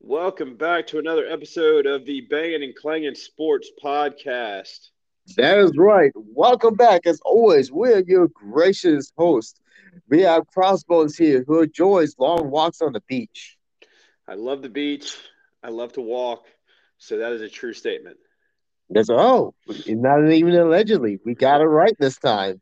[0.00, 4.90] Welcome back to another episode of the Banging and Clanging Sports Podcast.
[5.36, 6.12] That is right.
[6.14, 7.06] Welcome back.
[7.06, 9.60] As always, we're your gracious host.
[10.08, 13.56] We have Crossbones here who enjoys long walks on the beach.
[14.28, 15.16] I love the beach.
[15.62, 16.44] I love to walk.
[16.98, 18.18] So that is a true statement.
[18.90, 19.54] That's oh,
[19.88, 21.18] not even allegedly.
[21.24, 22.60] We got it right this time.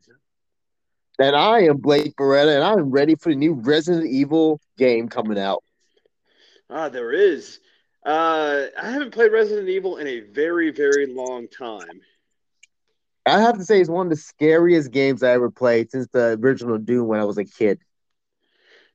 [1.19, 5.37] And I am Blake Beretta, and I'm ready for the new Resident Evil game coming
[5.37, 5.63] out.
[6.69, 7.59] Ah, there is.
[8.05, 12.01] Uh, I haven't played Resident Evil in a very, very long time.
[13.25, 16.37] I have to say, it's one of the scariest games I ever played since the
[16.39, 17.79] original Doom when I was a kid.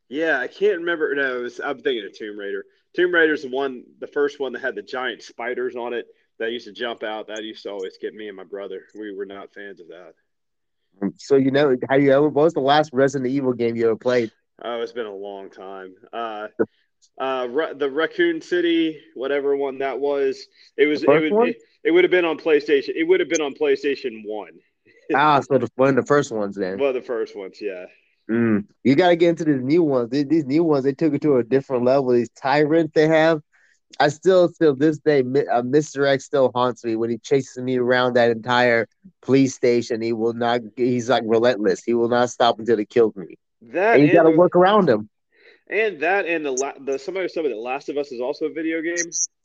[0.09, 1.15] Yeah, I can't remember.
[1.15, 2.65] No, was, I'm thinking of Tomb Raider.
[2.95, 6.07] Tomb Raider's the one, the first one that had the giant spiders on it
[6.39, 7.29] that used to jump out.
[7.29, 8.83] That used to always get me and my brother.
[8.99, 10.15] We were not fans of that.
[11.17, 12.29] So you know, how you ever?
[12.29, 14.33] What was the last Resident Evil game you ever played?
[14.63, 15.95] Oh, it's been a long time.
[16.13, 16.49] Uh,
[17.19, 20.47] uh, the Raccoon City, whatever one that was.
[20.77, 21.03] It was.
[21.03, 21.49] It would.
[21.49, 22.91] It, it, would have been on PlayStation.
[22.97, 24.53] It would have been on PlayStation One.
[25.15, 26.79] ah, so the, one of the first ones then.
[26.79, 27.87] Well, the first ones, yeah.
[28.31, 28.67] Mm.
[28.85, 30.11] You got to get into these new ones.
[30.11, 32.13] These, these, new ones, they took it to a different level.
[32.13, 33.41] These tyrants they have.
[33.99, 36.07] I still, still this day, uh, Mr.
[36.07, 38.87] X still haunts me when he chases me around that entire
[39.21, 40.01] police station.
[40.01, 40.61] He will not.
[40.77, 41.83] He's like relentless.
[41.83, 43.37] He will not stop until he kills me.
[43.63, 45.10] That and you got to work around him.
[45.71, 48.83] And that and the the somebody said that Last of Us is also a video
[48.83, 48.97] game.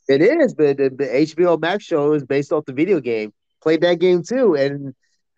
[0.08, 3.32] It is, but the, the HBO Max show is based off the video game.
[3.62, 4.92] Played that game too, and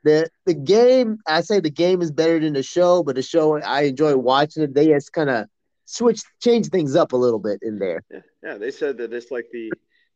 [0.04, 1.18] the the game.
[1.26, 4.62] I say the game is better than the show, but the show I enjoy watching
[4.62, 4.74] it.
[4.74, 5.46] They just kind of
[5.84, 8.02] switch, change things up a little bit in there.
[8.10, 8.58] Yeah, yeah.
[8.58, 9.70] They said that it's like the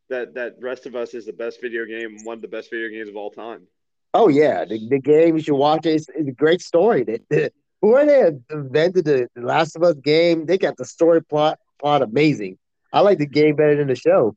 [0.08, 2.88] that that Rest of Us is the best video game, one of the best video
[2.88, 3.66] games of all time.
[4.14, 5.96] Oh yeah, the, the game you should watch it.
[5.96, 7.04] It's, it's a great story.
[7.04, 7.52] The, the,
[7.82, 12.56] who they invented the, Last of Us game, they got the story plot plot amazing.
[12.92, 14.36] I like the game better than the show.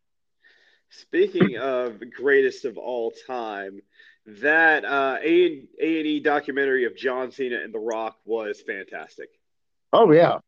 [0.89, 3.81] Speaking of greatest of all time,
[4.25, 9.29] that uh, A and E documentary of John Cena and The Rock was fantastic.
[9.93, 10.39] Oh yeah,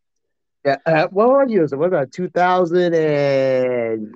[0.65, 0.77] yeah.
[0.85, 1.65] Uh, what are you?
[1.71, 4.13] What about 2010?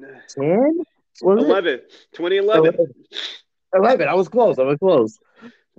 [1.22, 1.82] 11,
[2.14, 2.94] 2011.
[3.74, 4.08] 11.
[4.08, 4.58] I was close.
[4.58, 5.20] I was close.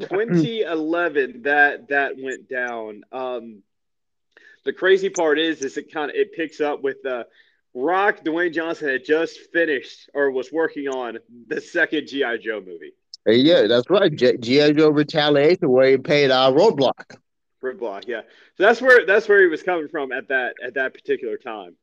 [0.00, 3.02] 2011 that that went down.
[3.12, 3.62] Um,
[4.64, 7.24] the crazy part is, is it kind of it picks up with the uh,
[7.74, 8.22] Rock.
[8.24, 12.92] Dwayne Johnson had just finished or was working on the second GI Joe movie.
[13.26, 14.14] Yeah, that's right.
[14.14, 17.16] GI Joe Retaliation, where he paid our uh, roadblock.
[17.62, 18.22] Roadblock, yeah.
[18.56, 21.76] So that's where that's where he was coming from at that at that particular time.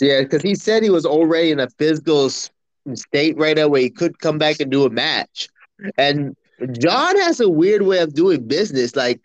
[0.00, 3.90] Yeah, because he said he was already in a physical state right now where he
[3.90, 5.48] could come back and do a match,
[5.98, 6.36] and
[6.70, 8.94] John has a weird way of doing business.
[8.96, 9.20] Like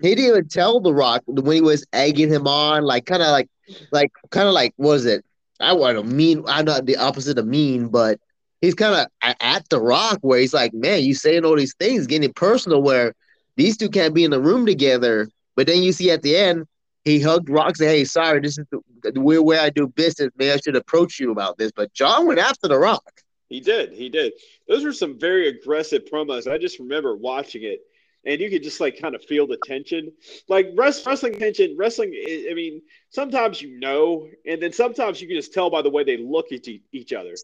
[0.00, 3.28] he didn't even tell The Rock when he was egging him on, like kind of
[3.28, 3.48] like,
[3.90, 5.24] like kind of like, was it?
[5.60, 6.44] I want to mean.
[6.46, 8.18] I'm not the opposite of mean, but
[8.60, 12.06] he's kind of at The Rock where he's like, man, you saying all these things,
[12.06, 12.82] getting personal.
[12.82, 13.14] Where
[13.56, 16.66] these two can't be in the room together, but then you see at the end.
[17.04, 18.80] He hugged Rock, said, "Hey, sorry, this is the,
[19.12, 20.30] the weird way I do business.
[20.38, 23.20] Maybe I should approach you about this." But John went after the Rock.
[23.50, 23.92] He did.
[23.92, 24.32] He did.
[24.68, 26.50] Those were some very aggressive promos.
[26.50, 27.80] I just remember watching it,
[28.24, 30.12] and you could just like kind of feel the tension.
[30.48, 32.14] Like wrestling tension, wrestling.
[32.50, 36.04] I mean, sometimes you know, and then sometimes you can just tell by the way
[36.04, 37.34] they look at each other.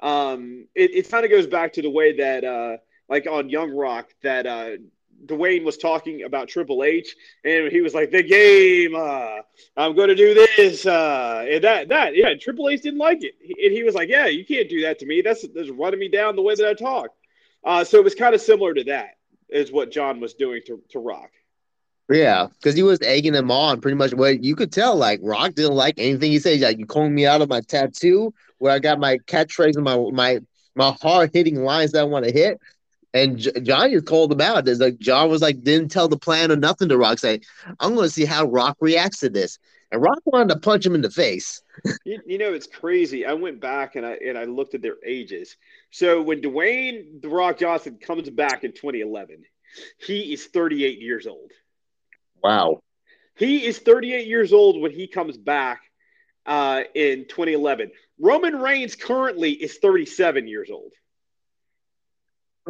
[0.00, 2.76] Um, it, it kind of goes back to the way that, uh,
[3.08, 4.70] like on Young Rock, that uh,
[5.26, 7.14] Dwayne was talking about Triple H,
[7.44, 9.40] and he was like, "The game, uh,
[9.76, 13.34] I'm going to do this." Uh, and that, that, yeah, Triple H didn't like it,
[13.42, 15.22] and he was like, "Yeah, you can't do that to me.
[15.22, 17.10] That's that's running me down the way that I talk."
[17.64, 19.16] Uh, so it was kind of similar to that,
[19.48, 21.30] is what John was doing to to Rock.
[22.10, 24.12] Yeah, because he was egging him on pretty much.
[24.12, 26.60] What you could tell, like Rock didn't like anything he said.
[26.60, 29.96] Like you calling me out of my tattoo, where I got my catchphrase and my
[30.12, 30.40] my
[30.74, 32.58] my hard hitting lines that I want to hit.
[33.12, 34.68] And J- John just called him out.
[34.68, 37.18] It's like John was like, didn't tell the plan or nothing to Rock.
[37.18, 37.40] Say,
[37.80, 39.58] I'm going to see how Rock reacts to this.
[39.90, 41.62] And Rock wanted to punch him in the face.
[42.04, 43.26] you, you, know, it's crazy.
[43.26, 45.56] I went back and I and I looked at their ages.
[45.90, 49.42] So when Dwayne the Rock Johnson comes back in 2011,
[49.98, 51.50] he is 38 years old.
[52.42, 52.82] Wow.
[53.36, 55.80] He is 38 years old when he comes back
[56.46, 57.90] uh, in 2011.
[58.20, 60.92] Roman Reigns currently is 37 years old.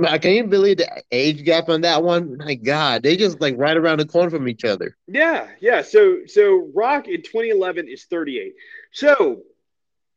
[0.05, 2.37] I can't believe the age gap on that one.
[2.39, 4.97] My God, they just like right around the corner from each other.
[5.07, 5.83] Yeah, yeah.
[5.83, 8.55] So, so Rock in 2011 is 38.
[8.93, 9.43] So,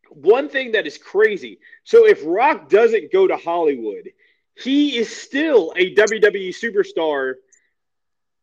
[0.09, 1.59] one thing that is crazy.
[1.83, 4.09] So, if Rock doesn't go to Hollywood,
[4.55, 7.35] he is still a WWE superstar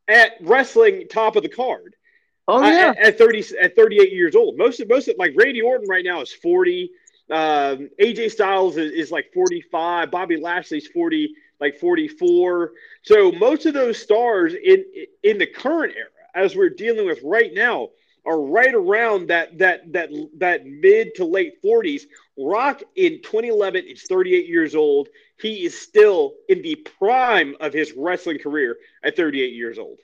[0.09, 1.95] at wrestling top of the card.
[2.49, 4.59] Oh yeah, at, at, thirty at thirty eight years old.
[4.59, 6.91] Most of most of like Randy Orton right now is forty.
[7.31, 10.11] Um, AJ Styles is, is like forty five.
[10.11, 12.73] Bobby Lashley's forty like forty four.
[13.03, 14.85] So most of those stars in
[15.23, 17.91] in the current era, as we're dealing with right now,
[18.27, 22.03] are right around that that that that mid to late 40s.
[22.39, 25.09] Rock in 2011 is 38 years old.
[25.41, 29.99] He is still in the prime of his wrestling career at 38 years old.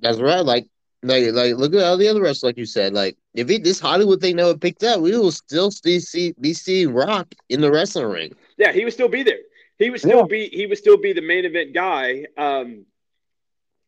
[0.00, 0.44] That's right.
[0.44, 0.66] Like
[1.04, 2.94] like like look at all the other wrestlers, like you said.
[2.94, 6.54] Like if it, this Hollywood thing never picked up, we will still see, see be
[6.54, 8.34] seeing Rock in the wrestling ring.
[8.56, 9.38] Yeah, he would still be there.
[9.78, 10.26] He would still yeah.
[10.28, 12.86] be he would still be the main event guy um,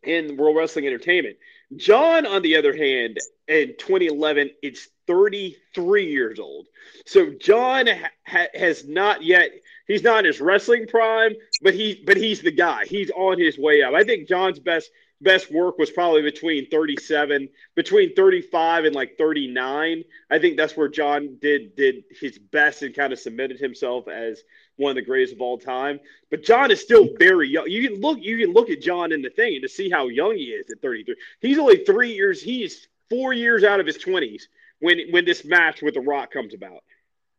[0.02, 1.36] in World Wrestling Entertainment.
[1.76, 3.18] John, on the other hand,
[3.48, 6.66] in 2011, it's 33 years old.
[7.06, 7.86] So John
[8.26, 9.50] ha- has not yet.
[9.88, 12.84] He's not in his wrestling prime, but he but he's the guy.
[12.86, 13.94] He's on his way up.
[13.94, 14.90] I think John's best
[15.20, 20.88] best work was probably between 37 between 35 and like 39 i think that's where
[20.88, 24.42] john did did his best and kind of submitted himself as
[24.76, 26.00] one of the greatest of all time.
[26.30, 27.68] But john is still very young.
[27.68, 30.08] You can look you can look at john in the thing and to see how
[30.08, 33.98] young he is at 33 he's only three years he's four years out of his
[33.98, 34.42] 20s
[34.80, 36.82] when when this match with the rock comes about.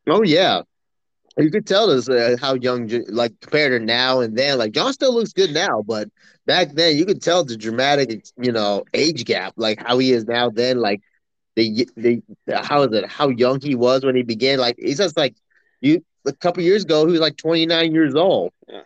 [0.07, 0.61] Oh yeah
[1.37, 4.57] you could tell us uh, how young, like compared to now and then.
[4.57, 6.09] Like John still looks good now, but
[6.45, 10.25] back then you could tell the dramatic, you know, age gap, like how he is
[10.25, 10.49] now.
[10.49, 11.01] Then, like
[11.55, 12.21] the the
[12.53, 13.07] how is it?
[13.09, 14.59] How young he was when he began.
[14.59, 15.35] Like he's just like
[15.81, 17.05] you a couple years ago.
[17.05, 18.51] He was like twenty nine years old.
[18.67, 18.81] Yeah.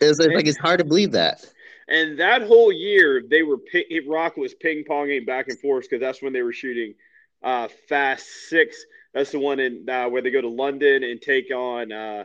[0.00, 1.44] It's, it's like it's hard to believe that.
[1.88, 3.58] And that whole year, they were
[4.08, 6.94] Rock was ping ponging back and forth because that's when they were shooting
[7.42, 8.84] uh, Fast Six
[9.16, 12.24] that's the one in uh, where they go to London and take on uh,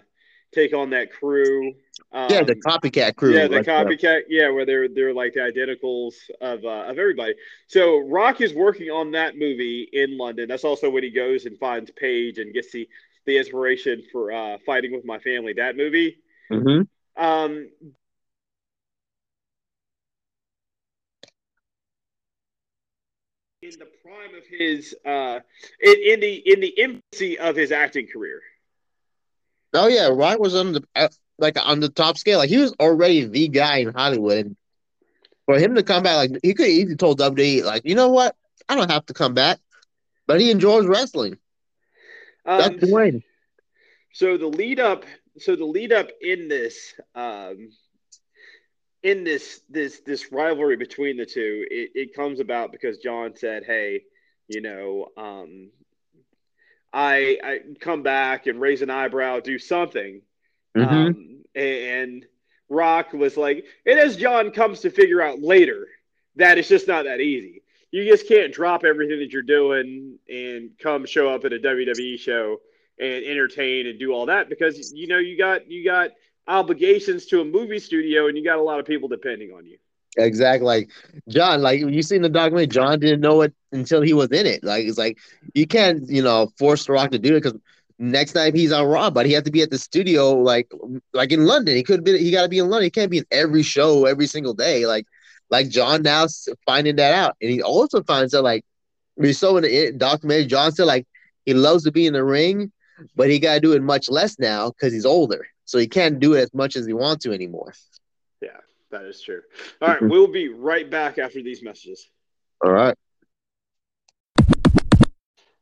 [0.54, 1.74] take on that crew.
[2.12, 3.34] Um, yeah, the copycat crew.
[3.34, 4.24] Yeah, the like uh, copycat.
[4.28, 7.36] Yeah, where they're they're like the identicals of uh, of everybody.
[7.68, 10.50] So Rock is working on that movie in London.
[10.50, 12.90] That's also when he goes and finds Paige and gets the
[13.26, 15.54] the inspiration for uh, fighting with my family.
[15.54, 16.18] That movie.
[16.52, 17.24] Mm-hmm.
[17.24, 17.70] Um,
[23.62, 25.40] in the prime of his uh
[25.80, 28.42] in, in the in the infancy of his acting career.
[29.74, 32.40] Oh yeah, Rock was on the uh, like on the top scale.
[32.40, 34.46] Like he was already the guy in Hollywood.
[34.46, 34.56] And
[35.46, 38.36] for him to come back, like he could easily told WWE, like, you know what?
[38.68, 39.60] I don't have to come back.
[40.28, 41.38] But he enjoys wrestling.
[42.46, 43.24] Um, That's Dwayne.
[44.14, 45.06] So the lead up
[45.38, 47.70] so the lead up in this um
[49.04, 53.64] in this this this rivalry between the two, it, it comes about because John said,
[53.64, 54.04] "Hey,
[54.48, 55.70] you know, um,
[56.94, 60.22] I I come back and raise an eyebrow, do something,"
[60.78, 60.94] mm-hmm.
[60.94, 62.26] um, and
[62.70, 65.88] Rock was like, and as John comes to figure out later,
[66.36, 67.64] that it's just not that easy.
[67.92, 72.18] You just can't drop everything that you're doing and come show up at a WWE
[72.18, 72.62] show
[73.00, 76.12] and entertain and do all that because you know you got you got
[76.48, 79.78] obligations to a movie studio and you got a lot of people depending on you.
[80.18, 80.66] Exactly.
[80.66, 80.90] Like
[81.30, 84.64] John, like you seen the documentary, John didn't know it until he was in it.
[84.64, 85.18] Like it's like
[85.54, 87.58] you can't, you know, force The Rock to do it because
[87.98, 90.70] next time he's on Raw, but he had to be at the studio, like
[91.14, 91.76] like in London.
[91.76, 92.86] He could be he got to be in London.
[92.86, 94.86] He can't be in every show every single day.
[94.86, 95.06] Like
[95.50, 96.26] like John now
[96.66, 98.66] finding that out, and he also finds out like
[99.16, 101.08] we saw in the documentary, John said like
[101.46, 102.72] he loves to be in the ring,
[103.16, 105.48] but he got to do it much less now because he's older.
[105.72, 107.74] So he can't do it as much as he wants to anymore.
[108.42, 108.58] Yeah,
[108.90, 109.40] that is true.
[109.82, 112.10] All right, we'll be right back after these messages.
[112.62, 112.94] All right.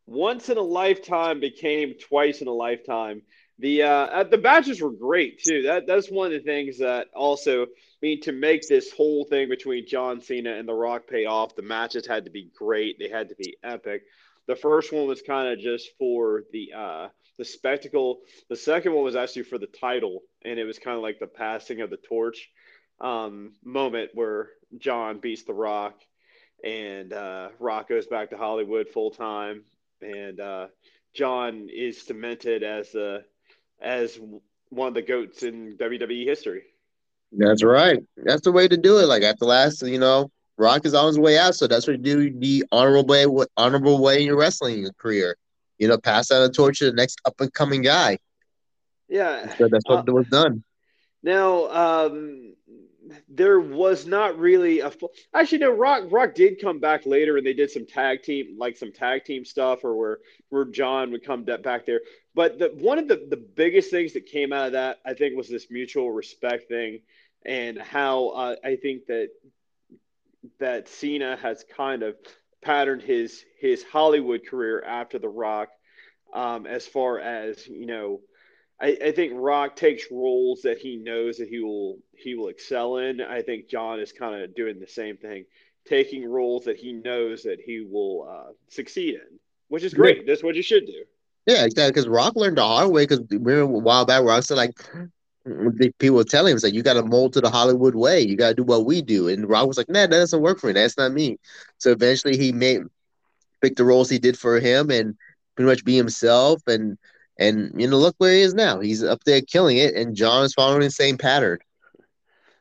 [0.07, 3.21] Once in a lifetime became twice in a lifetime.
[3.59, 5.61] The uh, the matches were great too.
[5.61, 7.67] That that's one of the things that also I
[8.01, 11.55] mean to make this whole thing between John Cena and The Rock pay off.
[11.55, 12.97] The matches had to be great.
[12.97, 14.05] They had to be epic.
[14.47, 18.19] The first one was kind of just for the uh, the spectacle.
[18.49, 21.25] The second one was actually for the title, and it was kind of like the
[21.25, 22.49] passing of the torch
[23.01, 25.95] um, moment where John beats The Rock,
[26.63, 29.63] and uh, Rock goes back to Hollywood full time,
[30.01, 30.67] and uh,
[31.15, 33.23] John is cemented as the
[33.81, 34.19] as
[34.69, 36.63] one of the goats in WWE history.
[37.31, 37.99] That's right.
[38.17, 39.05] That's the way to do it.
[39.05, 41.97] Like at the last, you know, Rock is on his way out, so that's what
[41.97, 45.37] you do the honorable way, honorable way in your wrestling career
[45.79, 48.19] you know, pass out the torch to the next up and coming guy.
[49.07, 50.63] Yeah, so that's what uh, was done.
[51.23, 52.53] Now, um,
[53.27, 57.45] there was not really a full, actually no Rock Rock did come back later and
[57.45, 60.17] they did some tag team like some tag team stuff or where
[60.49, 62.01] where John would come back there.
[62.35, 65.35] But the one of the the biggest things that came out of that I think
[65.35, 67.01] was this mutual respect thing
[67.45, 69.29] and how uh, I think that
[70.59, 72.15] that Cena has kind of
[72.61, 75.69] patterned his his Hollywood career after The Rock.
[76.33, 78.21] Um, as far as you know,
[78.79, 82.97] I, I, think Rock takes roles that he knows that he will he will excel
[82.97, 83.19] in.
[83.19, 85.45] I think John is kind of doing the same thing,
[85.87, 89.39] taking roles that he knows that he will uh, succeed in,
[89.69, 90.17] which is great.
[90.17, 90.23] Yeah.
[90.27, 91.03] That's what you should do.
[91.47, 91.91] Yeah, exactly.
[91.91, 93.03] Because Rock learned the hard way.
[93.03, 94.79] Because remember a while back, Rock said like
[95.99, 98.21] people were telling him like you got to mold to the Hollywood way.
[98.21, 99.27] You got to do what we do.
[99.27, 100.73] And Rock was like, nah, that doesn't work for me.
[100.73, 101.37] That's not me.
[101.77, 102.81] So eventually he made
[103.61, 105.15] picked the roles he did for him and
[105.55, 106.97] pretty much be himself and
[107.37, 108.79] and you know look where he is now.
[108.79, 111.59] He's up there killing it, and John is following the same pattern.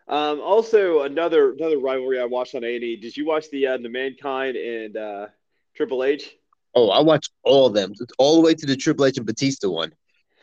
[0.07, 2.97] Um, also, another another rivalry I watched on A&E.
[2.97, 5.27] Did you watch the uh, the Mankind and uh,
[5.75, 6.35] Triple H?
[6.75, 9.69] Oh, I watched all of them, all the way to the Triple H and Batista
[9.69, 9.93] one.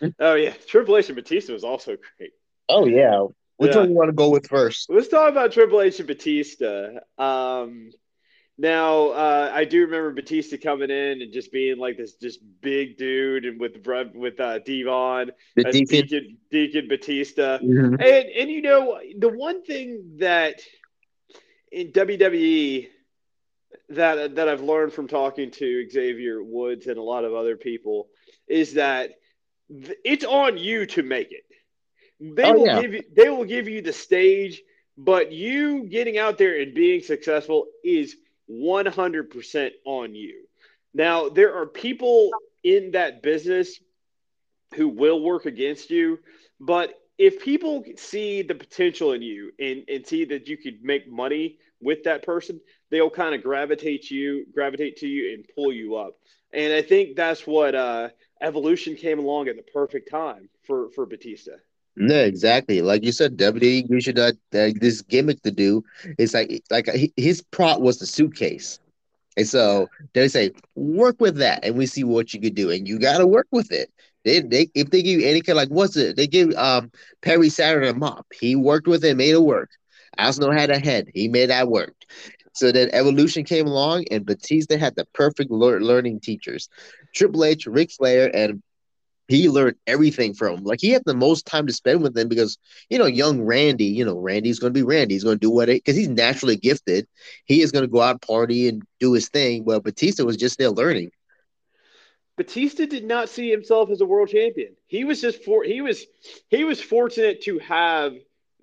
[0.20, 2.32] Oh yeah, Triple H and Batista was also great.
[2.68, 3.26] Oh yeah,
[3.58, 3.80] which yeah.
[3.80, 4.90] one you want to go with first?
[4.90, 7.00] Let's talk about Triple H and Batista.
[7.18, 7.92] Um,
[8.58, 12.98] now, uh, I do remember Batista coming in and just being like this just big
[12.98, 16.08] dude and with with uh, D-Von, the Deacon.
[16.08, 17.96] Deacon, Deacon Batista, mm-hmm.
[17.96, 20.62] and and you know the one thing that
[21.72, 22.88] in WWE
[23.90, 28.08] that that I've learned from talking to Xavier Woods and a lot of other people
[28.48, 29.12] is that
[29.70, 31.44] it's on you to make it.
[32.20, 32.82] They oh, will yeah.
[32.82, 34.62] give you they will give you the stage,
[34.98, 38.16] but you getting out there and being successful is
[38.50, 40.46] 100% on you.
[40.94, 42.32] Now, there are people
[42.64, 43.80] in that business
[44.76, 46.20] who will work against you,
[46.60, 51.10] but if people see the potential in you and, and see that you could make
[51.10, 52.60] money with that person,
[52.92, 56.18] they'll kind of gravitate you, gravitate to you and pull you up.
[56.52, 58.10] And I think that's what uh,
[58.46, 61.54] evolution came along at the perfect time for, for Batista.
[61.98, 62.82] No, exactly.
[62.82, 65.84] Like you said, WWE you should uh, this gimmick to do
[66.18, 68.80] It's like like his prop was the suitcase,
[69.38, 72.88] and so they say work with that, and we see what you could do, and
[72.88, 73.92] you got to work with it.
[74.26, 76.18] They, they if they give you any kind like what's it?
[76.18, 78.26] They give um Perry Saturn a mop.
[78.34, 79.70] He worked with it, made it work.
[80.18, 81.10] Al Snow had a head.
[81.14, 81.96] He made that work.
[82.54, 86.70] So then Evolution came along, and Batista had the perfect learning teachers:
[87.16, 88.62] Triple H, Ric Flair, and
[89.28, 90.64] he learned everything from.
[90.64, 92.58] Like he had the most time to spend with him because
[92.90, 95.16] you know, young Randy, you know, Randy's going to be Randy.
[95.16, 97.08] He's going to do what it because he's naturally gifted.
[97.46, 99.66] He is going to go out party and do his thing.
[99.66, 101.12] Well, Batista was just there learning.
[102.38, 104.76] Batista did not see himself as a world champion.
[104.88, 106.06] He was just for he was
[106.50, 108.14] he was fortunate to have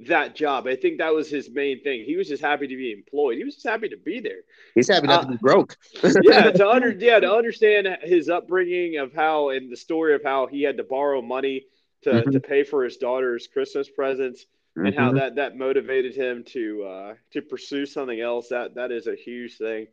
[0.06, 0.66] that job.
[0.66, 2.04] I think that was his main thing.
[2.04, 3.36] He was just happy to be employed.
[3.36, 4.40] He was just happy to be there.
[4.74, 5.76] He's happy not uh, to be broke.
[6.22, 10.46] yeah, to under yeah to understand his upbringing of how and the story of how
[10.46, 11.66] he had to borrow money
[12.02, 12.30] to mm-hmm.
[12.30, 14.86] to pay for his daughter's Christmas presents mm-hmm.
[14.86, 15.18] and how mm-hmm.
[15.18, 18.48] that that motivated him to uh, to pursue something else.
[18.48, 19.88] That that is a huge thing,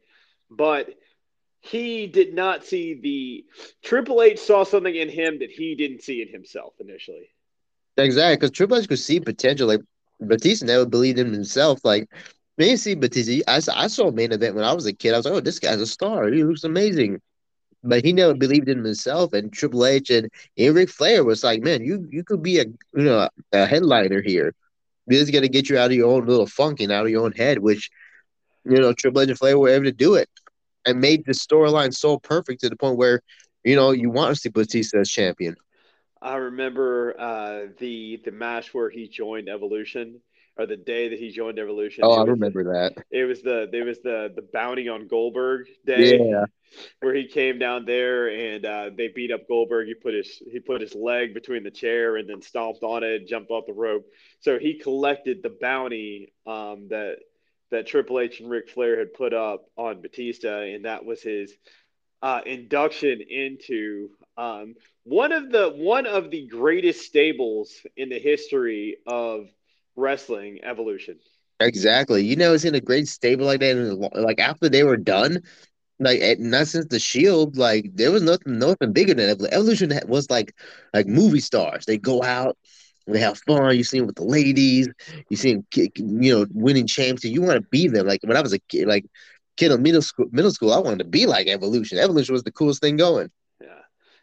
[0.49, 0.95] but.
[1.61, 3.45] He did not see the
[3.83, 7.31] Triple H saw something in him that he didn't see in himself initially.
[7.99, 9.67] Exactly, because Triple H could see potential.
[9.67, 9.81] Like
[10.19, 11.79] Batista never believed in himself.
[11.83, 12.09] Like
[12.59, 15.13] me see Batista, I, I saw a main event when I was a kid.
[15.13, 16.27] I was like, oh, this guy's a star.
[16.27, 17.21] He looks amazing.
[17.81, 19.31] But he never believed in himself.
[19.31, 22.65] And Triple H and, and Ric Flair was like, man, you you could be a
[22.65, 24.53] you know a headliner here.
[25.07, 27.23] This is gonna get you out of your own little funk and out of your
[27.23, 27.89] own head, which
[28.65, 30.29] you know Triple H and Flair were able to do it
[30.85, 33.21] and made the storyline so perfect to the point where
[33.63, 35.55] you know you want to see Batista as champion.
[36.21, 40.21] I remember uh, the the match where he joined Evolution,
[40.57, 42.03] or the day that he joined Evolution.
[42.03, 43.05] Oh, I remember the, that.
[43.11, 46.19] It was the it was the the bounty on Goldberg day.
[46.19, 46.45] Yeah.
[46.99, 49.87] Where he came down there and uh, they beat up Goldberg.
[49.87, 53.27] He put his he put his leg between the chair and then stomped on it,
[53.27, 54.05] jumped off the rope.
[54.41, 57.17] So he collected the bounty um, that
[57.71, 61.53] that Triple H and Ric Flair had put up on Batista, and that was his
[62.21, 64.09] uh, induction into
[64.39, 69.49] um, one of the one of the greatest stables in the history of
[69.95, 71.19] wrestling evolution.
[71.59, 72.23] Exactly.
[72.23, 73.75] You know, it's in a great stable like that.
[73.75, 75.41] And like after they were done,
[75.99, 79.91] like not since the Shield, like there was nothing, nothing bigger than Evolution.
[79.91, 80.55] Evolution was like,
[80.93, 81.85] like movie stars.
[81.85, 82.57] They go out,
[83.07, 83.75] they have fun.
[83.75, 84.87] You see them with the ladies.
[85.29, 87.25] You see them, you know, winning champs.
[87.25, 88.07] You want to be them.
[88.07, 89.05] Like when I was a kid, like
[89.57, 91.97] kid in middle school, middle school, I wanted to be like Evolution.
[91.97, 93.29] Evolution was the coolest thing going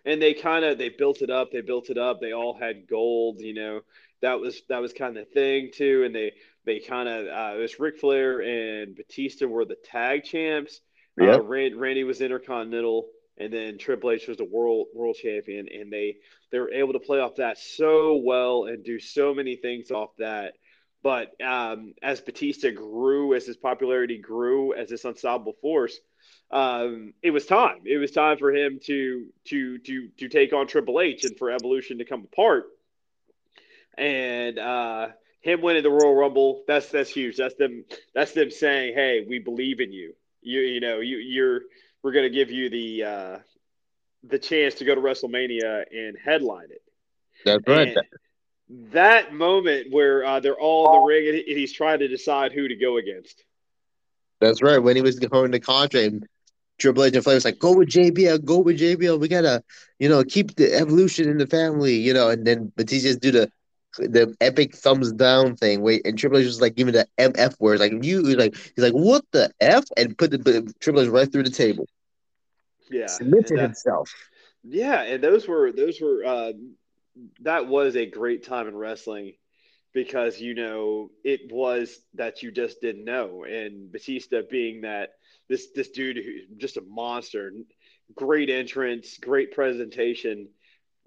[0.06, 2.86] and they kind of they built it up they built it up they all had
[2.88, 3.80] gold you know.
[4.22, 6.32] That was that was kind of the thing too and they
[6.64, 10.80] they kind of uh, it was Ric Flair and Batista were the tag champs.
[11.20, 11.34] Yeah.
[11.34, 15.92] Uh, Rand, Randy was intercontinental and then Triple H was the world world champion and
[15.92, 16.16] they
[16.50, 20.10] they were able to play off that so well and do so many things off
[20.18, 20.54] that.
[21.02, 26.00] But um, as Batista grew as his popularity grew as this unstoppable force
[26.50, 27.80] um, it was time.
[27.85, 31.50] It was time for him to to to to take on Triple H and for
[31.50, 32.66] Evolution to come apart.
[33.99, 35.09] And uh,
[35.40, 37.37] him winning the Royal Rumble, that's that's huge.
[37.37, 37.85] That's them.
[38.14, 40.14] That's them saying, "Hey, we believe in you.
[40.42, 41.62] You you know you you're
[42.02, 43.38] we're going to give you the uh,
[44.23, 46.83] the chance to go to WrestleMania and headline it."
[47.45, 47.88] That's right.
[47.88, 52.52] And that moment where uh, they're all in the ring and he's trying to decide
[52.52, 53.45] who to go against.
[54.40, 54.78] That's right.
[54.78, 56.26] When he was going to contract,
[56.78, 59.19] Triple H and Flair was like, "Go with JBL, go with JBL.
[59.19, 59.62] We gotta,
[59.99, 63.31] you know, keep the evolution in the family, you know." And then Batista just do
[63.31, 63.50] the
[63.99, 65.81] the epic thumbs down thing.
[65.81, 68.93] Wait, and Triple H was like giving the MF words, like you, like he's like,
[68.93, 71.87] "What the f?" and put the Triple H right through the table.
[72.90, 74.12] Yeah, submit to himself.
[74.62, 76.52] Yeah, and those were those were uh,
[77.40, 79.35] that was a great time in wrestling
[79.96, 85.14] because you know it was that you just didn't know, and Batista being that
[85.48, 87.50] this this dude who's just a monster,
[88.14, 90.48] great entrance, great presentation,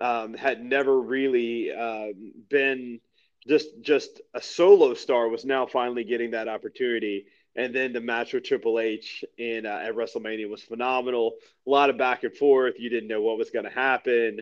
[0.02, 2.08] um, had never really uh,
[2.50, 3.00] been
[3.48, 7.26] just just a solo star was now finally getting that opportunity.
[7.56, 11.36] And then the match with Triple H in uh, at WrestleMania was phenomenal.
[11.68, 12.80] A lot of back and forth.
[12.80, 14.40] You didn't know what was going to happen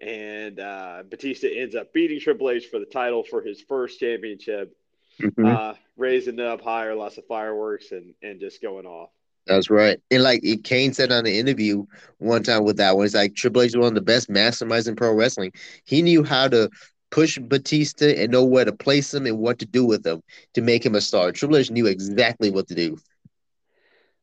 [0.00, 4.76] and uh, Batista ends up beating Triple H for the title for his first championship,
[5.20, 5.46] mm-hmm.
[5.46, 9.10] uh, raising it up higher, lots of fireworks, and and just going off.
[9.46, 9.98] That's right.
[10.10, 11.86] And like Kane said on the interview
[12.18, 14.88] one time with that one, it's like Triple H was one of the best masterminds
[14.88, 15.52] in pro wrestling.
[15.84, 16.68] He knew how to
[17.10, 20.60] push Batista and know where to place him and what to do with him to
[20.60, 21.32] make him a star.
[21.32, 22.98] Triple H knew exactly what to do.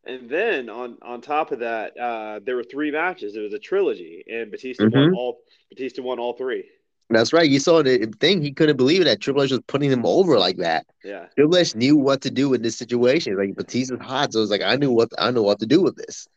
[0.06, 3.36] And then on on top of that, uh, there were three matches.
[3.36, 5.00] It was a trilogy, and Batista mm-hmm.
[5.00, 5.40] won all.
[5.70, 6.66] Batista won all three.
[7.10, 7.50] That's right.
[7.50, 8.42] You saw the thing.
[8.42, 10.88] He couldn't believe it that Triple H was putting him over like that.
[11.04, 11.28] Yeah.
[11.36, 13.38] Triple H knew what to do in this situation.
[13.38, 15.82] Like Batista's hot, so it was like I knew what I know what to do
[15.82, 16.28] with this.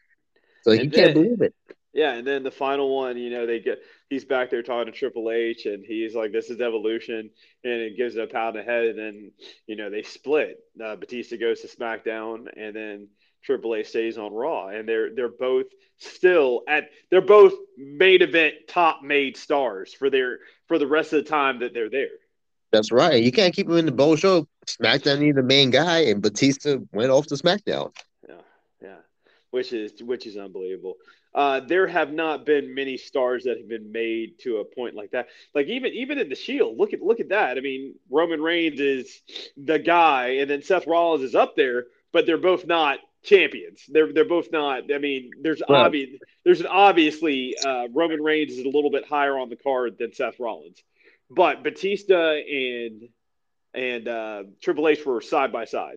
[0.63, 1.55] So he can't believe it.
[1.95, 4.97] Yeah, and then the final one, you know, they get he's back there talking to
[4.97, 7.31] Triple H, and he's like, "This is evolution,"
[7.65, 9.33] and it gives him a pound ahead, and then
[9.67, 10.59] you know they split.
[10.83, 13.09] Uh, Batista goes to SmackDown, and then
[13.43, 15.67] Triple H stays on Raw, and they're they're both
[15.99, 21.25] still at they're both main event top made stars for their for the rest of
[21.25, 22.09] the time that they're there.
[22.71, 23.23] That's right.
[23.23, 24.47] You can't keep them in the bowl show.
[24.67, 27.95] SmackDown need the main guy, and Batista went off to SmackDown.
[28.29, 28.35] Yeah,
[28.83, 28.97] yeah,
[29.51, 30.97] which is which is unbelievable.
[31.35, 35.11] Uh, there have not been many stars that have been made to a point like
[35.13, 35.29] that.
[35.55, 37.57] Like even even in the Shield, look at look at that.
[37.57, 39.23] I mean, Roman Reigns is
[39.57, 43.82] the guy, and then Seth Rollins is up there, but they're both not champions.
[43.88, 44.93] They're they're both not.
[44.93, 45.86] I mean, there's right.
[45.86, 49.97] obvious there's an obviously uh, Roman Reigns is a little bit higher on the card
[49.99, 50.82] than Seth Rollins,
[51.30, 53.08] but Batista and
[53.75, 55.97] and uh, Triple H were side by side.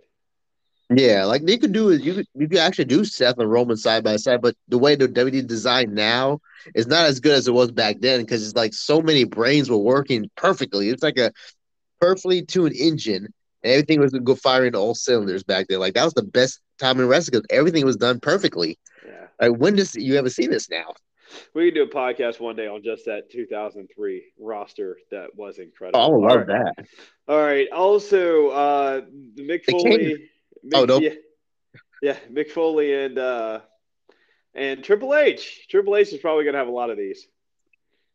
[0.94, 3.78] Yeah, like they could do is you could you could actually do Seth and Roman
[3.78, 6.42] side by side, but the way the WWE design now
[6.76, 9.70] is not as good as it was back then because it's like so many brains
[9.70, 10.90] were working perfectly.
[10.90, 11.32] It's like a
[12.02, 15.80] perfectly tuned engine everything was go firing all cylinders back then.
[15.80, 18.80] Like that was the best time in wrestling because everything was done perfectly.
[19.06, 19.28] Yeah.
[19.40, 20.94] Like when does you ever see this now?
[21.54, 24.98] We can do a podcast one day on just that 2003 roster.
[25.12, 26.00] That was incredible.
[26.00, 26.74] Oh, I love that.
[27.28, 27.68] All right.
[27.72, 29.02] Also, uh,
[29.38, 30.30] Mick Foley.
[30.66, 31.00] Mick, oh no.
[31.00, 31.14] Yeah,
[32.02, 33.62] yeah, Mick Foley and uh,
[34.54, 35.68] and Triple H.
[35.70, 37.28] Triple H is probably going to have a lot of these.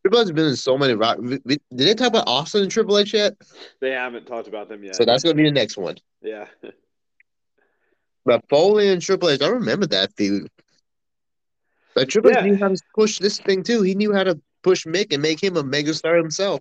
[0.06, 1.18] Triple H has been in so many rock.
[1.20, 3.34] Did they talk about Austin and Triple H yet?
[3.80, 4.94] They haven't talked about them yet.
[4.94, 5.96] So that's going to be the next one.
[6.22, 6.46] Yeah.
[8.24, 10.48] but Foley and Triple H, I remember that feud.
[11.96, 13.82] But Triple H knew how to push this thing too.
[13.82, 16.60] He knew how to push Mick and make him a megastar himself.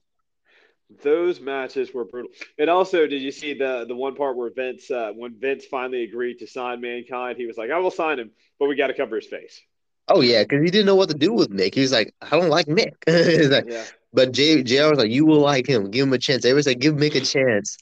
[1.03, 2.31] Those matches were brutal.
[2.57, 6.03] And also, did you see the the one part where Vince, uh, when Vince finally
[6.03, 8.93] agreed to sign Mankind, he was like, "I will sign him, but we got to
[8.95, 9.61] cover his face."
[10.07, 11.73] Oh yeah, because he didn't know what to do with Mick.
[11.73, 12.93] He was like, I don't like Mick.
[13.51, 13.85] like, yeah.
[14.13, 15.89] But J JR was like, you will like him.
[15.89, 16.45] Give him a chance.
[16.45, 17.77] Everybody said, give Mick a chance.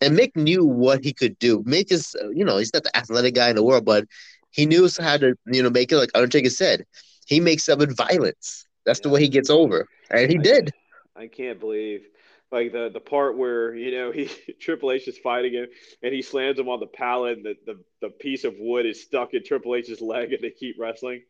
[0.00, 1.62] And Mick knew what he could do.
[1.62, 4.04] Mick is, you know, he's not the athletic guy in the world, but
[4.50, 6.84] he knew how to, you know, make it like Undertaker said.
[7.26, 8.66] He makes up with violence.
[8.84, 9.04] That's yeah.
[9.04, 10.72] the way he gets over, and he I, did.
[11.14, 12.02] I can't believe
[12.50, 14.28] like the the part where you know he
[14.60, 15.66] Triple H is fighting him
[16.02, 19.02] and he slams him on the pallet and the, the, the piece of wood is
[19.02, 21.22] stuck in Triple H's leg and they keep wrestling.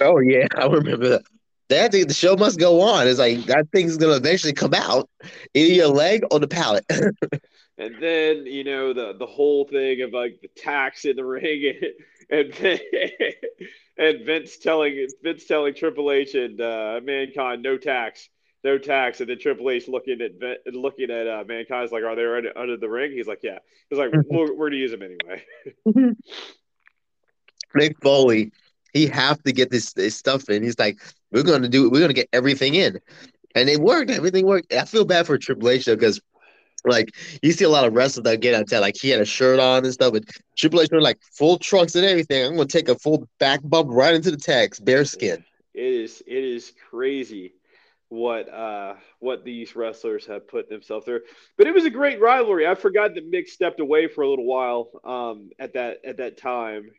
[0.00, 1.22] Oh yeah, I remember that.
[1.68, 3.08] That thing, the show must go on.
[3.08, 5.08] It's like that thing's gonna eventually come out,
[5.54, 6.84] either your leg or the pallet.
[7.78, 11.80] and then you know the the whole thing of like the tacks in the ring,
[12.30, 12.80] and and,
[13.96, 18.28] and Vince telling Vince telling Triple H and uh, Mankind no tacks,
[18.64, 20.32] no tacks, and then Triple H looking at
[20.74, 23.12] looking at uh, Mankind's like, are they under, under the ring?
[23.12, 23.60] He's like, yeah.
[23.88, 25.42] He's like, we're, we're gonna use them anyway.
[27.74, 28.52] Mick Foley
[28.92, 30.62] he have to get this, this stuff in.
[30.62, 31.00] He's like,
[31.30, 33.00] we're gonna do, we're gonna get everything in,
[33.54, 34.10] and it worked.
[34.10, 34.72] Everything worked.
[34.72, 36.20] I feel bad for Triple H because
[36.84, 39.24] like you see a lot of wrestlers that get out there, like he had a
[39.24, 40.24] shirt on and stuff, but
[40.56, 42.44] Triple H were like full trunks and everything.
[42.44, 45.44] I'm gonna take a full back bump right into the text, bare skin.
[45.74, 47.54] It is it is crazy
[48.08, 51.20] what uh what these wrestlers have put themselves through.
[51.56, 52.66] But it was a great rivalry.
[52.66, 56.36] I forgot that Mick stepped away for a little while um at that at that
[56.36, 56.90] time.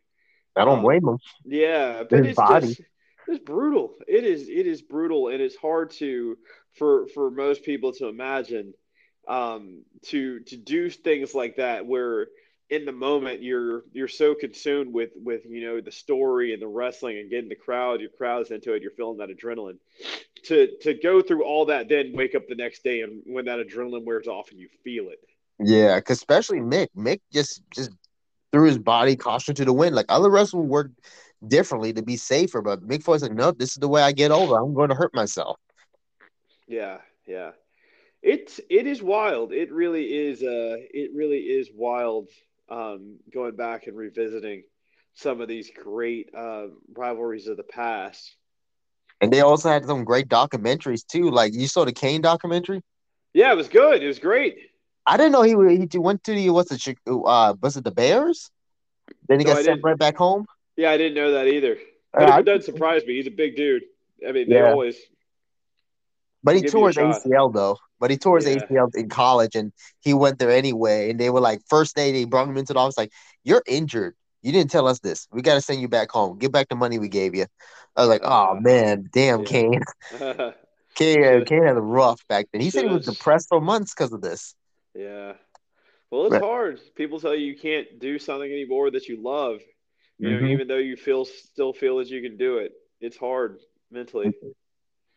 [0.56, 1.18] I don't um, blame him.
[1.46, 2.68] Yeah, but His it's body.
[2.68, 2.82] just
[3.28, 3.96] it's brutal.
[4.08, 6.38] It is it is brutal and it's hard to
[6.74, 8.74] for for most people to imagine
[9.28, 12.28] um, to to do things like that where
[12.70, 16.68] in the moment you're you're so consumed with with you know the story and the
[16.68, 19.78] wrestling and getting the crowd your crowd's into it you're feeling that adrenaline
[20.44, 23.60] to to go through all that then wake up the next day and when that
[23.60, 25.20] adrenaline wears off and you feel it
[25.60, 27.92] yeah cause especially mick mick just just
[28.54, 30.92] threw his body caution to the wind like other wrestlers work
[31.48, 34.32] differently to be safer but mick Foley's like no this is the way i get
[34.32, 35.58] over i'm going to hurt myself
[36.68, 37.52] yeah yeah
[38.24, 39.52] it's it is wild.
[39.52, 40.42] It really is.
[40.42, 42.30] Uh, it really is wild.
[42.70, 44.64] Um, going back and revisiting
[45.14, 48.36] some of these great uh, rivalries of the past.
[49.20, 51.30] And they also had some great documentaries too.
[51.30, 52.82] Like you saw the Kane documentary.
[53.34, 54.02] Yeah, it was good.
[54.02, 54.58] It was great.
[55.06, 58.50] I didn't know he he went to the what's it uh was it the Bears?
[59.28, 60.46] Then he no, got sent right back home.
[60.78, 61.78] Yeah, I didn't know that either.
[62.14, 63.16] But uh, it doesn't surprise me.
[63.16, 63.84] He's a big dude.
[64.28, 64.72] I mean, they yeah.
[64.72, 64.96] always.
[66.44, 67.78] But he tore his ACL though.
[68.00, 68.56] But he tore his yeah.
[68.58, 71.10] ACL in college and he went there anyway.
[71.10, 73.12] And they were like, first day they brought him into the office, like,
[73.44, 74.16] you're injured.
[74.42, 75.26] You didn't tell us this.
[75.32, 76.38] We got to send you back home.
[76.38, 77.46] Get back the money we gave you.
[77.96, 79.46] I was like, oh man, damn, yeah.
[79.46, 79.82] Kane.
[80.96, 82.62] Kane, uh, Kane had a rough back then.
[82.62, 84.54] He said he was depressed for months because of this.
[84.96, 85.34] Yeah.
[86.12, 86.80] Well, it's hard.
[86.96, 89.60] People tell you you can't do something anymore that you love.
[90.20, 90.46] You mm-hmm.
[90.46, 92.72] know, even though you feel still feel as you can do it.
[93.02, 93.60] It's hard
[93.92, 94.34] mentally.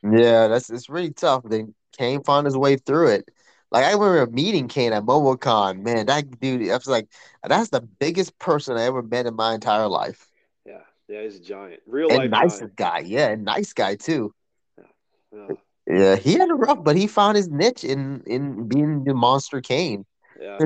[0.02, 1.42] Yeah, that's it's really tough.
[1.44, 3.30] Then Kane found his way through it.
[3.70, 5.82] Like I remember meeting Kane at MomoCon.
[5.82, 7.08] Man, that dude, I was like,
[7.42, 10.28] that's the biggest person I ever met in my entire life.
[10.64, 13.00] Yeah, yeah, he's a giant, real and nice guy.
[13.00, 14.32] Yeah, and nice guy too.
[14.78, 14.84] Yeah.
[15.32, 15.56] yeah.
[15.86, 19.60] Yeah, he had a rough, but he found his niche in in being the monster
[19.60, 20.04] Kane.
[20.40, 20.58] Yeah,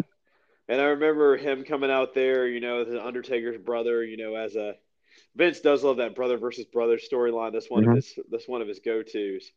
[0.69, 4.55] and I remember him coming out there, you know, the Undertaker's brother, you know, as
[4.57, 4.75] a
[5.37, 7.53] Vince does love that brother versus brother storyline.
[7.53, 7.91] That's one mm-hmm.
[7.91, 8.19] of his.
[8.31, 9.51] That's one of his go tos.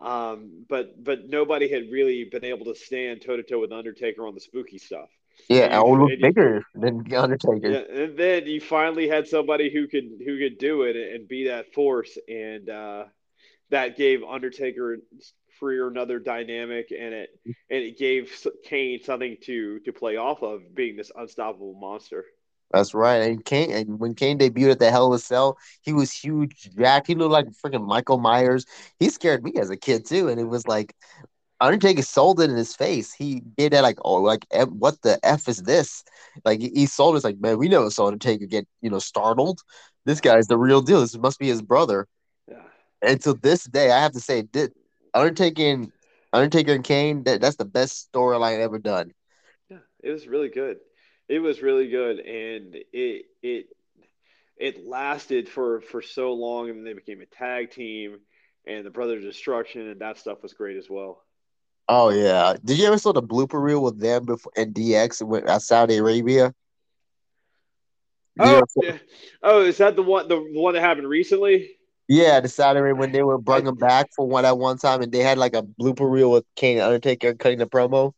[0.00, 4.26] Um, but but nobody had really been able to stand toe to toe with Undertaker
[4.26, 5.08] on the spooky stuff.
[5.48, 7.68] Yeah, I look bigger than Undertaker.
[7.68, 11.48] Yeah, and then you finally had somebody who could who could do it and be
[11.48, 13.04] that force, and uh,
[13.70, 14.98] that gave Undertaker
[15.58, 18.32] for another dynamic, and it and it gave
[18.64, 22.24] Kane something to to play off of, being this unstoppable monster.
[22.72, 23.18] That's right.
[23.18, 26.70] And Kane, and when Kane debuted at the Hell in a Cell, he was huge,
[26.76, 27.06] Jack.
[27.06, 28.66] He looked like freaking Michael Myers.
[28.98, 30.94] He scared me as a kid too, and it was like
[31.60, 33.12] Undertaker sold it in his face.
[33.12, 36.02] He did that like, oh, like what the f is this?
[36.44, 39.60] Like he sold it like, man, we never saw Undertaker get you know startled.
[40.04, 41.00] This guy's the real deal.
[41.00, 42.06] This must be his brother.
[43.04, 44.72] To this day, I have to say, did
[45.12, 45.92] Undertaker and
[46.32, 49.12] Undertaker and Kane, that, that's the best storyline ever done.
[49.68, 50.78] Yeah, it was really good
[51.28, 53.66] it was really good, and it it
[54.56, 58.18] it lasted for for so long, and then they became a tag team,
[58.66, 61.22] and the Brothers Destruction, and that stuff was great as well.
[61.88, 65.44] Oh yeah, did you ever saw the blooper reel with them before and DX went
[65.44, 66.54] at uh, Saudi Arabia?
[68.40, 68.98] oh, yeah.
[69.42, 71.70] oh, is that the one the one that happened recently?
[72.08, 75.10] Yeah, the Saturday when they were bringing them back for one at one time, and
[75.10, 78.12] they had like a blooper reel with Kane Undertaker cutting the promo.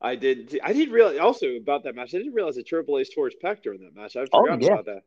[0.00, 0.58] I did.
[0.62, 2.14] I didn't realize also about that match.
[2.14, 4.16] I didn't realize that Triple H tore his pec during that match.
[4.16, 4.72] I forgot oh, yeah.
[4.72, 5.02] about that.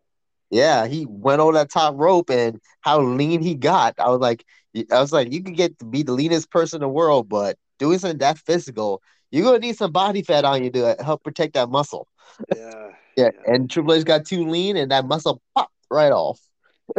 [0.50, 3.96] Yeah, he went on that top rope and how lean he got.
[4.00, 4.46] I was like,
[4.92, 7.58] I was like, you could get to be the leanest person in the world, but
[7.80, 11.56] doing something that physical, you're gonna need some body fat on you to help protect
[11.56, 12.08] that muscle.
[12.56, 12.90] Yeah.
[13.18, 13.30] yeah.
[13.34, 13.54] yeah.
[13.54, 16.40] And Triple H got too lean, and that muscle popped right off.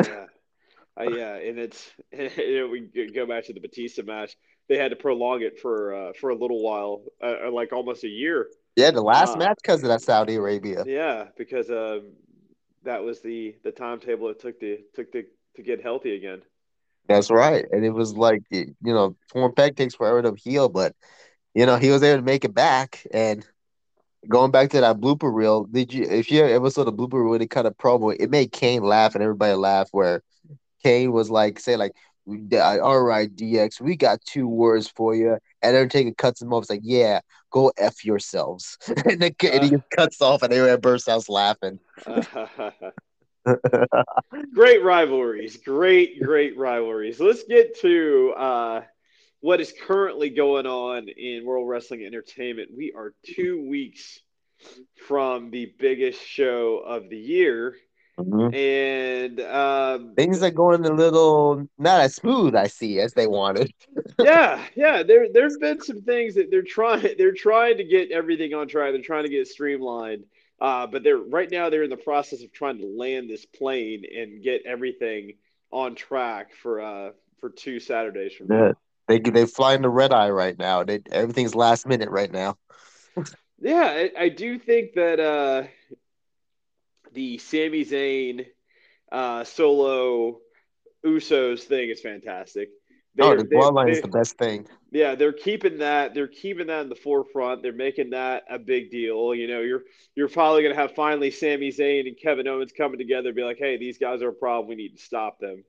[0.04, 0.26] yeah.
[0.98, 4.36] Uh, yeah, and it's you know, we go back to the Batista match
[4.68, 8.04] they had to prolong it for uh, for a little while, uh, uh like almost
[8.04, 8.48] a year.
[8.76, 10.84] Yeah, the last uh, match because of that Saudi Arabia.
[10.86, 12.00] Yeah, because uh,
[12.84, 15.24] that was the the timetable it took to took to
[15.56, 16.42] to get healthy again.
[17.08, 20.94] That's right, and it was like you know, torn pec takes forever to heal, but
[21.54, 23.06] you know he was able to make it back.
[23.10, 23.46] And
[24.28, 27.38] going back to that blooper reel, did you if you ever saw the blooper reel,
[27.38, 30.22] they cut a promo, it made Kane laugh and everybody laugh where
[30.82, 31.92] Kane was like, say like
[32.28, 35.38] all right, DX, we got two words for you.
[35.62, 36.62] And Undertaker cuts him off.
[36.64, 38.76] It's like, yeah, go F yourselves.
[39.06, 41.78] and, then, uh, and he cuts off and everyone bursts out laughing.
[44.54, 47.18] great rivalries, great, great rivalries.
[47.18, 48.82] Let's get to uh,
[49.40, 52.70] what is currently going on in World Wrestling Entertainment.
[52.76, 54.20] We are two weeks
[55.06, 57.76] from the biggest show of the year.
[58.18, 58.54] Mm-hmm.
[58.54, 63.72] And um, things are going a little not as smooth, I see, as they wanted.
[64.18, 65.02] yeah, yeah.
[65.04, 67.14] There, there's been some things that they're trying.
[67.16, 68.92] They're trying to get everything on track.
[68.92, 70.24] They're trying to get streamlined.
[70.60, 71.70] Uh, but they're right now.
[71.70, 75.34] They're in the process of trying to land this plane and get everything
[75.70, 78.72] on track for uh for two Saturdays from now.
[79.06, 80.82] They they fly in the red eye right now.
[80.82, 82.56] They everything's last minute right now.
[83.60, 85.64] yeah, I, I, do think that uh,
[87.12, 88.46] the Sami Zayn
[89.10, 90.40] uh, solo
[91.04, 92.70] Usos thing is fantastic.
[93.14, 94.68] They're, oh, the bloodline is the best thing.
[94.92, 96.14] Yeah, they're keeping that.
[96.14, 97.62] They're keeping that in the forefront.
[97.62, 99.34] They're making that a big deal.
[99.34, 99.82] You know, you're
[100.14, 103.58] you're probably going to have finally Sami Zayn and Kevin Owens coming together, be like,
[103.58, 104.68] "Hey, these guys are a problem.
[104.68, 105.64] We need to stop them."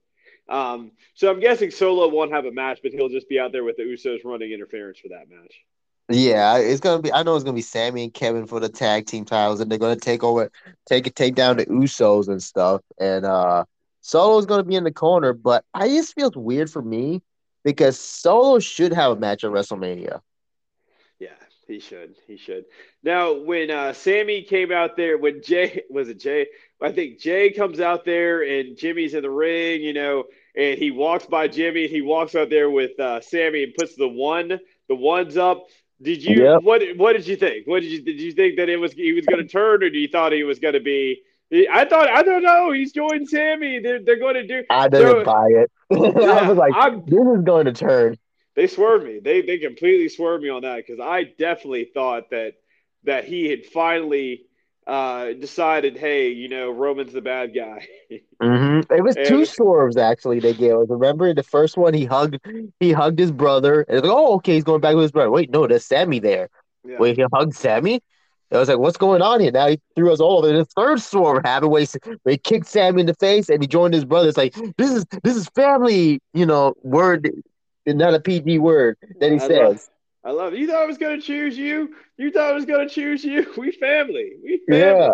[0.47, 3.63] Um, so I'm guessing Solo won't have a match, but he'll just be out there
[3.63, 5.53] with the Usos running interference for that match.
[6.11, 7.13] Yeah, it's gonna be.
[7.13, 9.77] I know it's gonna be Sami and Kevin for the tag team titles, and they're
[9.77, 10.51] gonna take over,
[10.87, 12.81] take take down the Usos and stuff.
[12.99, 13.65] And uh
[14.01, 17.21] Solo's gonna be in the corner, but I just feels weird for me
[17.63, 20.21] because Solo should have a match at WrestleMania.
[21.19, 21.29] Yeah,
[21.67, 22.15] he should.
[22.27, 22.65] He should.
[23.03, 26.47] Now, when uh, Sami came out there, when Jay was it Jay?
[26.81, 30.23] I think Jay comes out there and Jimmy's in the ring, you know,
[30.55, 31.87] and he walks by Jimmy.
[31.87, 35.67] He walks out there with uh, Sami and puts the one, the ones up.
[36.01, 36.63] Did you yep.
[36.63, 36.81] what?
[36.95, 37.67] What did you think?
[37.67, 39.89] What did you did you think that it was he was going to turn, or
[39.89, 41.21] do you thought he was going to be?
[41.51, 42.71] I thought I don't know.
[42.71, 43.79] He's joined Sami.
[43.79, 44.63] They're they're going to do.
[44.69, 45.71] I didn't buy it.
[45.91, 48.15] Yeah, I was like, I'm, this is going to turn.
[48.55, 49.19] They swerved me.
[49.19, 52.53] They they completely swerved me on that because I definitely thought that
[53.05, 54.45] that he had finally
[54.87, 57.87] uh, decided, hey, you know, Roman's the bad guy.
[58.41, 58.93] mm-hmm.
[58.93, 60.39] It was and, two swerves actually.
[60.39, 60.87] They gave us.
[60.89, 61.93] Remember the first one?
[61.93, 62.39] He hugged,
[62.79, 65.31] he hugged his brother, and it's like, oh, okay, he's going back with his brother.
[65.31, 66.49] Wait, no, there's Sami there.
[66.83, 66.97] Yeah.
[66.97, 68.01] Wait, he hugged Sami.
[68.51, 69.51] I was like, what's going on here?
[69.51, 70.43] Now he threw us all.
[70.43, 71.87] And the third storm happened where he,
[72.23, 74.27] where he kicked Sami in the face and he joined his brother.
[74.27, 77.29] It's like, this is this is family, you know, word,
[77.85, 79.89] not a PG word that he I says.
[80.23, 80.59] I love it.
[80.59, 81.95] You thought I was going to choose you?
[82.17, 83.51] You thought I was going to choose you?
[83.57, 84.33] We family.
[84.43, 84.81] We family.
[84.81, 85.13] Yeah.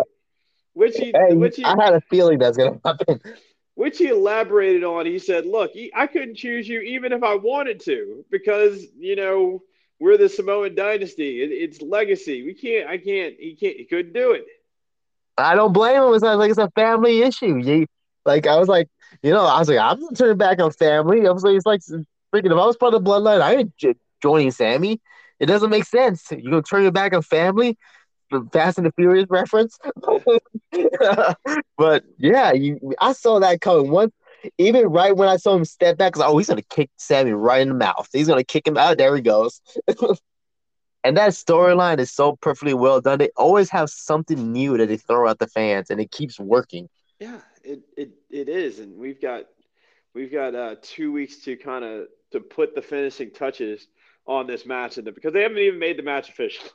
[0.72, 3.20] Which he, hey, which he, I had a feeling that's going to happen.
[3.74, 5.06] Which he elaborated on.
[5.06, 9.62] He said, look, I couldn't choose you even if I wanted to because, you know–
[9.98, 11.42] we're the Samoan dynasty.
[11.42, 12.42] It, it's legacy.
[12.42, 12.88] We can't.
[12.88, 13.34] I can't.
[13.38, 13.76] He can't.
[13.76, 14.44] He couldn't do it.
[15.38, 16.14] I don't blame him.
[16.14, 17.86] It's not like it's a family issue.
[18.24, 18.88] Like I was like,
[19.22, 21.26] you know, I was like, I'm not turning back on family.
[21.26, 22.46] I was like, it's like freaking.
[22.46, 23.76] If I was part of the bloodline, I ain't
[24.22, 25.00] joining Sami.
[25.38, 26.26] It doesn't make sense.
[26.30, 27.76] You're gonna turn your back on family?
[28.52, 29.78] Fast and the Furious reference.
[31.78, 33.90] but yeah, you, I saw that coming.
[33.90, 34.12] Once
[34.58, 37.60] even right when I saw him step back, because oh, he's gonna kick Sammy right
[37.60, 38.08] in the mouth.
[38.12, 38.98] He's gonna kick him out.
[38.98, 39.60] There he goes.
[41.04, 43.18] and that storyline is so perfectly well done.
[43.18, 46.88] They always have something new that they throw at the fans, and it keeps working.
[47.20, 49.44] Yeah, it it, it is, and we've got
[50.14, 53.86] we've got uh, two weeks to kind of to put the finishing touches
[54.26, 56.66] on this match, and because they haven't even made the match official.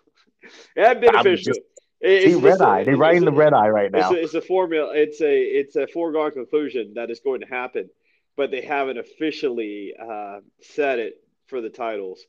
[0.75, 1.53] it hasn't been official.
[1.53, 1.61] Just,
[2.01, 2.83] it's, See, red eye.
[2.83, 4.11] They're writing the red eye right now.
[4.11, 4.91] It's a, it's a formula.
[4.95, 7.89] It's a it's a foregone conclusion that is going to happen,
[8.35, 12.25] but they haven't officially uh, said it for the titles.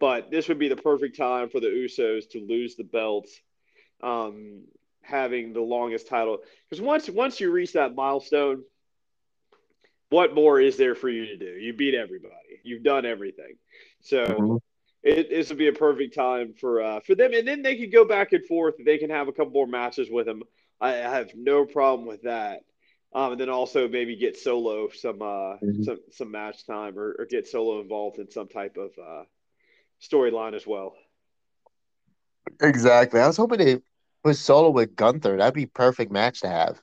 [0.00, 3.40] But this would be the perfect time for the Usos to lose the belts,
[4.02, 4.64] um,
[5.02, 6.38] having the longest title.
[6.68, 8.64] Because once once you reach that milestone,
[10.10, 11.46] what more is there for you to do?
[11.46, 12.34] You beat everybody.
[12.64, 13.54] You've done everything.
[14.04, 14.26] So.
[14.26, 14.56] Mm-hmm
[15.04, 17.92] it, this would be a perfect time for uh, for them, and then they could
[17.92, 18.74] go back and forth.
[18.82, 20.42] They can have a couple more matches with him.
[20.80, 22.60] I, have no problem with that.
[23.14, 25.82] Um, and then also maybe get Solo some uh, mm-hmm.
[25.82, 29.24] some some match time, or, or, get Solo involved in some type of uh,
[30.02, 30.94] storyline as well.
[32.60, 33.20] Exactly.
[33.20, 33.80] I was hoping they
[34.24, 35.36] put Solo with Gunther.
[35.36, 36.80] That'd be perfect match to have.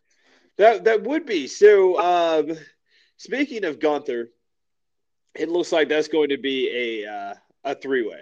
[0.58, 1.48] That that would be.
[1.48, 2.56] So um,
[3.18, 4.30] speaking of Gunther,
[5.36, 8.22] it looks like that's going to be a uh, a three way.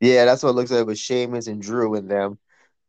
[0.00, 2.38] Yeah, that's what it looks like with Sheamus and Drew in them.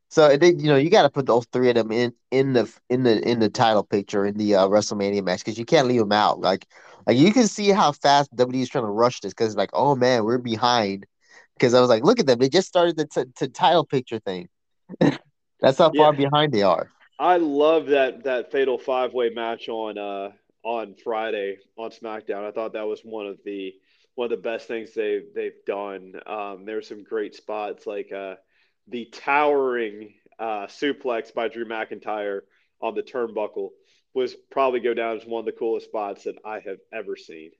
[0.09, 2.71] So they, you know, you got to put those three of them in in the
[2.89, 6.01] in the in the title picture in the uh, WrestleMania match because you can't leave
[6.01, 6.39] them out.
[6.39, 6.67] Like,
[7.07, 9.95] like you can see how fast WWE is trying to rush this because like, oh
[9.95, 11.05] man, we're behind.
[11.55, 14.19] Because I was like, look at them, they just started the t- t- title picture
[14.19, 14.49] thing.
[14.99, 16.89] That's how far behind they are.
[17.19, 20.31] I love that that fatal five way match on uh
[20.63, 22.47] on Friday on SmackDown.
[22.47, 23.73] I thought that was one of the
[24.15, 26.13] one of the best things they've they've done.
[26.25, 28.35] Um, there's some great spots like uh,
[28.87, 32.41] the towering uh, suplex by Drew McIntyre
[32.81, 33.69] on the turnbuckle.
[34.13, 37.51] was probably go down as one of the coolest spots that I have ever seen.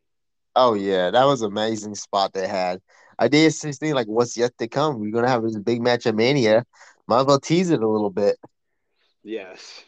[0.56, 2.82] Oh yeah, that was an amazing spot they had.
[3.18, 5.00] I did see like what's yet to come.
[5.00, 6.66] We're gonna have this big match at Mania.
[7.08, 8.38] Might as well tease it a little bit.
[9.24, 9.84] Yes.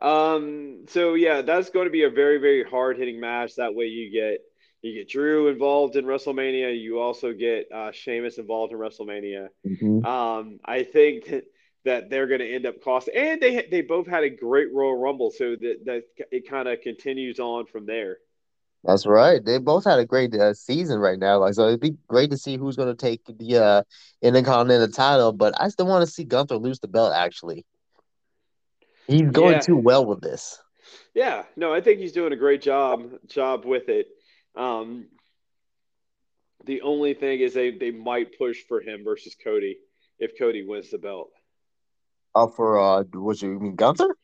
[0.00, 0.84] Um.
[0.88, 3.56] So yeah, that's going to be a very very hard hitting match.
[3.56, 4.40] That way you get
[4.82, 6.78] you get Drew involved in WrestleMania.
[6.80, 9.48] You also get uh, Sheamus involved in WrestleMania.
[9.66, 10.04] Mm-hmm.
[10.04, 10.60] Um.
[10.64, 11.44] I think that,
[11.84, 14.98] that they're going to end up costing, and they they both had a great Royal
[14.98, 18.18] Rumble, so that that it kind of continues on from there.
[18.84, 19.44] That's right.
[19.44, 21.38] They both had a great uh, season right now.
[21.38, 23.82] Like, so it'd be great to see who's going to take the uh,
[24.22, 25.32] Intercontinental title.
[25.32, 27.12] But I still want to see Gunther lose the belt.
[27.12, 27.64] Actually,
[29.06, 29.60] he's going yeah.
[29.60, 30.60] too well with this.
[31.14, 34.08] Yeah, no, I think he's doing a great job job with it.
[34.54, 35.06] Um,
[36.64, 39.78] the only thing is they they might push for him versus Cody
[40.18, 41.30] if Cody wins the belt.
[42.34, 44.14] Oh, for uh, what you mean, Gunther?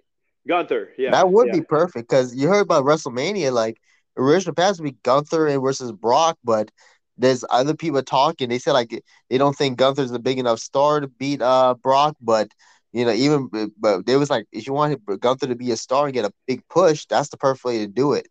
[0.47, 1.61] Gunther, yeah, that would yeah.
[1.61, 3.79] be perfect because you heard about WrestleMania, like
[4.16, 6.71] original pass would be Gunther and versus Brock, but
[7.16, 8.49] there's other people talking.
[8.49, 12.16] They said like they don't think Gunther's a big enough star to beat uh Brock,
[12.21, 12.49] but
[12.92, 16.07] you know even but they was like if you want Gunther to be a star
[16.07, 18.26] and get a big push, that's the perfect way to do it.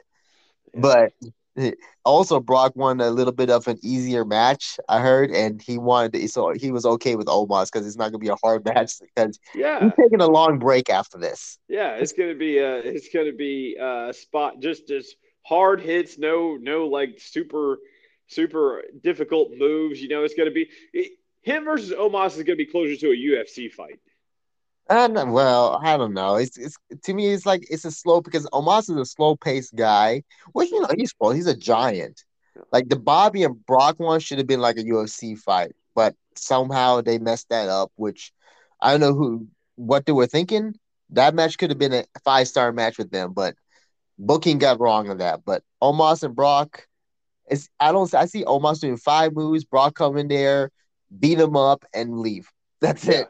[0.73, 0.81] Yeah.
[0.81, 1.13] But
[2.05, 6.13] also Brock won a little bit of an easier match, I heard, and he wanted
[6.13, 8.93] to, so he was okay with Omos because it's not gonna be a hard match
[8.99, 11.57] because yeah, he's taking a long break after this.
[11.67, 16.57] Yeah, it's gonna be a it's gonna be a spot just just hard hits, no
[16.61, 17.79] no like super
[18.31, 20.01] super difficult moves.
[20.01, 22.95] You know, it's going to be it, him versus Omos is going to be closer
[22.95, 23.99] to a UFC fight.
[24.91, 26.35] And well, I don't know.
[26.35, 29.73] It's it's to me, it's like it's a slow because Omos is a slow paced
[29.73, 30.23] guy.
[30.53, 32.25] Well, you know, he's he's a giant.
[32.73, 36.99] Like the Bobby and Brock one should have been like a UFC fight, but somehow
[36.99, 37.93] they messed that up.
[37.95, 38.33] Which
[38.81, 40.75] I don't know who what they were thinking.
[41.11, 43.55] That match could have been a five star match with them, but
[44.19, 45.45] booking got wrong on that.
[45.45, 46.85] But Omos and Brock,
[47.47, 50.69] it's I don't I see Omos doing five moves, Brock come in there,
[51.17, 52.51] beat him up, and leave.
[52.81, 53.21] That's yeah.
[53.21, 53.27] it.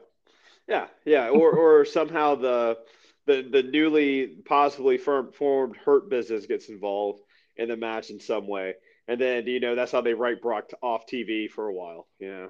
[0.71, 2.77] Yeah, yeah, or or somehow the
[3.25, 7.21] the the newly possibly firm, formed Hurt Business gets involved
[7.57, 8.75] in the match in some way,
[9.07, 12.07] and then you know that's how they write Brock off TV for a while.
[12.19, 12.47] Yeah.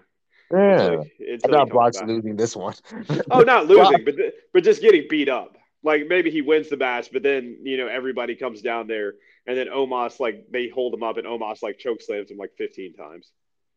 [0.54, 0.98] Yeah,
[1.46, 2.10] I thought Brock's back.
[2.10, 2.74] losing this one.
[3.32, 4.16] oh, not losing, but
[4.54, 7.88] but just getting beat up like maybe he wins the match, but then you know
[7.88, 9.14] everybody comes down there,
[9.48, 12.52] and then Omos like they hold him up, and Omos like choke slams him like
[12.58, 13.32] fifteen times.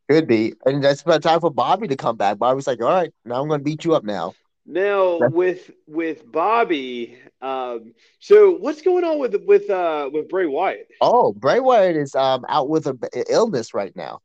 [0.09, 2.39] Could be, and that's about time for Bobby to come back.
[2.39, 4.35] Bobby's like, "All right, now I'm going to beat you up now."
[4.67, 10.89] Now with with Bobby, um, so what's going on with with uh with Bray Wyatt?
[11.01, 12.97] Oh, Bray Wyatt is um out with a
[13.31, 14.21] illness right now.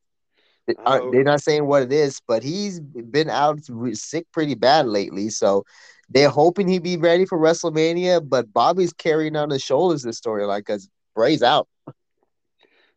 [0.85, 1.11] Oh.
[1.11, 3.59] They're not saying what it is, but he's been out
[3.93, 5.29] sick pretty bad lately.
[5.29, 5.65] So
[6.09, 10.59] they're hoping he'd be ready for WrestleMania, but Bobby's carrying on his shoulders this storyline
[10.59, 11.67] because Bray's out.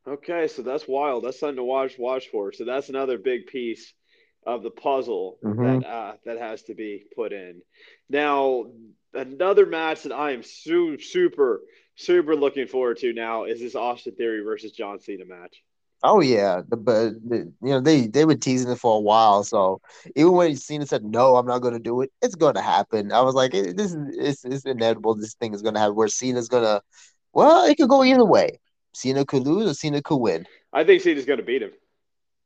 [0.07, 1.25] Okay, so that's wild.
[1.25, 2.53] That's something to watch watch for.
[2.53, 3.93] So that's another big piece
[4.45, 5.81] of the puzzle mm-hmm.
[5.81, 7.62] that uh, that has to be put in.
[8.11, 8.65] Now,
[9.15, 11.62] another match that I am su- super
[11.95, 15.62] super looking forward to now is this Austin Theory versus John Cena match.
[16.05, 19.45] Oh yeah, but you know they they were teasing it for a while.
[19.45, 19.81] So
[20.17, 22.11] even when Cena said no, I'm not going to do it.
[22.21, 23.12] It's going to happen.
[23.12, 25.15] I was like, this is it's, it's inevitable.
[25.15, 25.95] This thing is going to happen.
[25.95, 26.83] Where Cena's going to,
[27.33, 28.59] well, it could go either way.
[28.94, 30.46] Cena could lose or Cena could win.
[30.72, 31.72] I think Cena's going to beat him.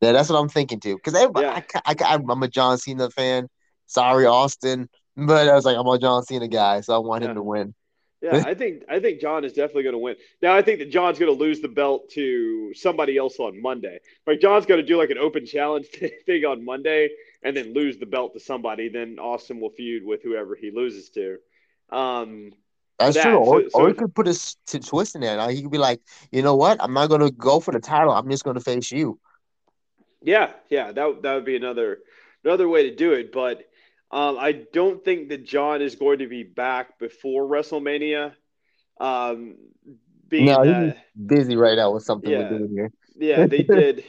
[0.01, 0.97] Yeah, that's what I'm thinking too.
[0.97, 1.63] Because yeah.
[1.75, 3.49] I, I, I, I'm a John Cena fan.
[3.87, 7.31] Sorry, Austin, but I was like, I'm a John Cena guy, so I want yeah.
[7.31, 7.75] him to win.
[8.23, 10.17] Yeah, I think I think John is definitely going to win.
[10.41, 14.01] Now I think that John's going to lose the belt to somebody else on Monday.
[14.27, 15.87] Like John's going to do like an open challenge
[16.27, 17.11] thing on Monday
[17.43, 18.89] and then lose the belt to somebody.
[18.89, 21.39] Then Austin will feud with whoever he loses to.
[21.91, 22.53] Um,
[22.99, 23.25] That's that.
[23.25, 23.37] true.
[23.37, 25.51] Or, so, so, or he could put a twist in there.
[25.51, 26.01] He could be like,
[26.33, 26.83] you know what?
[26.83, 28.13] I'm not going to go for the title.
[28.13, 29.19] I'm just going to face you.
[30.23, 31.99] Yeah, yeah, that that would be another
[32.43, 33.33] another way to do it.
[33.33, 33.65] But
[34.11, 38.33] um, I don't think that John is going to be back before WrestleMania.
[38.99, 39.57] Um,
[40.29, 40.95] being no, he's
[41.27, 42.93] busy right now with something yeah, we're doing here.
[43.17, 44.05] yeah, they did.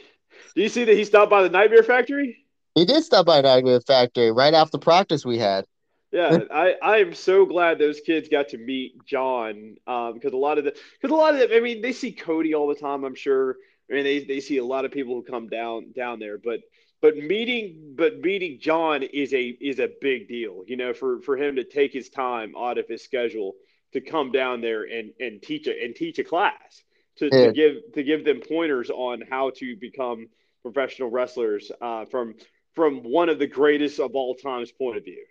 [0.54, 2.44] Do you see that he stopped by the Nightmare Factory?
[2.74, 5.66] He did stop by the Nightmare Factory right after practice we had.
[6.10, 10.36] Yeah, I, I am so glad those kids got to meet John because um, a
[10.36, 12.74] lot of the because a lot of them I mean they see Cody all the
[12.74, 13.56] time I'm sure
[13.90, 16.60] I mean they, they see a lot of people who come down down there but
[17.00, 20.64] but meeting but meeting John is a is a big deal.
[20.66, 23.54] You know, for for him to take his time out of his schedule
[23.92, 26.82] to come down there and and teach a and teach a class
[27.16, 27.46] to, yeah.
[27.46, 30.28] to give to give them pointers on how to become
[30.62, 32.34] professional wrestlers uh, from
[32.74, 35.24] from one of the greatest of all times point of view.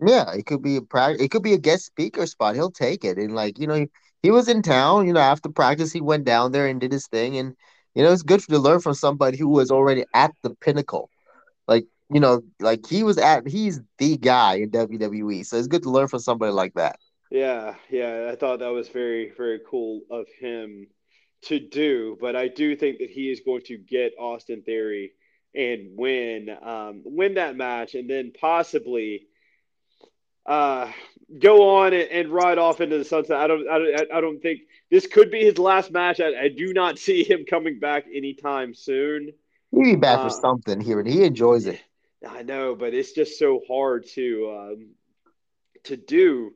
[0.00, 1.22] Yeah, it could be a practice.
[1.22, 2.54] It could be a guest speaker spot.
[2.54, 3.16] He'll take it.
[3.18, 3.88] And like, you know, he,
[4.22, 7.06] he was in town, you know, after practice, he went down there and did his
[7.06, 7.36] thing.
[7.36, 7.54] And,
[7.94, 11.10] you know, it's good to learn from somebody who was already at the pinnacle.
[11.68, 15.44] Like, you know, like he was at, he's the guy in WWE.
[15.44, 16.96] So it's good to learn from somebody like that.
[17.30, 20.86] Yeah, yeah, I thought that was very, very cool of him
[21.42, 22.16] to do.
[22.20, 25.12] But I do think that he is going to get Austin Theory
[25.54, 29.26] and win, um, win that match, and then possibly
[30.46, 30.90] uh,
[31.38, 33.36] go on and, and, ride off into the sunset.
[33.36, 36.20] I don't, I don't, I don't think this could be his last match.
[36.20, 39.32] I, I do not see him coming back anytime soon.
[39.70, 41.80] He'll be back uh, for something here, and he enjoys it.
[42.28, 44.88] I know, but it's just so hard to um,
[45.84, 46.52] to do.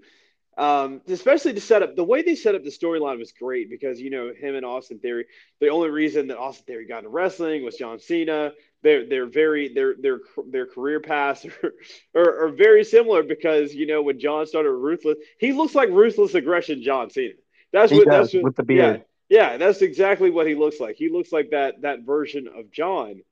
[0.56, 4.00] Um, especially to set up the way they set up the storyline was great because
[4.00, 5.26] you know him and Austin Theory.
[5.60, 8.52] The only reason that Austin Theory got into wrestling was John Cena.
[8.82, 10.20] They're they're very their their
[10.50, 11.72] their career paths are,
[12.14, 16.34] are, are, very similar because you know when John started Ruthless, he looks like Ruthless
[16.34, 17.34] Aggression John Cena.
[17.72, 19.04] That's he what that's what, with the beard.
[19.28, 20.96] Yeah, yeah, that's exactly what he looks like.
[20.96, 23.22] He looks like that that version of John.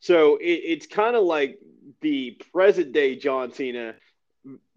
[0.00, 1.58] So it, it's kind of like
[2.00, 3.94] the present day John Cena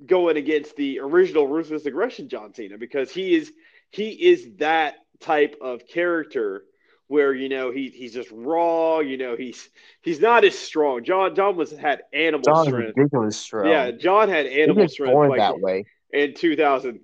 [0.06, 3.52] going against the original ruthless aggression John Cena because he is
[3.92, 6.64] he is that type of character
[7.08, 9.00] where you know he he's just raw.
[9.00, 9.70] You know he's
[10.02, 11.04] he's not as strong.
[11.04, 12.94] John John was had animal John strength.
[12.98, 13.70] Ridiculous strength.
[13.70, 15.14] Yeah, John had animal strength.
[15.14, 15.86] Born like, that way.
[16.14, 17.02] In 2000,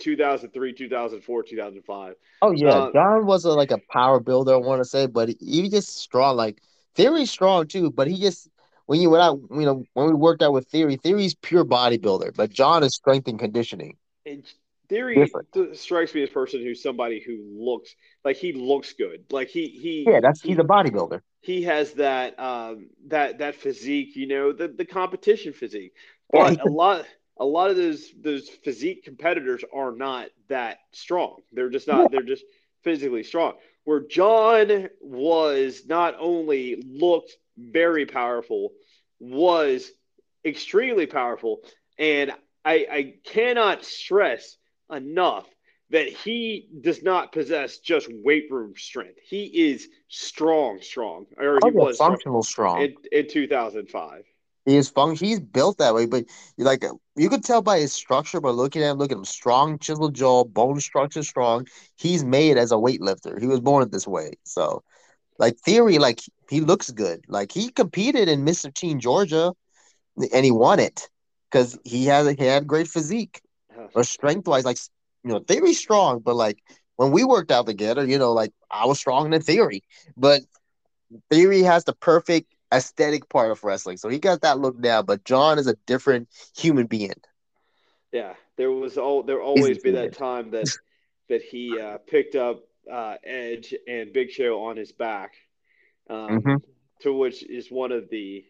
[0.00, 2.14] 2003, 2004, 2005.
[2.42, 4.54] Oh yeah, um, John was a, like a power builder.
[4.54, 6.36] I want to say, but he, he just strong.
[6.36, 6.60] Like
[6.96, 8.48] Theory's strong too, but he just
[8.86, 12.34] when you went out, you know, when we worked out with Theory, Theory's pure bodybuilder,
[12.34, 13.96] but John is strength and conditioning.
[14.24, 14.44] And
[14.88, 15.76] Theory Different.
[15.76, 19.24] strikes me as a person who's somebody who looks like he looks good.
[19.30, 21.20] Like he he yeah, that's he, he's a bodybuilder.
[21.40, 25.92] He has that um that that physique, you know, the the competition physique.
[26.32, 27.06] But a lot
[27.38, 31.36] a lot of those those physique competitors are not that strong.
[31.52, 32.00] They're just not.
[32.00, 32.08] Yeah.
[32.10, 32.44] They're just
[32.82, 33.54] physically strong.
[33.84, 38.72] Where John was not only looked very powerful,
[39.20, 39.90] was
[40.44, 41.60] extremely powerful.
[41.98, 42.32] And
[42.64, 44.56] I, I cannot stress
[44.90, 45.46] enough
[45.90, 49.18] that he does not possess just weight room strength.
[49.22, 54.24] He is strong, strong, or he oh, was functional strong, in, in 2005.
[54.64, 55.14] He is fun.
[55.14, 56.24] He's built that way, but
[56.58, 56.84] like
[57.14, 58.98] you could tell by his structure by looking at him.
[58.98, 61.68] Look at him, strong, chiseled jaw, bone structure strong.
[61.94, 63.40] He's made as a weightlifter.
[63.40, 64.32] He was born this way.
[64.42, 64.82] So
[65.38, 66.20] like theory, like
[66.50, 67.24] he looks good.
[67.28, 68.74] Like he competed in Mr.
[68.74, 69.52] Teen Georgia,
[70.32, 71.08] and he won it
[71.50, 73.40] because he had he had great physique,
[73.94, 74.64] or strength wise.
[74.64, 74.78] Like
[75.24, 76.58] you know, theory strong, but like
[76.96, 79.82] when we worked out together, you know, like I was strong in theory,
[80.16, 80.42] but
[81.30, 85.02] theory has the perfect aesthetic part of wrestling, so he got that look now.
[85.02, 87.14] But John is a different human being.
[88.12, 90.70] Yeah, there was all there always be that time that
[91.28, 95.34] that he uh, picked up uh, Edge and Big Show on his back,
[96.08, 96.54] um, mm-hmm.
[97.02, 98.44] to which is one of the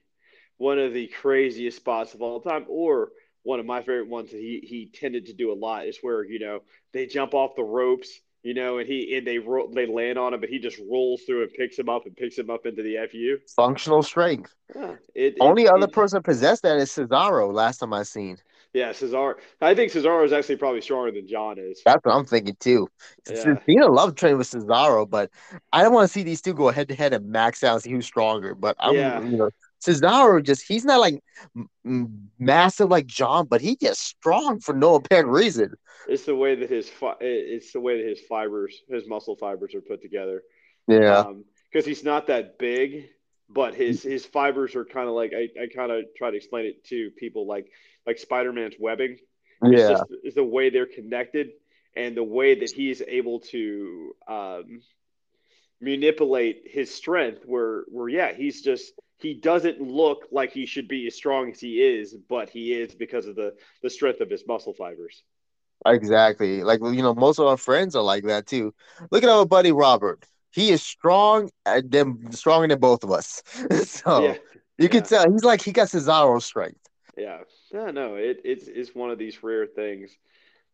[0.59, 3.11] one of the craziest spots of all time, or
[3.47, 6.25] one of my favorite ones that he he tended to do a lot is where
[6.25, 6.61] you know
[6.93, 8.09] they jump off the ropes,
[8.43, 11.23] you know, and he and they ro- they land on him, but he just rolls
[11.23, 13.39] through and picks him up and picks him up into the fu.
[13.55, 14.53] Functional strength.
[14.75, 17.53] Yeah, it, Only it, other it, person possessed that is Cesaro.
[17.53, 18.39] Last time I seen.
[18.75, 19.35] Yeah, Cesaro.
[19.61, 21.81] I think Cesaro is actually probably stronger than John is.
[21.87, 22.89] That's what I'm thinking too.
[23.31, 23.55] Yeah.
[23.65, 25.31] Cena loved training with Cesaro, but
[25.73, 27.83] I don't want to see these two go head to head and max out and
[27.85, 28.55] see who's stronger.
[28.57, 29.21] But I'm, yeah.
[29.23, 29.51] you know,
[29.87, 31.23] Cesaro just he's not like
[31.85, 35.75] m- massive like John, but he gets strong for no apparent reason.
[36.09, 39.75] It's the way that his fi- it's the way that his fibers, his muscle fibers
[39.75, 40.43] are put together.
[40.89, 41.25] Yeah,
[41.73, 43.09] because um, he's not that big,
[43.49, 46.67] but his his fibers are kind of like I, I kind of try to explain
[46.67, 47.67] it to people like
[48.07, 49.19] like Spider-Man's webbing.
[49.63, 51.51] Yeah, it's, just, it's the way they're connected
[51.97, 54.83] and the way that he's able to um,
[55.81, 57.43] manipulate his strength.
[57.47, 61.61] Where where yeah, he's just he doesn't look like he should be as strong as
[61.61, 65.23] he is, but he is because of the the strength of his muscle fibers.
[65.85, 66.63] Exactly.
[66.63, 68.75] Like you know, most of our friends are like that too.
[69.11, 70.25] Look at our buddy Robert.
[70.51, 73.43] He is strong and then stronger than both of us.
[73.85, 74.37] so yeah.
[74.79, 76.81] you can tell he's like he got Cesaro strength.
[77.17, 77.41] Yeah.
[77.73, 80.17] Yeah, no, it, it's it's one of these rare things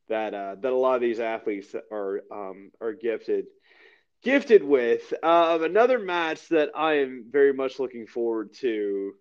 [0.08, 3.46] that uh, that a lot of these athletes are um, are gifted
[4.22, 5.12] gifted with.
[5.22, 9.12] Um, another match that I am very much looking forward to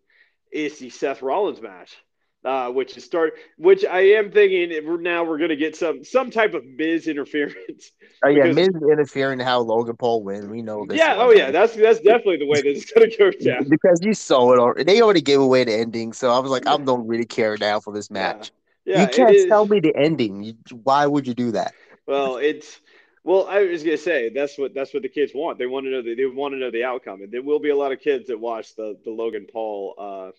[0.52, 1.98] is the Seth Rollins match.
[2.44, 3.34] uh, which is start.
[3.58, 7.08] Which I am thinking we're, now we're going to get some some type of Miz
[7.14, 7.92] interference.
[8.24, 10.50] Oh yeah, because- Miz interfering how Logan Paul win.
[10.50, 10.98] We know this.
[10.98, 11.18] Yeah.
[11.18, 11.28] one.
[11.28, 11.52] Oh yeah.
[11.52, 13.70] That's that's definitely the way this is going to go down.
[13.70, 14.84] because you saw it already.
[14.86, 17.80] They already gave away the ending, so I was like, I don't really care now
[17.80, 18.52] for this match.
[18.86, 19.02] Yeah.
[19.04, 20.58] you can't tell me the ending.
[20.84, 21.74] Why would you do that?
[22.08, 22.80] Well, it's
[23.24, 23.48] well.
[23.48, 25.58] I was gonna say that's what that's what the kids want.
[25.58, 27.70] They want to know the, they want to know the outcome, and there will be
[27.70, 30.32] a lot of kids that watch the the Logan Paul uh,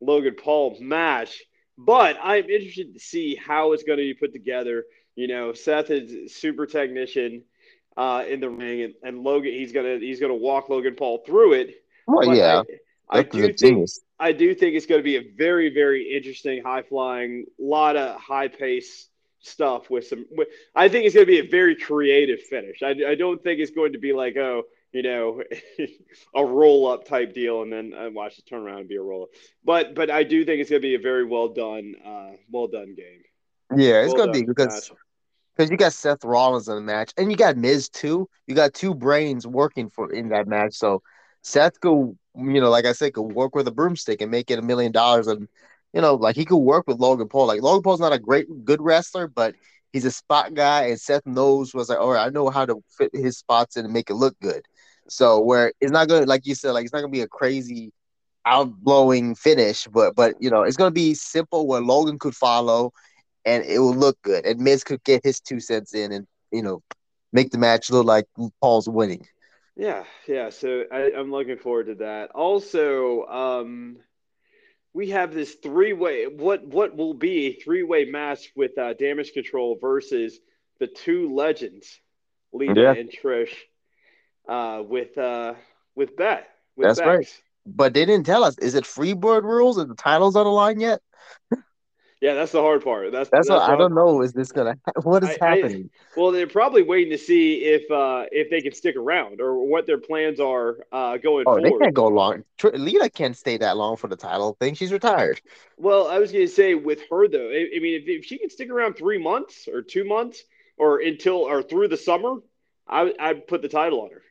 [0.00, 1.42] Logan Paul match.
[1.78, 4.84] But I'm interested to see how it's going to be put together.
[5.14, 7.42] You know, Seth is super technician
[7.96, 11.54] uh, in the ring, and, and Logan he's gonna he's gonna walk Logan Paul through
[11.54, 11.74] it.
[12.06, 12.62] Well, But yeah,
[13.08, 14.00] I, I do think genius.
[14.18, 18.18] I do think it's going to be a very, very interesting, high flying, lot of
[18.20, 19.08] high pace
[19.46, 20.26] stuff with some.
[20.30, 22.82] With, I think it's going to be a very creative finish.
[22.82, 25.42] I, I don't think it's going to be like, oh, you know,
[26.34, 29.02] a roll up type deal, and then I watch it turn around and be a
[29.02, 29.28] roll up.
[29.64, 32.66] But but I do think it's going to be a very well done, uh, well
[32.66, 33.22] done game.
[33.74, 34.92] Yeah, it's Well gonna be because
[35.56, 38.28] because you got Seth Rollins in the match, and you got Miz too.
[38.46, 40.74] You got two brains working for in that match.
[40.74, 41.02] So
[41.42, 44.58] Seth could, you know, like I said, could work with a broomstick and make it
[44.58, 45.48] a million dollars, and
[45.96, 47.46] you know, like he could work with Logan Paul.
[47.46, 49.54] Like Logan Paul's not a great good wrestler, but
[49.94, 52.82] he's a spot guy, and Seth knows was like, all right, I know how to
[52.98, 54.62] fit his spots in and make it look good.
[55.08, 57.94] So where it's not gonna, like you said, like it's not gonna be a crazy
[58.46, 62.92] outblowing finish, but but you know, it's gonna be simple where Logan could follow
[63.46, 64.44] and it will look good.
[64.44, 66.82] And Miz could get his two cents in and you know
[67.32, 68.26] make the match look like
[68.60, 69.26] Paul's winning.
[69.76, 70.50] Yeah, yeah.
[70.50, 72.32] So I, I'm looking forward to that.
[72.32, 73.96] Also, um,
[74.96, 76.26] we have this three way.
[76.26, 80.38] What what will be a three way match with uh, Damage Control versus
[80.80, 82.00] the two legends,
[82.54, 82.92] Lita Yeah.
[82.94, 83.54] and Trish,
[84.48, 85.54] uh, with uh,
[85.94, 86.46] with Beth.
[86.76, 87.06] With That's Bex.
[87.08, 87.42] right.
[87.66, 88.56] But they didn't tell us.
[88.58, 89.76] Is it Freebird rules?
[89.76, 91.00] Is the titles on the line yet?
[92.26, 93.12] Yeah, that's the hard part.
[93.12, 94.20] That's That's, what I don't know.
[94.20, 94.76] Is this gonna?
[95.04, 95.90] What is I- I- happening?
[96.16, 99.86] Well, they're probably waiting to see if uh, if they can stick around or what
[99.86, 102.42] their plans are uh, going oh, they can't go long.
[102.58, 104.74] Tr- Lita can't stay that long for the title thing.
[104.74, 105.40] She's retired.
[105.76, 108.38] Well, I was going to say with her though, I, I mean, if, if she
[108.38, 110.42] can stick around three months or two months
[110.76, 112.38] or until or through the summer,
[112.88, 114.22] I I'd put the title on her.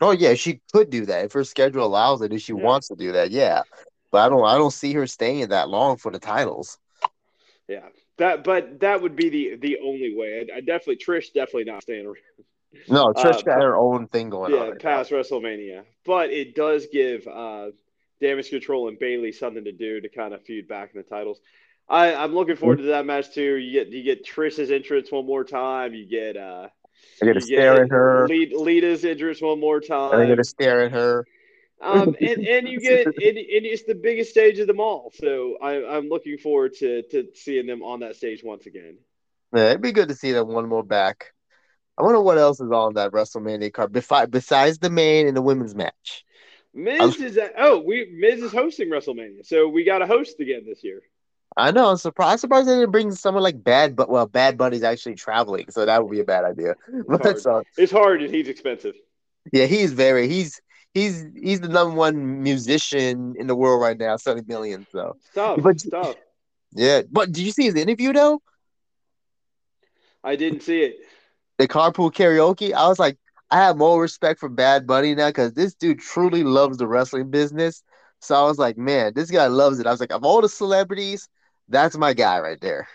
[0.00, 2.32] Oh yeah, she could do that if her schedule allows it.
[2.32, 2.62] If she Yeah.
[2.64, 3.60] wants to do that, yeah.
[4.10, 4.46] But I don't.
[4.46, 6.78] I don't see her staying that long for the titles.
[7.68, 7.88] Yeah,
[8.18, 10.46] that but that would be the the only way.
[10.52, 12.16] I, I definitely Trish definitely not staying around.
[12.88, 14.70] No, Trish Uh, got her own thing going yeah, on.
[14.70, 14.90] right now.
[14.96, 17.70] past WrestleMania, but it does give uh,
[18.20, 21.40] Damage Control and Bayley something to do to kind of feud back in the titles.
[21.88, 23.56] I, I'm looking forward to that match too.
[23.56, 25.94] You get you get Trish's entrance one more time.
[25.94, 26.68] You get uh,
[27.22, 28.28] I get to stare at her.
[28.28, 30.20] Lita's entrance one more time.
[30.20, 31.24] I get to stare at her.
[31.80, 35.12] Um, and, and you get and, and it's the biggest stage of them all.
[35.14, 38.98] So I, I'm looking forward to to seeing them on that stage once again.
[39.54, 41.32] Yeah, it'd be good to see them one more back.
[41.98, 45.42] I wonder what else is on that WrestleMania card befi- besides the main and the
[45.42, 46.24] women's match.
[46.74, 50.64] Miz is at, oh we Miz is hosting WrestleMania, so we got a host again
[50.66, 51.00] this year.
[51.56, 51.88] I know.
[51.88, 52.32] I'm surprised.
[52.32, 55.86] I'm surprised they didn't bring someone like Bad, but well, Bad Bunny's actually traveling, so
[55.86, 56.74] that would be a bad idea.
[57.08, 57.40] But hard.
[57.40, 58.94] so, It's hard and he's expensive.
[59.52, 60.60] yeah, he's very he's
[60.96, 64.86] he's he's the number one musician in the world right now, selling millions.
[64.90, 65.16] So
[65.92, 66.18] But-
[66.72, 67.02] yeah.
[67.10, 68.40] But did you see his interview though?
[70.24, 70.96] I didn't see it.
[71.58, 72.72] The carpool karaoke.
[72.72, 73.18] I was like,
[73.50, 77.30] I have more respect for Bad Bunny now because this dude truly loves the wrestling
[77.30, 77.82] business.
[78.20, 79.86] So I was like, man, this guy loves it.
[79.86, 81.28] I was like, of all the celebrities,
[81.68, 82.88] that's my guy right there.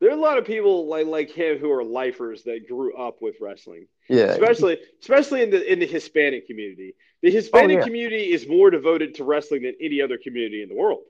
[0.00, 3.20] There are a lot of people like like him who are lifers that grew up
[3.20, 4.24] with wrestling, Yeah.
[4.24, 6.94] especially especially in the in the Hispanic community.
[7.22, 7.84] The oh, Hispanic yeah.
[7.84, 11.02] community is more devoted to wrestling than any other community in the world.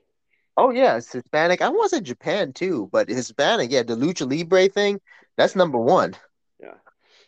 [0.57, 1.61] Oh yeah, it's Hispanic.
[1.61, 4.99] I to say Japan too, but Hispanic, yeah, the lucha libre thing,
[5.37, 6.15] that's number one.
[6.59, 6.73] Yeah.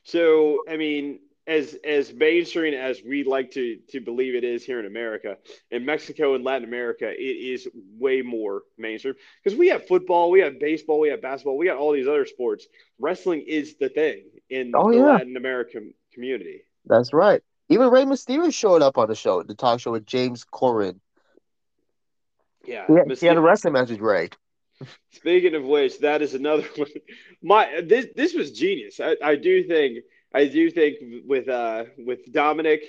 [0.04, 4.80] So, I mean, as as mainstream as we like to to believe it is here
[4.80, 5.38] in America,
[5.72, 7.68] in Mexico and Latin America, it is
[7.98, 11.78] way more mainstream because we have football, we have baseball, we have basketball, we got
[11.78, 12.68] all these other sports.
[13.00, 14.24] Wrestling is the thing
[14.54, 15.04] in Oh, the yeah.
[15.06, 16.62] Latin American community.
[16.86, 17.42] That's right.
[17.70, 21.00] Even Rey Mysterio showed up on the show, the talk show with James Corden.
[22.66, 22.86] Yeah.
[22.88, 24.30] He had, he Myster- had a wrestling match with Rey.
[25.12, 26.90] Speaking of which, that is another one.
[27.42, 29.00] My this this was genius.
[29.00, 30.00] I, I do think
[30.34, 32.84] I do think with uh with Dominic,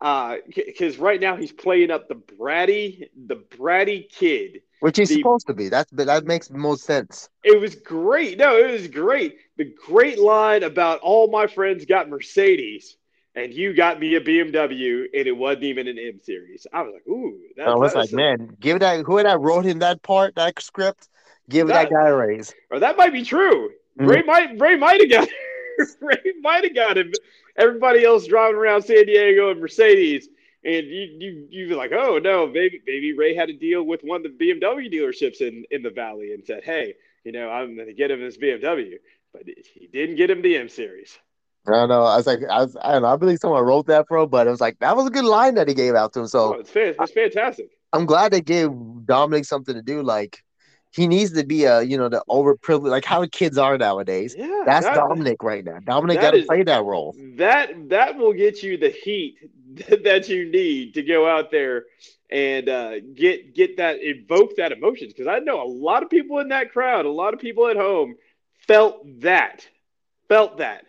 [0.00, 4.62] uh, because right now he's playing up the bratty the bratty kid.
[4.80, 5.68] Which he's The- supposed to be.
[5.68, 7.28] That's that makes most sense.
[7.44, 8.38] It was great.
[8.38, 9.38] No, it was great.
[9.56, 12.96] The great line about all my friends got Mercedes,
[13.34, 16.66] and you got me a BMW, and it wasn't even an M series.
[16.72, 20.02] I was like, ooh, I was like, man, give that who that wrote him that
[20.02, 21.08] part, that script,
[21.48, 22.54] give that, that guy a raise.
[22.70, 23.70] Or that might be true.
[23.98, 24.06] Mm-hmm.
[24.10, 25.28] Rey might Rey might have got
[26.00, 27.12] Rey might have got him.
[27.56, 30.28] Everybody else driving around San Diego in Mercedes,
[30.66, 34.02] and you you you were like, oh no, maybe maybe Rey had a deal with
[34.02, 36.94] one of the BMW dealerships in in the valley and said, hey,
[37.24, 38.94] you know, I'm going to get him this BMW,
[39.32, 41.18] but he didn't get him the M series.
[41.68, 42.02] I don't know.
[42.02, 43.08] I was like, I was, I don't know.
[43.08, 45.24] I believe someone wrote that for him, but it was like that was a good
[45.24, 46.26] line that he gave out to him.
[46.26, 47.70] So oh, it's, it's fantastic.
[47.92, 48.70] I'm glad they gave
[49.04, 50.02] Dominic something to do.
[50.02, 50.42] Like
[50.92, 54.34] he needs to be a you know the overprivileged, like how kids are nowadays.
[54.36, 55.78] Yeah, that's that, Dominic right now.
[55.80, 57.14] Dominic got to play that role.
[57.36, 59.36] That that will get you the heat
[60.04, 61.84] that you need to go out there
[62.30, 65.12] and uh, get get that evoke that emotions.
[65.12, 67.76] Because I know a lot of people in that crowd, a lot of people at
[67.76, 68.16] home
[68.66, 69.66] felt that,
[70.28, 70.84] felt that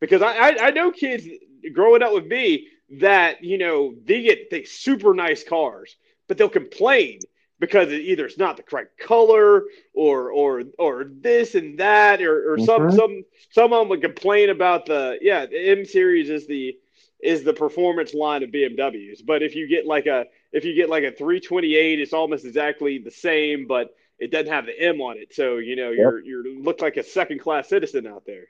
[0.00, 1.26] because I, I, I know kids
[1.72, 2.68] growing up with me
[2.98, 5.96] that you know they get they super nice cars,
[6.28, 7.20] but they'll complain
[7.60, 12.52] because it either it's not the correct color or or or this and that or,
[12.52, 12.64] or mm-hmm.
[12.64, 16.76] some some someone would complain about the yeah the M series is the
[17.22, 19.24] is the performance line of BMWs.
[19.24, 22.98] But if you get like a if you get like a 328, it's almost exactly
[22.98, 25.34] the same, but it doesn't have the M on it.
[25.34, 25.98] So you know yep.
[25.98, 28.44] you're you look like a second class citizen out there.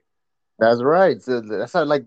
[0.58, 1.20] That's right.
[1.20, 2.04] So that's not like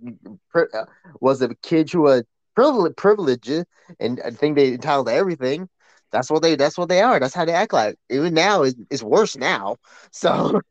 [0.55, 0.85] uh,
[1.19, 2.23] was a kid who was
[2.55, 3.65] privileged, privileged,
[3.99, 5.69] and I think they entitled everything.
[6.11, 6.55] That's what they.
[6.55, 7.19] That's what they are.
[7.19, 7.95] That's how they act like.
[8.09, 9.77] Even now, it's, it's worse now.
[10.11, 10.61] So,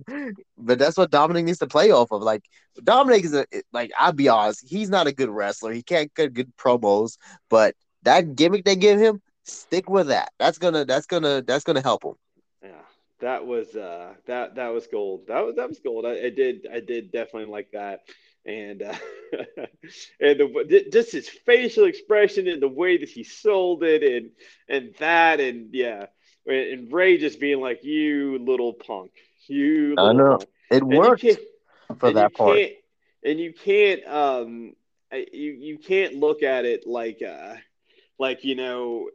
[0.58, 2.22] but that's what Dominic needs to play off of.
[2.22, 2.42] Like
[2.82, 3.90] Dominic is a like.
[3.98, 4.64] I'll be honest.
[4.68, 5.72] He's not a good wrestler.
[5.72, 7.16] He can't get good promos.
[7.48, 10.30] But that gimmick they give him, stick with that.
[10.38, 10.84] That's gonna.
[10.84, 11.42] That's gonna.
[11.42, 12.14] That's gonna help him
[12.62, 12.82] Yeah.
[13.20, 15.26] that was uh, that that was gold.
[15.28, 16.04] That was that was gold.
[16.06, 18.00] I, I did I did definitely like that,
[18.46, 18.94] and uh,
[20.20, 24.30] and the, just his facial expression and the way that he sold it, and
[24.68, 26.06] and that, and yeah,
[26.46, 29.12] and Rey just being like, "You little punk,
[29.48, 30.48] you." I know punk.
[30.70, 31.26] it and worked
[31.98, 32.58] for that part,
[33.24, 34.74] and you can't um
[35.12, 37.54] you you can't look at it like uh
[38.18, 39.08] like you know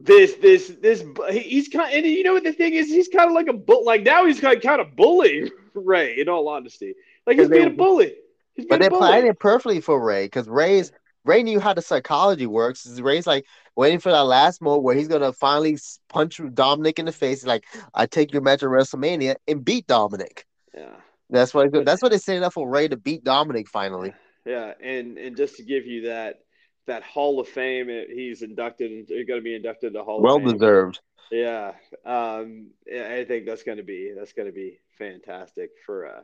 [0.00, 3.28] this this this he's kind of, and you know what the thing is he's kind
[3.28, 6.48] of like a bull like now he's kind of, kind of bullying Rey in all
[6.48, 6.94] honesty
[7.28, 8.14] like he's being a bully
[8.56, 10.92] being but they're playing it perfectly for Rey because Rey's
[11.24, 13.44] Rey knew how the psychology works Rey's like
[13.76, 17.64] waiting for that last moment where he's gonna finally punch Dominic in the face like
[17.94, 20.96] I take your match at WrestleMania and beat Dominic yeah
[21.30, 24.14] that's what that's what they set up for Rey to beat Dominic finally
[24.44, 26.40] yeah and and just to give you that
[26.88, 27.88] that Hall of Fame.
[28.12, 30.18] He's inducted, He's going to be inducted to Hall.
[30.18, 31.00] Of Well deserved.
[31.30, 31.72] Yeah,
[32.04, 36.22] um, I think that's going to be that's going to be fantastic for uh,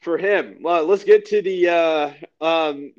[0.00, 0.58] for him.
[0.60, 2.92] Well, let's get to the uh, um,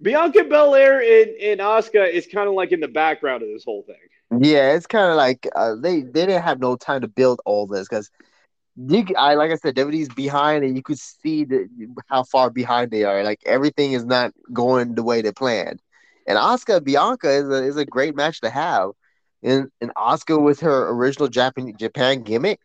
[0.00, 3.82] Bianca Belair and, and Asuka is kind of like in the background of this whole
[3.82, 3.96] thing.
[4.42, 7.66] Yeah, it's kind of like uh, they they didn't have no time to build all
[7.66, 8.10] this because
[8.76, 11.68] you I like I said, WWE's behind, and you could see the,
[12.08, 13.24] how far behind they are.
[13.24, 15.80] Like everything is not going the way they planned.
[16.26, 18.90] And Asuka Bianca is a, is a great match to have.
[19.42, 22.60] And, and Asuka with her original Japan Japan gimmick,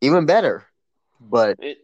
[0.00, 0.66] even better.
[1.20, 1.76] But and,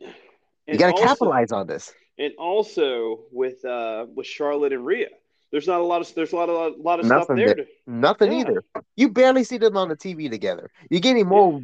[0.69, 1.93] and you got to capitalize on this.
[2.19, 5.09] And also with uh with Charlotte and Rhea,
[5.51, 7.55] there's not a lot of there's a lot of a lot of nothing stuff there.
[7.55, 8.41] To, nothing yeah.
[8.41, 8.65] either.
[8.97, 10.71] You barely see them on the TV together.
[10.91, 11.61] You're getting more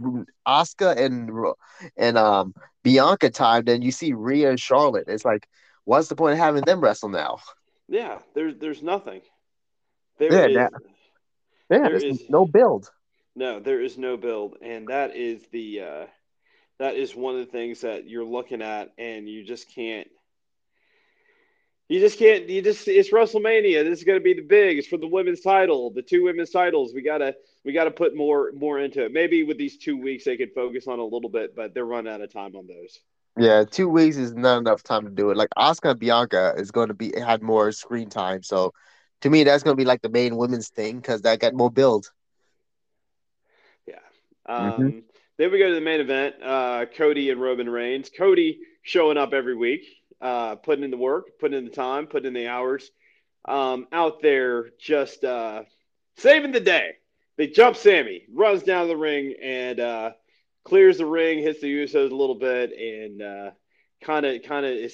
[0.47, 1.31] Asuka and
[1.97, 5.05] and um Bianca time than you see Rhea and Charlotte.
[5.09, 5.49] It's like,
[5.85, 7.39] what's the point of having them wrestle now?
[7.89, 9.21] Yeah, there's there's nothing.
[10.19, 10.71] There yeah, is,
[11.69, 12.91] yeah, there is no build.
[13.37, 16.07] No, there is no build, and that is the uh,
[16.79, 20.09] that is one of the things that you're looking at, and you just can't.
[21.89, 22.49] You just can't.
[22.49, 22.89] You just.
[22.89, 23.85] It's WrestleMania.
[23.85, 24.79] This is going to be the big.
[24.79, 26.93] It's for the women's title, the two women's titles.
[26.95, 27.37] We gotta.
[27.65, 29.13] We gotta put more more into it.
[29.13, 32.13] Maybe with these two weeks, they could focus on a little bit, but they're running
[32.13, 33.01] out of time on those.
[33.37, 35.37] Yeah, two weeks is not enough time to do it.
[35.37, 38.73] Like Asuka Bianca is going to be had more screen time, so
[39.23, 41.71] to me that's going to be like the main women's thing because that got more
[41.71, 42.11] build.
[43.87, 43.99] Yeah.
[44.47, 44.99] Um, mm-hmm.
[45.37, 48.11] Then we go to the main event: uh, Cody and Roman Reigns.
[48.17, 49.85] Cody showing up every week,
[50.21, 52.91] uh, putting in the work, putting in the time, putting in the hours,
[53.47, 55.63] um, out there just uh,
[56.17, 56.93] saving the day.
[57.37, 60.11] They jump Sami, runs down the ring, and uh,
[60.65, 63.53] clears the ring, hits the Usos a little bit, and
[64.03, 64.93] kind of kind of.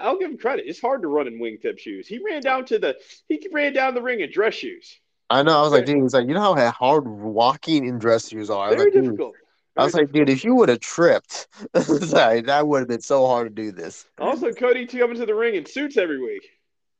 [0.00, 0.66] I'll give him credit.
[0.66, 2.06] It's hard to run in wingtip shoes.
[2.06, 2.96] He ran down to the
[3.28, 4.98] he ran down the ring in dress shoes.
[5.34, 5.58] I know.
[5.58, 8.68] I was like, dude, he's like, you know how hard walking in dress shoes are.
[8.70, 9.34] Very like, difficult.
[9.34, 9.42] Very
[9.76, 10.14] I was difficult.
[10.14, 11.48] like, dude, if you would have tripped,
[12.02, 14.06] sorry, that would have been so hard to do this.
[14.18, 16.48] Also, Cody too coming to the ring in suits every week.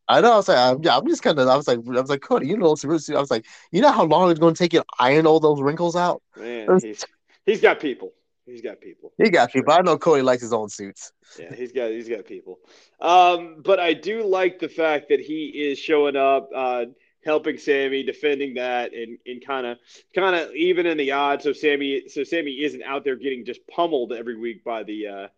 [0.08, 0.32] I know.
[0.32, 1.46] I was like, I'm, yeah, I'm just kind of.
[1.46, 4.02] I was like, I was like, Cody, you know, I was like, you know how
[4.02, 6.20] long it's going to take you to iron all those wrinkles out?
[6.36, 7.04] Man, he's
[7.46, 8.12] he's got people.
[8.46, 9.12] He's got people.
[9.16, 9.72] He got people.
[9.72, 11.12] I know Cody likes his own suits.
[11.38, 12.58] Yeah, he's got he's got people.
[13.00, 16.86] Um, but I do like the fact that he is showing up, uh,
[17.24, 19.78] helping Sami, defending that, and and kind of
[20.14, 21.44] kind of even in the odds.
[21.44, 25.28] So Sami, so Sami isn't out there getting just pummeled every week by the uh,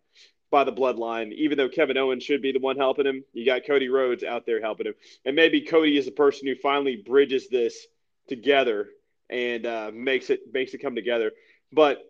[0.51, 1.33] by the bloodline.
[1.33, 4.45] Even though Kevin Owens should be the one helping him, you got Cody Rhodes out
[4.45, 7.87] there helping him, and maybe Cody is the person who finally bridges this
[8.27, 8.89] together
[9.29, 11.31] and uh, makes it makes it come together.
[11.71, 12.03] But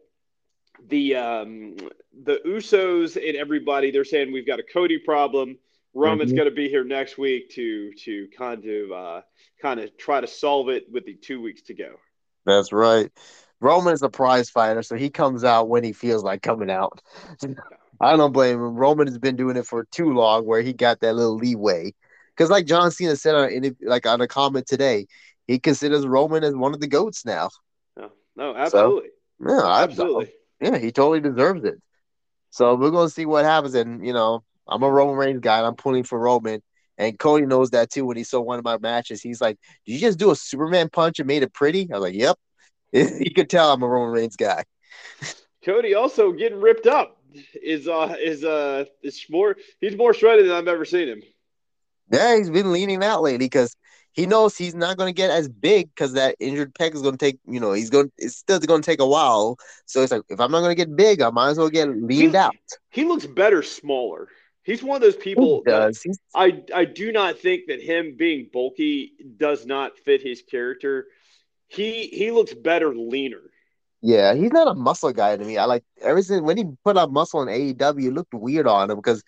[0.89, 1.77] the um,
[2.23, 5.57] the Usos and everybody they're saying we've got a Cody problem.
[5.97, 6.37] Roman's mm-hmm.
[6.37, 9.21] going to be here next week to to kind of uh,
[9.61, 11.95] kind of try to solve it with the two weeks to go.
[12.45, 13.11] That's right.
[13.59, 17.01] Roman is a prize fighter, so he comes out when he feels like coming out.
[17.99, 18.75] I don't blame him.
[18.75, 21.95] Roman has been doing it for too long, where he got that little leeway.
[22.35, 25.07] Because, like John Cena said on like on a comment today,
[25.47, 27.49] he considers Roman as one of the goats now.
[27.97, 29.09] No, no, absolutely.
[29.41, 30.31] So, yeah, absolutely.
[30.61, 31.81] Yeah, he totally deserves it.
[32.51, 33.73] So we're gonna see what happens.
[33.73, 35.65] And you know, I'm a Roman Reigns guy.
[35.65, 36.61] I'm pulling for Roman.
[36.97, 38.05] And Cody knows that too.
[38.05, 40.89] When he saw one of my matches, he's like, "Did you just do a Superman
[40.89, 42.37] punch and made it pretty?" I was like, "Yep."
[42.91, 44.63] he could tell I'm a Roman Reigns guy.
[45.63, 47.21] Cody also getting ripped up
[47.53, 51.21] is uh is uh is more he's more shredded than I've ever seen him.
[52.11, 53.75] Yeah, he's been leaning out lately because
[54.13, 57.17] he knows he's not going to get as big because that injured pec is going
[57.17, 59.57] to take, you know, he's going, it's still going to take a while.
[59.85, 61.87] So it's like, if I'm not going to get big, I might as well get
[61.89, 62.55] leaned he, out.
[62.89, 64.29] He looks better smaller.
[64.67, 65.63] He's one of those people.
[65.65, 66.05] He does.
[66.35, 71.07] I, I do not think that him being bulky does not fit his character.
[71.69, 73.43] He he looks better leaner.
[74.01, 75.57] Yeah, he's not a muscle guy to me.
[75.57, 78.91] I like ever since when he put on muscle in AEW, it looked weird on
[78.91, 79.23] him because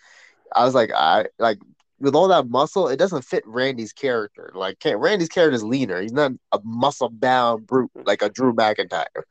[0.53, 1.59] I was like, I like
[2.01, 4.51] with all that muscle, it doesn't fit Randy's character.
[4.53, 6.01] Like Randy's character is leaner.
[6.01, 9.23] He's not a muscle bound brute like a Drew McIntyre.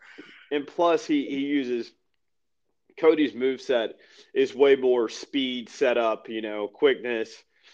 [0.50, 1.92] And plus, he he uses
[3.00, 3.96] Cody's move set
[4.34, 6.28] is way more speed setup.
[6.28, 7.30] You know, quickness.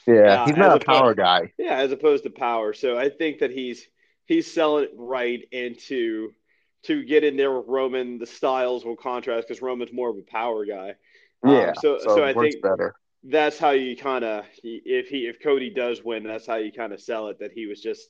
[0.06, 1.52] Yeah, uh, he's not a power guy.
[1.58, 2.72] Yeah, as opposed to power.
[2.72, 3.86] So I think that he's
[4.26, 6.32] he's selling it right into
[6.84, 8.18] to get in there with Roman.
[8.18, 10.94] The styles will contrast because Roman's more of a power guy.
[11.46, 12.94] Yeah, um, so so, so I think better
[13.24, 16.92] that's how you kind of if he if Cody does win, that's how you kind
[16.92, 18.08] of sell it that he was just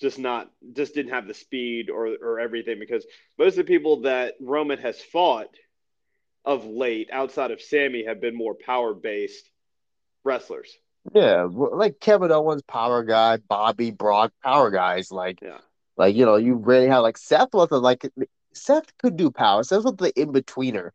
[0.00, 3.04] just not just didn't have the speed or or everything because
[3.38, 5.48] most of the people that Roman has fought
[6.44, 9.48] of late outside of Sami, have been more power based
[10.24, 10.76] wrestlers.
[11.12, 15.10] Yeah, like Kevin Owens, power guy, Bobby Brock, power guys.
[15.10, 15.58] Like, yeah,
[15.96, 18.08] like you know, you really have like Seth was like
[18.54, 19.62] Seth could do power.
[19.64, 20.90] Seth was the in betweener.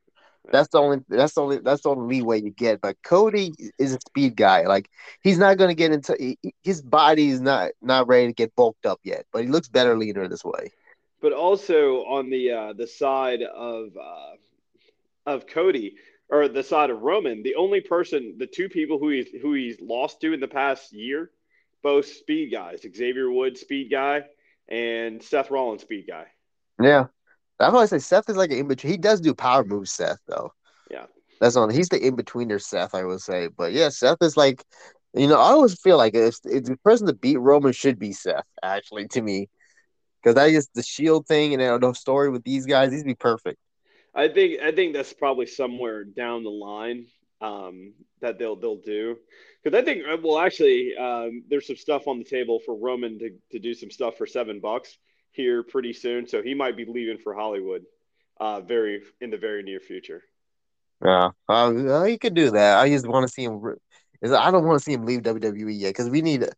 [0.51, 2.81] That's the only that's the only that's the only leeway you get.
[2.81, 4.63] But Cody is a speed guy.
[4.63, 4.89] Like
[5.21, 8.55] he's not going to get into he, his body is not not ready to get
[8.55, 9.25] bulked up yet.
[9.33, 10.71] But he looks better leaner this way.
[11.21, 14.35] But also on the uh, the side of uh,
[15.27, 15.95] of Cody
[16.29, 19.79] or the side of Roman, the only person, the two people who he's who he's
[19.79, 21.29] lost to in the past year,
[21.83, 22.81] both speed guys.
[22.81, 24.23] Xavier Woods, speed guy,
[24.67, 26.25] and Seth Rollins, speed guy.
[26.81, 27.05] Yeah,
[27.59, 28.91] I say Seth is like an in between.
[28.91, 30.51] He does do power moves, Seth, though.
[30.89, 31.05] Yeah.
[31.39, 31.69] That's on.
[31.69, 32.95] He's the in betweener, Seth.
[32.95, 34.63] I would say, but yeah, Seth is like,
[35.13, 38.11] you know, I always feel like if, if the person to beat Roman should be
[38.11, 39.49] Seth, actually, to me,
[40.21, 42.91] because that is the Shield thing and the story with these guys.
[42.91, 43.59] These be perfect.
[44.17, 47.05] I think I think that's probably somewhere down the line
[47.39, 49.15] um, that they'll they'll do
[49.63, 53.29] because I think well actually um, there's some stuff on the table for Roman to,
[53.51, 54.97] to do some stuff for seven bucks
[55.33, 57.83] here pretty soon, so he might be leaving for Hollywood,
[58.39, 60.23] uh, very in the very near future.
[61.05, 62.79] Yeah, uh, he could do that.
[62.79, 63.61] I just want to see him.
[64.23, 66.49] I don't want to see him leave WWE yet because we need.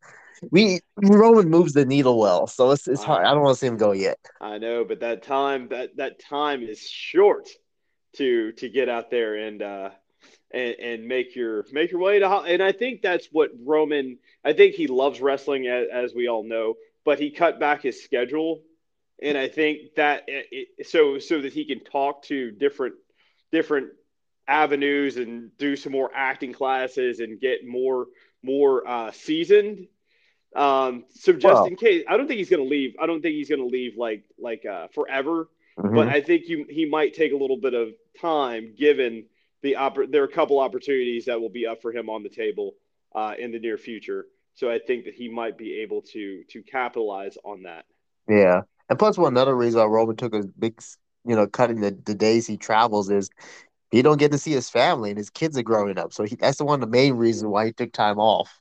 [0.51, 3.25] We Roman moves the needle well, so it's it's hard.
[3.25, 4.17] I don't want to see him go yet.
[4.39, 7.49] I know, but that time that that time is short
[8.17, 9.89] to to get out there and uh
[10.51, 14.53] and, and make your make your way to and I think that's what Roman I
[14.53, 16.75] think he loves wrestling as, as we all know
[17.05, 18.61] but he cut back his schedule
[19.21, 22.95] and I think that it, so so that he can talk to different
[23.51, 23.89] different
[24.47, 28.07] avenues and do some more acting classes and get more
[28.43, 29.87] more uh, seasoned.
[30.55, 31.65] Um, so just wow.
[31.65, 32.95] in case, I don't think he's going to leave.
[33.01, 35.49] I don't think he's going to leave like like uh, forever.
[35.77, 35.95] Mm-hmm.
[35.95, 37.89] But I think you, he might take a little bit of
[38.19, 39.25] time given
[39.61, 42.29] the oppor- there are a couple opportunities that will be up for him on the
[42.29, 42.75] table
[43.15, 44.25] uh, in the near future.
[44.55, 47.85] So I think that he might be able to to capitalize on that.
[48.27, 50.81] Yeah, and plus, one another reason why Roman took a big,
[51.25, 53.29] you know, cutting the, the days he travels is
[53.91, 56.11] he don't get to see his family and his kids are growing up.
[56.11, 58.59] So he, that's the one of the main reasons why he took time off.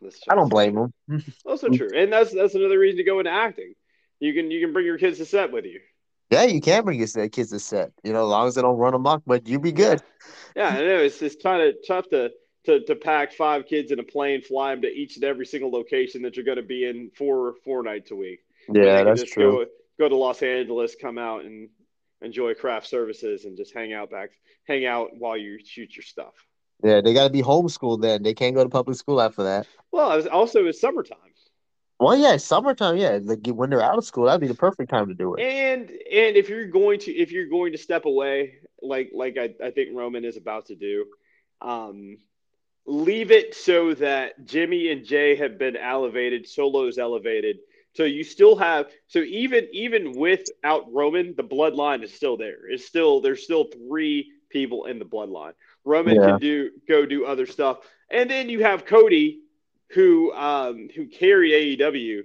[0.00, 0.10] Yeah.
[0.28, 0.92] I don't blame him.
[1.44, 3.74] Also true, and that's that's another reason to go into acting.
[4.18, 5.80] You can you can bring your kids to set with you.
[6.30, 7.92] Yeah, you can bring your kids to set.
[8.04, 10.02] You know, as long as they don't run amok, but you be good.
[10.56, 12.30] Yeah, I know it's it's kind of tough to
[12.64, 15.70] to to pack five kids in a plane, fly them to each and every single
[15.70, 18.40] location that you're going to be in four four nights a week.
[18.68, 19.64] Yeah, that's true.
[19.98, 21.68] Go, go to Los Angeles, come out and
[22.20, 24.30] enjoy craft services, and just hang out back,
[24.66, 26.34] hang out while you shoot your stuff.
[26.82, 28.22] Yeah, they got to be homeschooled then.
[28.22, 29.66] They can't go to public school after that.
[29.92, 31.18] Well, was, also it's summertime.
[32.00, 32.96] Well, yeah, summertime.
[32.96, 35.42] Yeah, like when they're out of school, that'd be the perfect time to do it.
[35.42, 39.54] And and if you're going to if you're going to step away, like like I,
[39.62, 41.04] I think Roman is about to do,
[41.60, 42.16] um,
[42.86, 47.58] leave it so that Jimmy and Jey have been elevated, Solo's elevated.
[47.92, 52.66] So you still have so even even without Roman, the bloodline is still there.
[52.70, 55.52] It's still there's still three people in the bloodline.
[55.84, 56.26] Roman yeah.
[56.26, 57.78] can do go do other stuff,
[58.10, 59.40] and then you have Cody,
[59.90, 62.22] who um, who carried AEW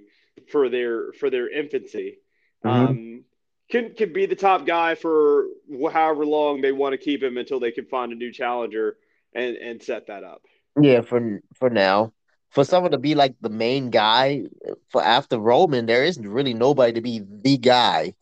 [0.50, 2.18] for their for their infancy.
[2.64, 2.86] Mm-hmm.
[2.86, 3.24] Um,
[3.70, 5.46] can can be the top guy for
[5.92, 8.96] however long they want to keep him until they can find a new challenger
[9.34, 10.42] and and set that up.
[10.80, 12.12] Yeah, for for now,
[12.50, 14.44] for someone to be like the main guy
[14.88, 18.14] for after Roman, there isn't really nobody to be the guy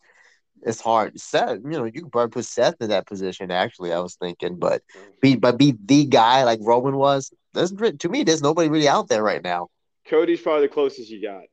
[0.65, 1.19] it's hard.
[1.19, 3.51] Seth, you know, you could probably put Seth in that position.
[3.51, 5.09] Actually, I was thinking, but mm-hmm.
[5.21, 7.31] be but be the guy like Roman was.
[7.53, 8.23] That's to me.
[8.23, 9.69] There's nobody really out there right now.
[10.09, 11.43] Cody's probably the closest you got.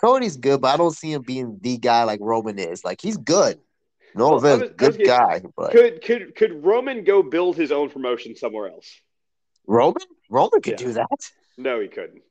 [0.00, 2.84] Cody's good, but I don't see him being the guy like Roman is.
[2.84, 3.60] Like he's good.
[4.14, 5.42] No well, offense, good getting, guy.
[5.56, 8.90] But could could could Roman go build his own promotion somewhere else?
[9.66, 10.86] Roman, Roman could yeah.
[10.86, 11.30] do that.
[11.56, 12.22] No, he couldn't.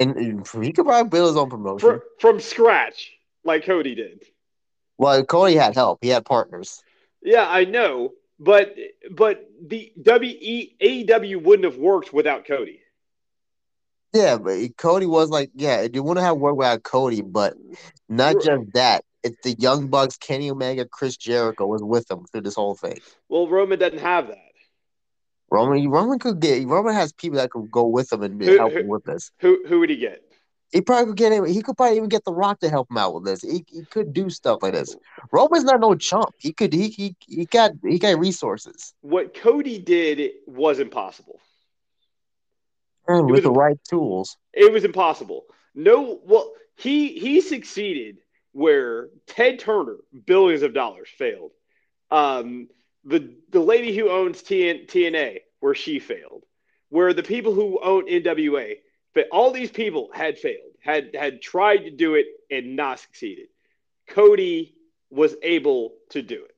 [0.00, 3.12] And, and he could probably build his own promotion For, from scratch,
[3.44, 4.24] like Cody did.
[4.98, 5.98] Well, Cody had help.
[6.02, 6.82] He had partners.
[7.22, 8.76] Yeah, I know, but
[9.10, 12.80] but the WE AEW wouldn't have worked without Cody.
[14.12, 17.54] Yeah, but Cody was like, yeah, you wouldn't have worked without Cody, but
[18.08, 19.04] not just that.
[19.24, 23.00] It's the Young Bucks, Kenny Omega, Chris Jericho was with them through this whole thing.
[23.28, 24.38] Well, Roman doesn't have that.
[25.50, 26.66] Roman, Roman could get.
[26.66, 29.30] Roman has people that could go with him and who, help who, him with this.
[29.38, 30.22] Who who would he get?
[30.74, 31.46] He probably could get him.
[31.46, 33.42] He could probably even get The Rock to help him out with this.
[33.42, 34.96] He, he could do stuff like this.
[35.30, 36.30] Roman's not no chump.
[36.36, 36.72] He could.
[36.72, 38.92] He he he got he got resources.
[39.00, 41.38] What Cody did was impossible.
[43.08, 45.44] Mm, with was, the right tools, it was impossible.
[45.76, 48.16] No, well, he he succeeded
[48.50, 51.52] where Ted Turner, billions of dollars, failed.
[52.10, 52.68] Um,
[53.04, 56.42] the the lady who owns TN, TNA, where she failed,
[56.88, 58.78] where the people who own NWA
[59.14, 63.46] but all these people had failed, had had tried to do it and not succeeded.
[64.08, 64.74] Cody
[65.10, 66.56] was able to do it.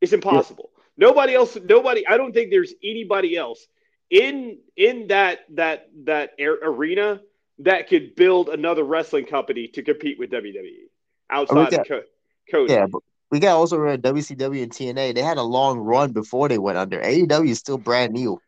[0.00, 0.70] It's impossible.
[0.74, 1.08] Yeah.
[1.08, 1.56] Nobody else.
[1.62, 2.06] Nobody.
[2.06, 3.66] I don't think there's anybody else
[4.10, 7.20] in in that that that arena
[7.58, 10.88] that could build another wrestling company to compete with WWE
[11.30, 12.04] outside got, of
[12.50, 12.72] Cody.
[12.72, 15.14] Yeah, but we got also WCW and TNA.
[15.14, 17.00] They had a long run before they went under.
[17.00, 18.40] AEW is still brand new.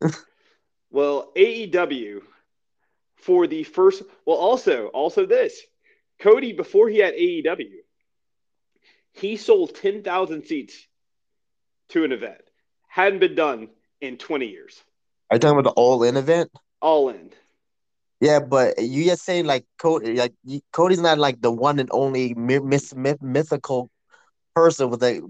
[0.90, 2.22] Well, AEW
[3.16, 5.60] for the first well also also this
[6.20, 7.80] Cody before he had AEW
[9.16, 10.86] he sold 10,000 seats
[11.90, 12.40] to an event.
[12.88, 13.68] Hadn't been done
[14.00, 14.82] in 20 years.
[15.30, 16.50] Are you talking about the all in event?
[16.80, 17.30] All in.
[18.20, 20.32] Yeah, but you just saying like Cody, like
[20.72, 23.90] Cody's not like the one and only myth, myth, mythical
[24.54, 25.20] person with a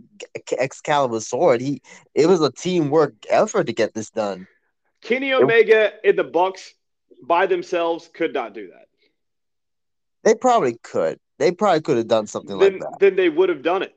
[0.52, 1.60] Excalibur sword.
[1.60, 1.82] He
[2.14, 4.46] it was a teamwork effort to get this done.
[5.06, 6.74] Kenny Omega and the Bucks
[7.22, 8.88] by themselves could not do that.
[10.24, 11.20] They probably could.
[11.38, 12.98] They probably could have done something then, like that.
[12.98, 13.94] Then they would have done it.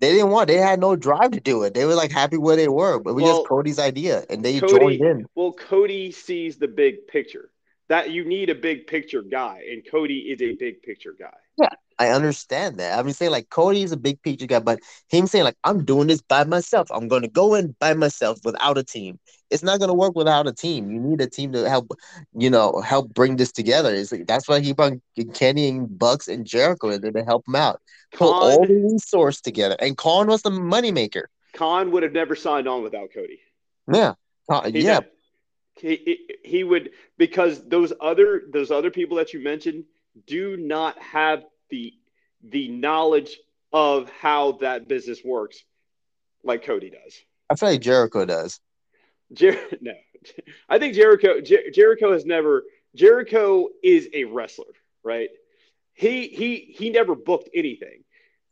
[0.00, 0.48] They didn't want.
[0.48, 1.74] They had no drive to do it.
[1.74, 4.42] They were like happy where they were, but it was well, just Cody's idea, and
[4.42, 5.26] they Cody, joined in.
[5.34, 7.50] Well, Cody sees the big picture.
[7.88, 11.36] That you need a big picture guy, and Cody is a big picture guy.
[11.58, 11.68] Yeah,
[12.02, 12.98] I understand that.
[12.98, 16.08] I'm saying like Cody is a big picture guy, but him saying like I'm doing
[16.08, 16.88] this by myself.
[16.90, 19.20] I'm going to go in by myself without a team.
[19.50, 20.90] It's not going to work without a team.
[20.90, 21.92] You need a team to help,
[22.36, 23.94] you know, help bring this together.
[23.94, 24.94] It's like, that's why he brought
[25.34, 27.80] Kenny and Bucks and Jericho in there to help him out.
[28.14, 29.76] Pull all the resource together.
[29.78, 31.24] And Khan was the moneymaker.
[31.52, 33.40] Khan would have never signed on without Cody.
[33.92, 34.14] Yeah.
[34.48, 35.00] Uh, yeah.
[35.74, 39.84] He, he would because those other those other people that you mentioned
[40.26, 41.92] do not have the
[42.44, 43.36] the knowledge
[43.72, 45.64] of how that business works
[46.44, 47.16] like Cody does.
[47.50, 48.60] I feel like Jericho does.
[49.32, 49.94] Jer- no,
[50.68, 52.62] I think Jericho Jer- Jericho has never.
[52.94, 54.66] Jericho is a wrestler,
[55.02, 55.30] right?
[55.94, 58.04] He he he never booked anything.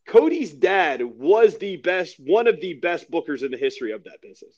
[0.08, 4.20] Cody's dad was the best, one of the best bookers in the history of that
[4.22, 4.54] business.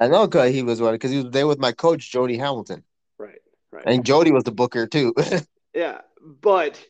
[0.00, 2.82] I know because he was one because he was there with my coach Jody Hamilton,
[3.16, 3.38] Right,
[3.70, 3.84] right.
[3.86, 5.14] and Jody was the booker too.
[5.74, 6.00] Yeah,
[6.42, 6.82] but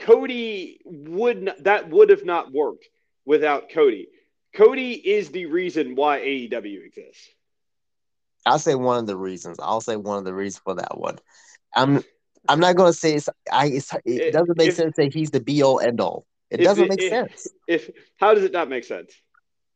[0.00, 2.86] Cody would not, that would have not worked
[3.24, 4.08] without Cody.
[4.54, 7.28] Cody is the reason why AEW exists.
[8.44, 9.58] I'll say one of the reasons.
[9.60, 11.18] I'll say one of the reasons for that one.
[11.74, 12.02] I'm
[12.48, 15.40] I'm not gonna say it's I it's, it doesn't make if- sense say he's the
[15.40, 16.26] be all end all.
[16.50, 17.48] It If doesn't make if- sense.
[17.66, 19.12] If how does it not make sense?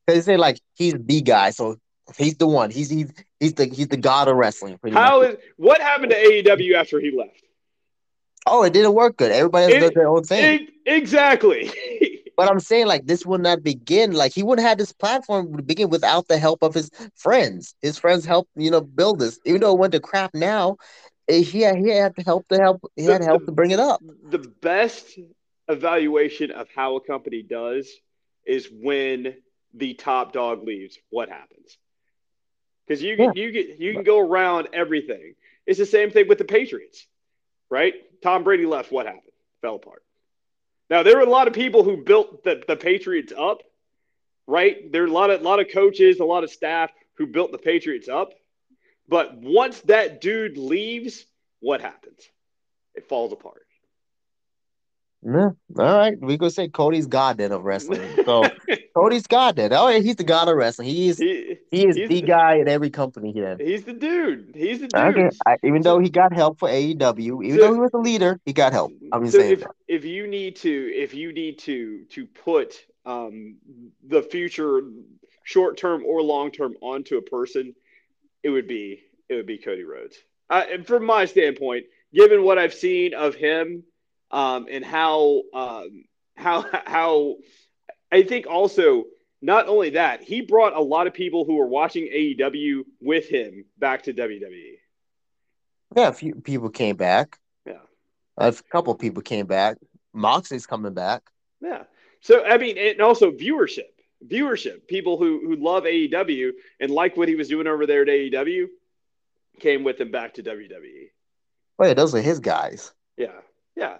[0.06, 1.76] Because they say like he's the guy, so
[2.16, 2.70] he's the one.
[2.70, 4.78] He's he's he's the he's the god of wrestling.
[4.92, 5.32] How much.
[5.32, 7.42] is what happened to AEW after he left?
[8.46, 9.32] Oh, it didn't work good.
[9.32, 10.60] Everybody else It- does their own thing.
[10.62, 11.70] E- exactly.
[12.36, 15.62] But I'm saying like this would not begin like he wouldn't have this platform to
[15.62, 17.74] begin without the help of his friends.
[17.82, 19.38] His friends helped you know build this.
[19.44, 20.78] Even though it went to crap now,
[21.28, 23.52] eh, he had, he had to help to help he had The- help the- to
[23.52, 24.00] bring it up.
[24.30, 25.18] the best
[25.68, 27.92] evaluation of how a company does
[28.46, 29.36] is when
[29.74, 30.98] the top dog leaves.
[31.10, 31.76] What happens?
[32.86, 35.34] Because you can you can you can go around everything.
[35.66, 37.06] It's the same thing with the Patriots,
[37.70, 37.94] right?
[38.22, 38.92] Tom Brady left.
[38.92, 39.22] What happened?
[39.62, 40.02] Fell apart.
[40.88, 43.62] Now there were a lot of people who built the, the Patriots up,
[44.46, 44.90] right?
[44.90, 47.58] There are a lot of lot of coaches, a lot of staff who built the
[47.58, 48.32] Patriots up.
[49.08, 51.24] But once that dude leaves,
[51.60, 52.20] what happens?
[52.94, 53.62] It falls apart.
[55.22, 55.50] Yeah.
[55.78, 58.00] All right, we could say Cody's god then of wrestling.
[58.24, 58.42] So
[58.96, 59.70] Cody's god then.
[59.74, 60.88] Oh yeah, he's the god of wrestling.
[60.88, 63.58] He is He, he is the the- guy in every company then.
[63.60, 64.52] he's the dude.
[64.54, 64.94] He's the dude.
[64.94, 67.98] Okay, I, even though he got help for AEW, even So- though he was the
[67.98, 68.92] leader, he got help.
[69.12, 69.52] I'm just so saying.
[69.52, 69.70] if, that.
[69.88, 73.56] if you need to if you need to to put um,
[74.08, 74.80] the future
[75.44, 77.74] short term or long term onto a person,
[78.42, 80.16] it would be it would be Cody Rhodes.
[80.48, 83.84] And from my standpoint, given what I've seen of him
[84.30, 86.04] um, and how um,
[86.36, 87.36] how how
[88.12, 89.04] I think also
[89.42, 93.64] not only that he brought a lot of people who were watching AEW with him
[93.78, 94.12] back to.
[94.12, 94.74] WWE.
[95.96, 97.38] Yeah, a few people came back.
[97.66, 97.80] Yeah.
[98.36, 99.78] A couple people came back.
[100.12, 101.22] Moxley's coming back.
[101.60, 101.84] Yeah.
[102.20, 103.90] So I mean, and also viewership,
[104.26, 104.86] viewership.
[104.86, 108.66] People who who love AEW and like what he was doing over there at AEW
[109.58, 111.10] came with him back to WWE.
[111.78, 112.92] Oh yeah, those are his guys.
[113.16, 113.40] Yeah,
[113.76, 113.98] yeah.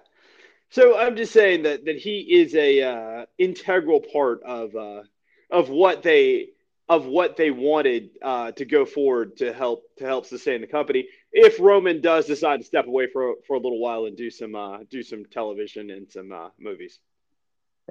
[0.71, 5.03] So I'm just saying that that he is a uh, integral part of uh,
[5.51, 6.49] of what they
[6.89, 11.09] of what they wanted uh, to go forward to help to help sustain the company.
[11.33, 14.55] If Roman does decide to step away for for a little while and do some
[14.55, 16.99] uh, do some television and some uh, movies.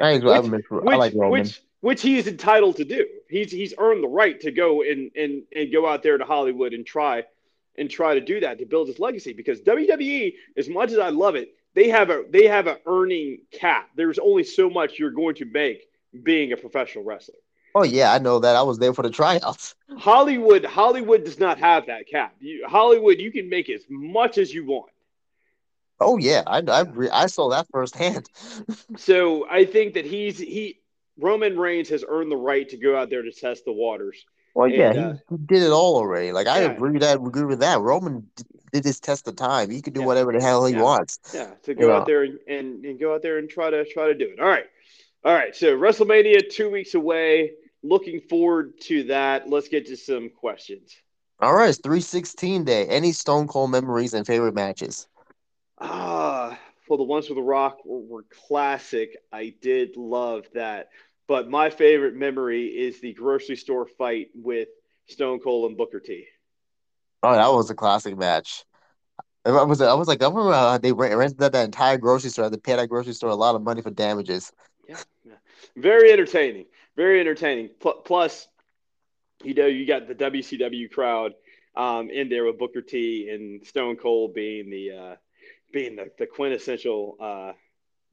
[0.02, 1.32] I, I, Which- miss- I like Roman.
[1.32, 3.06] which which he's entitled to do.
[3.30, 6.74] He's he's earned the right to go and and and go out there to Hollywood
[6.74, 7.24] and try
[7.78, 9.34] and try to do that to build his legacy.
[9.34, 13.40] Because WWE, as much as I love it, they have a they have an earning
[13.52, 13.90] cap.
[13.96, 15.84] There's only so much you're going to make
[16.24, 17.36] being a professional wrestler.
[17.76, 18.56] oh yeah, I know that.
[18.56, 19.76] I was there for the tryouts.
[19.98, 22.36] Hollywood Hollywood does not have that cap.
[22.40, 24.92] You, Hollywood, you can make as much as you want.
[26.00, 28.30] Oh yeah, I I, re- I saw that firsthand.
[28.98, 30.80] So I think that he's he
[31.18, 34.26] Roman Reigns has earned the right to go out there to test the waters.
[34.56, 36.32] Well, yeah, uh, he, he did it all already.
[36.32, 37.18] Like I agree with that.
[37.18, 37.80] Agree with that.
[37.80, 38.30] Roman
[38.72, 39.70] did his test of time.
[39.70, 40.06] He could do Yeah.
[40.06, 40.84] whatever the hell he Yeah.
[40.84, 41.20] wants.
[41.34, 41.98] Yeah, to go Yeah.
[41.98, 44.40] out there and, and, and go out there and try to try to do it.
[44.40, 44.66] All right.
[45.24, 45.56] All right.
[45.56, 47.54] So WrestleMania two weeks away.
[47.82, 49.50] Looking forward to that.
[49.50, 50.94] Let's get to some questions.
[51.42, 52.86] All right, it's three sixteen day.
[52.88, 55.08] Any Stone Cold memories and favorite matches?
[55.80, 59.16] Ah, well, the ones with the Rock were, were classic.
[59.32, 60.90] I did love that.
[61.30, 64.68] But my favorite memory is the grocery store fight with
[65.06, 66.26] Stone Cold and Booker T.
[67.22, 68.66] Oh, that was a classic match.
[69.46, 72.32] I was I was like I remember uh, they rent- rented out that entire grocery
[72.32, 72.50] store.
[72.50, 74.52] They paid that grocery store a lot of money for damages.
[74.88, 75.36] Yeah, yeah.
[75.78, 76.66] Very entertaining.
[76.96, 77.70] Very entertaining.
[77.80, 78.48] Pl- plus,
[79.44, 81.34] you know, you got the WCW crowd
[81.76, 85.16] um, in there with Booker T and Stone Cold being the uh,
[85.72, 87.52] being the, the quintessential uh,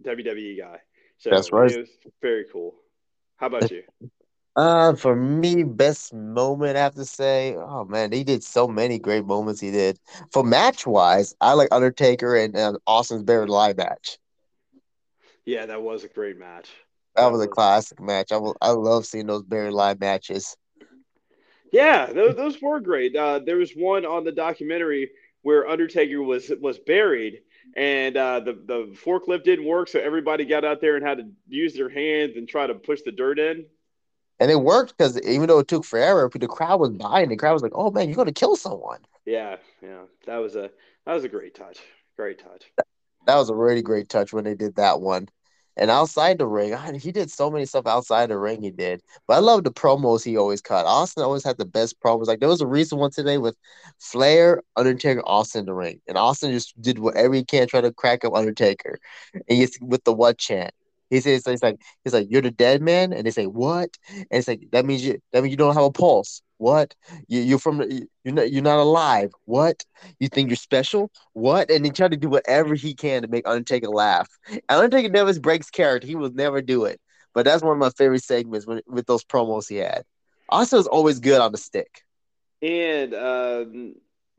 [0.04, 0.80] WWE guy.
[1.16, 1.70] So That's right.
[1.70, 1.88] It was
[2.20, 2.74] very cool.
[3.36, 3.82] How about you?
[4.56, 8.98] Uh, for me, best moment I have to say, oh man, he did so many
[8.98, 9.60] great moments.
[9.60, 9.98] He did
[10.32, 11.34] for match wise.
[11.40, 14.18] I like Undertaker and uh, Austin's Buried Alive match.
[15.44, 16.70] Yeah, that was a great match.
[17.16, 18.32] That That was a classic match.
[18.32, 20.56] I will, I love seeing those Buried Alive matches.
[21.72, 23.14] Yeah, those, those were great.
[23.16, 25.10] Uh, there was one on the documentary
[25.42, 27.42] where Undertaker was was buried,
[27.76, 31.28] and uh, the the forklift didn't work, so everybody got out there and had to
[31.46, 33.66] use their hands and try to push the dirt in.
[34.40, 37.28] And it worked because even though it took forever, the crowd was buying.
[37.28, 40.70] The crowd was like, "Oh man, you're gonna kill someone." Yeah, yeah, that was a
[41.04, 41.78] that was a great touch.
[42.16, 42.64] Great touch.
[43.26, 45.28] That was a really great touch when they did that one.
[45.76, 48.62] And outside the ring, I, he did so many stuff outside the ring.
[48.62, 50.86] He did, but I love the promos he always cut.
[50.86, 52.26] Austin always had the best promos.
[52.26, 53.56] Like there was a recent one today with
[53.98, 57.92] Flair, Undertaker, Austin in the ring, and Austin just did whatever he can try to
[57.92, 58.98] crack up Undertaker,
[59.48, 60.72] and with the what chant.
[61.10, 63.90] He says he's like he's like you're the dead man, and they say what?
[64.10, 66.42] And it's like that means you that means you don't have a pulse.
[66.58, 66.94] What?
[67.28, 69.32] You you're from the, you're not you're not alive.
[69.44, 69.84] What?
[70.18, 71.10] You think you're special?
[71.32, 71.70] What?
[71.70, 74.28] And he tried to do whatever he can to make Undertaker laugh.
[74.68, 76.06] Undertaker never breaks character.
[76.06, 77.00] He will never do it.
[77.34, 80.04] But that's one of my favorite segments when, with those promos he had.
[80.48, 82.02] Also, is always good on the stick.
[82.62, 83.94] And um,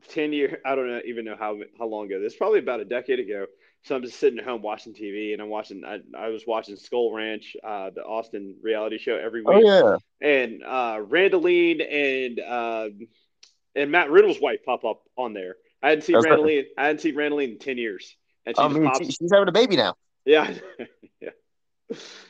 [0.09, 2.19] ten year, I don't know, even know how how long ago.
[2.19, 3.45] This probably about a decade ago.
[3.83, 5.83] So I'm just sitting at home watching TV, and I'm watching.
[5.85, 9.55] I, I was watching Skull Ranch, uh, the Austin reality show every week.
[9.55, 10.29] Oh week, yeah.
[10.29, 12.89] and uh, Randaline and uh,
[13.75, 15.55] and Matt Riddle's wife pop up on there.
[15.81, 16.65] I hadn't seen That's right.
[16.77, 18.15] I hadn't seen Randaline in ten years,
[18.45, 19.15] and she I just pops.
[19.15, 19.95] she's having a baby now.
[20.25, 20.53] Yeah,
[21.21, 21.29] yeah,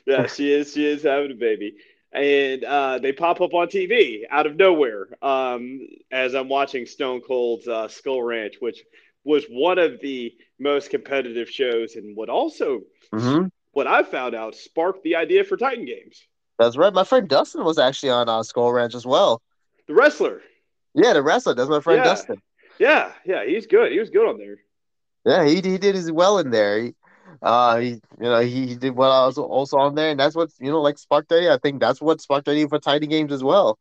[0.05, 0.27] yeah.
[0.27, 0.73] She is.
[0.73, 1.77] She is having a baby,
[2.11, 7.21] and uh, they pop up on TV out of nowhere um, as I'm watching Stone
[7.21, 8.83] Cold's uh, Skull Ranch, which
[9.27, 12.81] was one of the most competitive shows, and what also
[13.13, 13.47] Mm-hmm.
[13.73, 16.27] what I found out sparked the idea for Titan Games.
[16.59, 16.93] That's right.
[16.93, 19.41] My friend Dustin was actually on uh, Skull Ranch as well.
[19.87, 20.41] The wrestler,
[20.93, 21.53] Yeah, the wrestler.
[21.55, 22.03] That's my friend Yeah.
[22.03, 22.41] Dustin.
[22.79, 23.91] yeah, yeah, he's good.
[23.91, 24.57] He was good on there.
[25.25, 26.79] Yeah, he he did as well in there.
[26.83, 26.93] He,
[27.41, 28.01] uh, he, you
[28.31, 30.97] know, he, he did well also also on there, and that's what you know, like
[30.97, 31.49] Spark Thirty.
[31.49, 33.77] I think that's what Spark Thirty for Titan Games as well.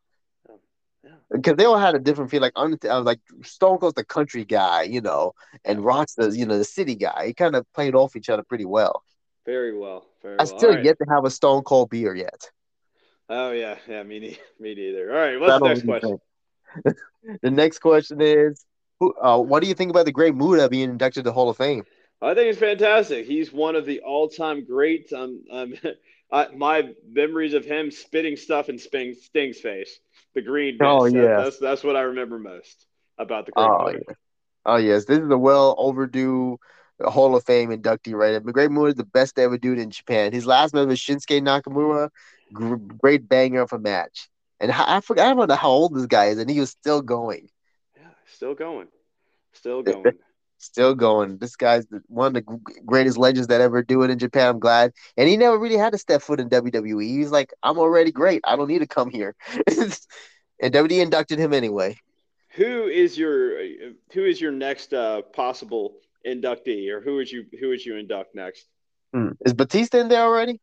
[1.30, 2.40] Because they all had a different feel.
[2.40, 5.32] Like like Stone Cold's the country guy, you know,
[5.64, 7.26] and Rock's the you know the city guy.
[7.26, 9.02] He kind of played off each other pretty well.
[9.44, 10.06] Very well.
[10.22, 10.46] Very I well.
[10.46, 10.84] still All right.
[10.84, 12.50] yet to have a Stone Cold beer yet.
[13.28, 14.02] Oh yeah, yeah.
[14.02, 15.10] Me, ne- me neither.
[15.10, 15.40] All right.
[15.40, 16.18] What's the next question?
[17.42, 18.64] the next question is,
[19.00, 21.48] who, uh, what do you think about the Great Muta being inducted to the Hall
[21.48, 21.84] of Fame?
[22.22, 23.26] I think it's fantastic.
[23.26, 25.12] He's one of the all-time greats.
[25.12, 25.74] Um, um,
[26.32, 30.00] I, my memories of him spitting stuff in Sting, Sting's face,
[30.36, 30.78] the green.
[30.80, 31.42] Oh, mist, yeah.
[31.42, 32.86] that's that's what I remember most
[33.18, 33.66] about the great.
[33.66, 34.14] Oh yeah.
[34.64, 36.58] Oh yes, this is a well overdue
[37.00, 38.40] Hall of Fame inductee right here.
[38.40, 40.32] Great Muta is the best ever dude in Japan.
[40.32, 42.10] His last match was Shinsuke Nakamura.
[42.52, 44.28] Great banger of a match.
[44.60, 47.48] And I forgot about how old this guy is, and he was still going,
[47.96, 48.88] Yeah, still going,
[49.52, 50.04] still going.
[50.58, 51.38] Still going.
[51.38, 54.48] This guy's the, one of the greatest legends that ever do it in Japan.
[54.48, 57.02] I'm glad, and he never really had to step foot in WWE.
[57.02, 58.42] He's like, I'm already great.
[58.44, 59.34] I don't need to come here.
[59.66, 61.96] and WWE inducted him anyway.
[62.50, 63.58] who is your
[64.12, 65.96] who is your next uh, possible
[66.26, 68.66] inductee, or who would you who would you induct next?
[69.12, 69.30] Hmm.
[69.44, 70.60] Is Batista in there already?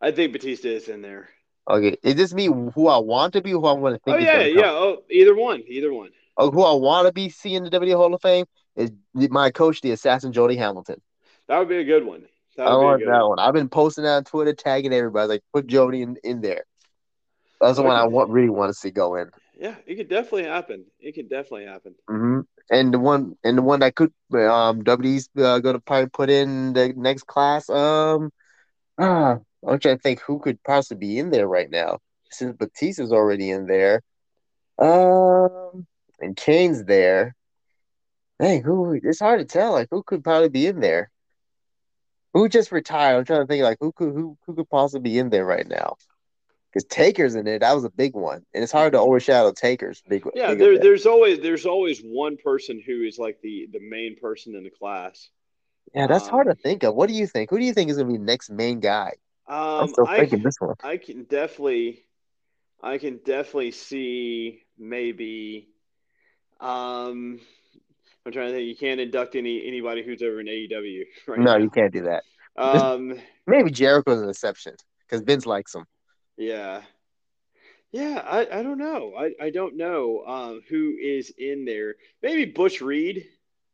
[0.00, 1.30] I think Batista is in there.
[1.68, 4.16] Okay, is this me who I want to be, who I want to think?
[4.16, 4.70] Oh yeah, yeah.
[4.70, 6.10] Oh, either one, either one.
[6.36, 8.44] Oh, who I want to be seeing the WWE Hall of Fame
[8.76, 11.00] is my coach, the assassin Jody Hamilton.
[11.48, 12.24] That would be a good one.
[12.56, 13.30] That I want be a good that one.
[13.30, 13.38] one.
[13.38, 15.28] I've been posting that on Twitter, tagging everybody.
[15.28, 16.64] Like, put Jody in, in there.
[17.60, 19.30] That's the one I want, really want to see go in.
[19.58, 20.84] Yeah, it could definitely happen.
[21.00, 21.94] It could definitely happen.
[22.08, 26.10] hmm And the one, and the one that could, um, WWE's uh, going to probably
[26.10, 27.68] put in the next class.
[27.70, 28.30] Um,
[28.98, 31.98] ah, I'm trying to think who could possibly be in there right now
[32.30, 34.02] since Batista's already in there.
[34.78, 35.86] Um,
[36.20, 37.34] and Kane's there.
[38.38, 38.92] Hey, who?
[39.02, 39.72] It's hard to tell.
[39.72, 41.10] Like, who could probably be in there?
[42.34, 43.16] Who just retired?
[43.18, 43.62] I'm trying to think.
[43.62, 45.96] Like, who could who who could possibly be in there right now?
[46.72, 47.58] Because Taker's in there.
[47.60, 50.24] That was a big one, and it's hard to overshadow Taker's big.
[50.32, 54.16] Yeah, big there, there's always there's always one person who is like the the main
[54.20, 55.30] person in the class.
[55.94, 56.94] yeah, that's hard to um, think of.
[56.94, 57.50] What do you think?
[57.50, 59.12] Who do you think is gonna be the next main guy?
[59.78, 60.76] I'm Um, still I thinking this one.
[60.82, 62.04] I can definitely,
[62.82, 65.68] I can definitely see maybe.
[66.60, 67.40] Um,
[68.26, 68.68] I'm trying to think.
[68.68, 71.56] You can't induct any anybody who's over in AEW right No, now.
[71.58, 72.22] you can't do that.
[72.56, 75.84] Um, Maybe Jericho's an exception because Vince likes him.
[76.36, 76.82] yeah,
[77.92, 78.22] yeah.
[78.24, 79.12] I, I don't know.
[79.18, 81.96] I, I don't know um, who is in there.
[82.22, 83.26] Maybe Butch Reed,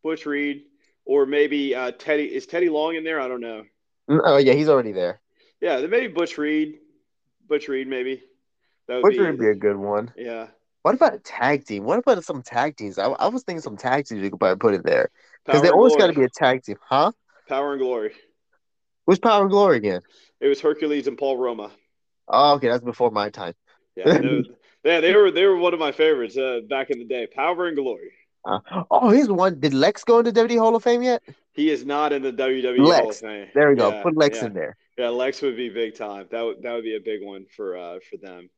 [0.03, 0.65] Butch Reed,
[1.05, 2.25] or maybe uh, Teddy.
[2.25, 3.21] Is Teddy Long in there?
[3.21, 3.63] I don't know.
[4.11, 5.21] Mm, Oh yeah, he's already there.
[5.61, 6.79] Yeah, maybe Butch Reed.
[7.49, 8.23] Butch Reed, maybe.
[8.89, 10.13] That would Which be, would be a good one.
[10.17, 10.49] yeah.
[10.83, 11.85] What about a tag team?
[11.85, 12.99] What about some tag teams?
[12.99, 15.11] I, I was thinking some tag teams you could probably put in there
[15.45, 17.13] because they always got to be a tag team, huh?
[17.49, 18.13] Power and Glory.
[19.07, 20.01] Who's Power and Glory again?
[20.41, 21.71] It was Hercules and Paul Roma.
[22.29, 23.55] Oh, okay, that's before my time.
[23.97, 24.43] Yeah, no,
[24.85, 27.27] yeah, they were they were one of my favorites uh, back in the day.
[27.27, 28.13] Power and Glory.
[28.45, 29.61] Uh, oh, here's one.
[29.61, 31.23] Did Lex go into WWE Hall of Fame yet?
[31.53, 33.49] He is not in the WWE Hall of Fame.
[33.55, 33.91] There we go.
[33.91, 34.47] Yeah, Put Lex yeah.
[34.47, 34.77] in there.
[34.97, 36.27] Yeah, Lex would be big time.
[36.31, 38.49] That would that would be a big one for uh for them.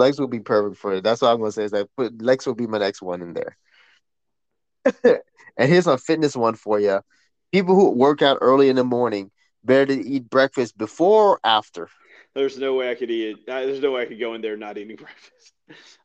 [0.00, 1.04] Lex would be perfect for it.
[1.04, 1.64] That's what I'm gonna say.
[1.64, 3.56] Is that put Lex will be my next one in there.
[5.56, 7.00] and here's a fitness one for you.
[7.52, 9.30] People who work out early in the morning
[9.64, 11.88] better to eat breakfast before or after?
[12.34, 13.46] There's no way I could eat.
[13.46, 15.52] There's no way I could go in there not eating breakfast.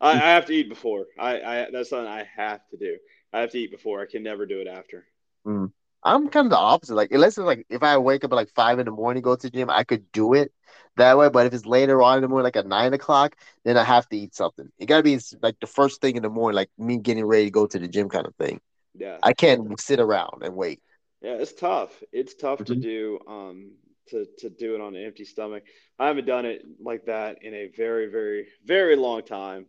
[0.01, 1.05] I, I have to eat before.
[1.17, 2.97] I, I that's something I have to do.
[3.31, 4.01] I have to eat before.
[4.01, 5.05] I can never do it after.
[5.45, 5.71] Mm.
[6.05, 6.95] I'm kind of the opposite.
[6.95, 9.35] Like, unless it's like if I wake up at like five in the morning, go
[9.35, 10.53] to the gym, I could do it
[10.97, 11.29] that way.
[11.29, 14.07] But if it's later on in the morning, like at nine o'clock, then I have
[14.09, 14.69] to eat something.
[14.77, 17.51] It gotta be like the first thing in the morning, like me getting ready to
[17.51, 18.61] go to the gym, kind of thing.
[18.93, 20.81] Yeah, I can't sit around and wait.
[21.21, 21.91] Yeah, it's tough.
[22.13, 22.73] It's tough mm-hmm.
[22.73, 23.19] to do.
[23.27, 23.71] Um,
[24.09, 25.63] to to do it on an empty stomach.
[25.97, 29.65] I haven't done it like that in a very, very, very long time.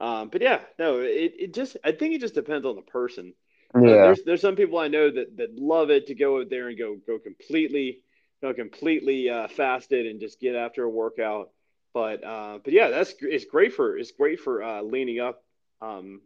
[0.00, 3.34] Um, but yeah, no, it, it just I think it just depends on the person.
[3.74, 3.90] Yeah.
[3.90, 6.68] Uh, there's there's some people I know that that love it to go out there
[6.68, 8.00] and go go completely
[8.40, 11.50] go completely uh, fasted and just get after a workout.
[11.92, 15.42] But uh, but yeah, that's it's great for it's great for uh, leaning up.
[15.80, 16.22] Um,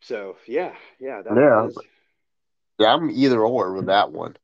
[0.00, 1.68] so yeah, yeah, that, yeah,
[2.78, 2.94] yeah.
[2.94, 4.36] I'm either or with that one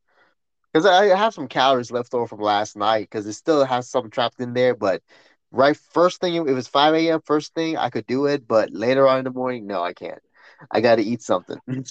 [0.72, 4.10] because I have some calories left over from last night because it still has some
[4.10, 4.74] trapped in there.
[4.74, 5.02] But
[5.50, 7.20] right first thing, it was five a.m.
[7.24, 8.46] first thing, I could do it.
[8.46, 10.22] But later on in the morning, no, I can't.
[10.70, 11.58] I got to eat something.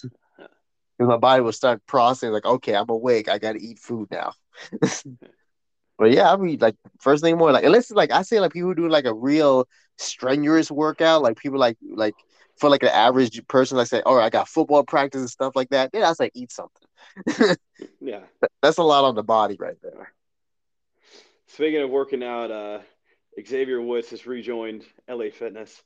[0.97, 3.27] Because my body will start processing, like, okay, I'm awake.
[3.27, 4.33] I got to eat food now.
[5.97, 8.75] but yeah, I mean, like, first thing more, like, unless, like, I say, like, people
[8.75, 9.67] do, like, a real
[9.97, 12.13] strenuous workout, like, people, like, like,
[12.59, 15.69] for, like, an average person, like, say, oh, I got football practice and stuff like
[15.69, 15.89] that.
[15.91, 17.55] Yeah, I was like, eat something.
[17.99, 18.21] yeah.
[18.61, 20.13] That's a lot on the body right there.
[21.47, 22.79] Speaking of working out, uh,
[23.43, 25.81] Xavier Woods has rejoined LA Fitness.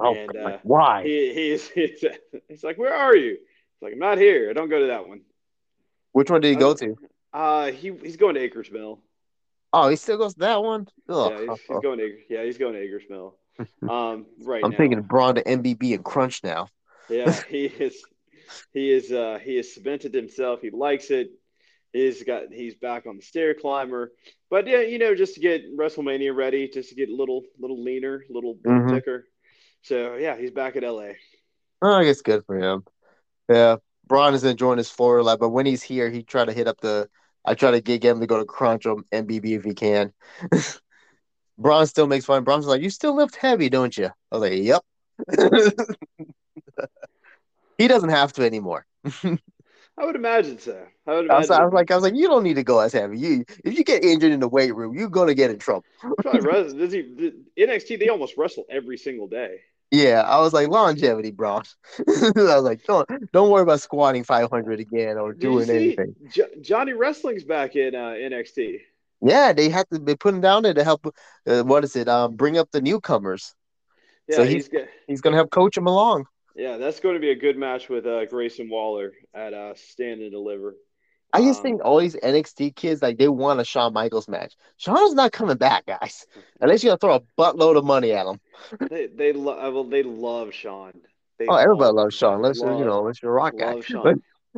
[0.00, 1.02] Oh, and, uh, why?
[1.02, 2.04] He, he's, he's,
[2.48, 3.32] he's like, where are you?
[3.32, 4.48] He's like, I'm not here.
[4.50, 5.20] I don't go to that one.
[6.12, 6.96] Which one did he go to?
[7.32, 9.00] Uh, he he's going to Acres Mill.
[9.72, 10.88] Oh, he still goes to that one.
[11.08, 11.32] Ugh.
[11.32, 13.36] Yeah, he's, he's going to yeah, he's going to Acres Mill.
[13.86, 14.64] Um, right.
[14.64, 14.76] I'm now.
[14.78, 16.68] thinking Braun to MBB and Crunch now.
[17.10, 18.02] yeah, he is.
[18.72, 19.12] He is.
[19.12, 20.62] Uh, he has cemented himself.
[20.62, 21.30] He likes it.
[21.92, 22.44] He's got.
[22.50, 24.12] He's back on the stair climber.
[24.48, 27.82] But yeah, you know, just to get WrestleMania ready, just to get a little, little
[27.84, 28.94] leaner, little mm-hmm.
[28.94, 29.26] thicker.
[29.82, 31.12] So yeah, he's back at LA.
[31.82, 32.84] Oh, I guess good for him.
[33.48, 33.76] Yeah,
[34.06, 36.80] Braun is enjoying his Florida life, but when he's here, he try to hit up
[36.80, 37.08] the.
[37.44, 40.12] I try to get him to go to Crunch or MBB if he can.
[41.58, 42.44] Braun still makes fun.
[42.44, 44.82] Braun's like, "You still lift heavy, don't you?" I was like, "Yep."
[47.78, 48.86] he doesn't have to anymore.
[50.00, 50.86] I would imagine so.
[51.06, 51.34] I would imagine.
[51.34, 53.18] I was, I was, like, I was like, you don't need to go as heavy.
[53.18, 55.84] You, if you get injured in the weight room, you're gonna get in trouble.
[56.72, 57.02] does he,
[57.58, 59.60] NXT, they almost wrestle every single day.
[59.90, 61.56] Yeah, I was like longevity, bro.
[61.98, 66.14] I was like, don't don't worry about squatting 500 again or doing anything.
[66.32, 68.80] J- Johnny Wrestling's back in uh, NXT.
[69.20, 71.14] Yeah, they have to be putting down there to help.
[71.46, 72.08] Uh, what is it?
[72.08, 73.54] Um, bring up the newcomers.
[74.28, 76.24] Yeah, so he's he's, he's gonna help coach them along.
[76.60, 80.20] Yeah, that's going to be a good match with uh, Grayson Waller at uh, Stand
[80.20, 80.76] and Deliver.
[81.32, 84.56] I just um, think all these NXT kids like they want a Shawn Michaels match.
[84.76, 86.26] Shawn's not coming back, guys.
[86.60, 88.40] Unless you're gonna throw a buttload of money at him.
[88.90, 90.92] They they love uh, well, they love Shawn.
[91.38, 92.34] They oh, everybody loves Shawn.
[92.34, 93.80] Unless love, you know, unless you're a rock guy.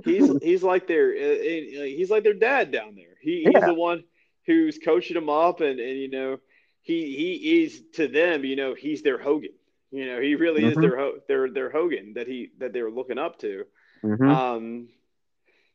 [0.04, 3.14] He's he's like their uh, uh, he's like their dad down there.
[3.20, 3.66] He he's yeah.
[3.66, 4.02] the one
[4.46, 6.38] who's coaching them up, and and you know
[6.80, 8.44] he he is to them.
[8.44, 9.52] You know he's their Hogan.
[9.92, 10.82] You know, he really mm-hmm.
[10.82, 13.64] is their their their Hogan that he that they were looking up to.
[14.02, 14.30] Mm-hmm.
[14.30, 14.88] Um,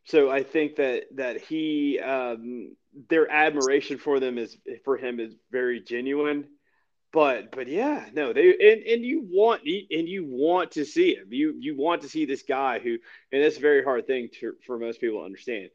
[0.06, 2.76] so I think that that he um,
[3.10, 6.48] their admiration for them is for him is very genuine.
[7.14, 11.28] But but yeah, no, they and, and you want and you want to see him.
[11.30, 12.98] You you want to see this guy who
[13.32, 15.70] and that's a very hard thing to, for most people to understand.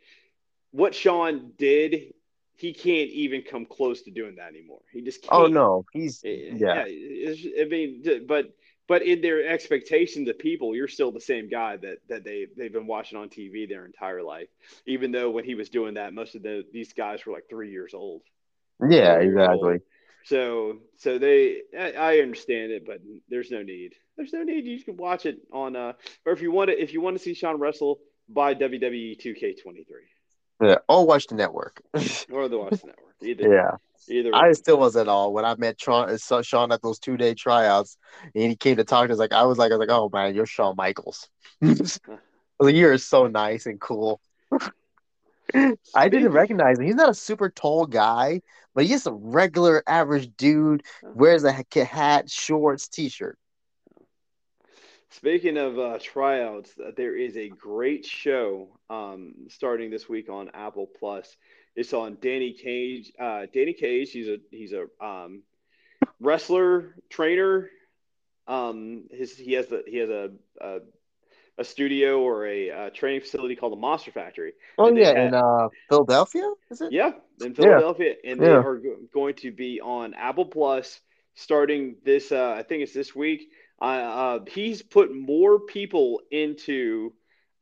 [0.72, 2.14] What Shawn did
[2.62, 4.82] he can't even come close to doing that anymore.
[4.92, 5.42] He just oh, can't.
[5.42, 6.84] Oh no, he's eh, yeah.
[6.86, 8.54] yeah I mean, but
[8.86, 12.72] but in their expectations of people, you're still the same guy that that they they've
[12.72, 14.46] been watching on TV their entire life.
[14.86, 17.72] Even though when he was doing that, most of the these guys were like three
[17.72, 18.22] years old.
[18.88, 19.72] Yeah, exactly.
[19.72, 19.80] Old.
[20.24, 22.98] So so they I, I understand it, but
[23.28, 23.94] there's no need.
[24.16, 24.66] There's no need.
[24.66, 25.94] You can watch it on uh
[26.24, 27.98] or if you want to if you want to see Shawn wrestle,
[28.28, 29.84] buy WWE 2K23.
[30.62, 31.82] Yeah, or watch the network.
[32.30, 33.14] or the watch the network.
[33.20, 33.54] Either.
[33.54, 33.76] Yeah.
[34.08, 34.34] Either.
[34.34, 37.34] I still was at all when I met Shawn, uh, Shawn at those two day
[37.34, 37.96] tryouts,
[38.34, 39.18] and he came to talk to us.
[39.18, 41.28] Like I was like, I was like, oh man, you're Shawn Michaels.
[42.62, 44.20] Like, you're so nice and cool.
[45.94, 46.84] I didn't recognize him.
[46.84, 48.40] He's not a super tall guy,
[48.72, 50.84] but he's a regular average dude.
[51.02, 51.52] Wears a
[51.84, 53.36] hat, shorts, t-shirt.
[55.16, 60.50] Speaking of uh, tryouts, uh, there is a great show um, starting this week on
[60.54, 61.36] Apple Plus.
[61.76, 63.12] It's on Danny Cage.
[63.20, 64.10] Uh, Danny Cage.
[64.10, 65.42] He's a he's a um,
[66.18, 67.68] wrestler trainer.
[68.48, 70.30] Um, his he has the he has a,
[70.60, 70.78] a
[71.58, 74.54] a studio or a uh, training facility called the Monster Factory.
[74.78, 76.90] Oh And yeah, had- in uh, Philadelphia, is it?
[76.90, 77.12] Yeah,
[77.42, 78.62] in Philadelphia, and they Yeah.
[78.62, 81.00] are go- going to be on Apple Plus
[81.34, 82.32] starting this.
[82.32, 83.50] Uh, I think it's this week.
[83.82, 87.12] Uh, he's put more people into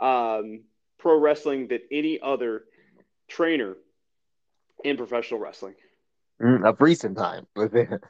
[0.00, 0.64] um,
[0.98, 2.64] pro wrestling than any other
[3.28, 3.76] trainer
[4.84, 5.74] in professional wrestling.
[6.42, 7.46] Mm, of recent time.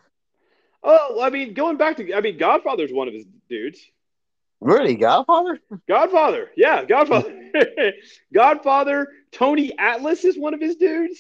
[0.83, 3.79] Oh, I mean, going back to, I mean, Godfather's one of his dudes.
[4.63, 5.61] really, Godfather?
[5.87, 7.51] Godfather, yeah, Godfather,
[8.33, 9.09] Godfather.
[9.31, 11.19] Tony Atlas is one of his dudes.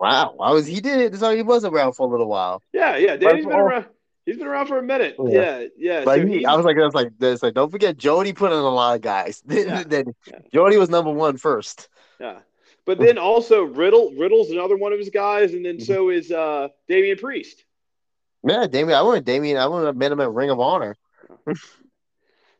[0.00, 2.62] Wow, I was he did it, so he was around for a little while.
[2.72, 3.84] Yeah, yeah, Danny's been around.
[4.28, 5.16] He's been around for a minute.
[5.18, 5.60] Yeah.
[5.60, 6.04] Yeah, yeah.
[6.04, 8.58] But so I was like, I was like, this, like, don't forget, Jody put in
[8.58, 9.42] a lot of guys.
[9.48, 9.84] Yeah.
[9.86, 10.40] then Yeah.
[10.52, 11.88] Jody was number one first.
[12.20, 12.40] Yeah.
[12.84, 15.86] But then also Riddle Riddle's another one of his guys, and then Mhm.
[15.86, 17.64] so is uh Damian Priest.
[18.46, 18.98] Yeah, Damien.
[18.98, 19.56] I went Damien.
[19.56, 20.94] I wouldn't have met him at Ring of Honor.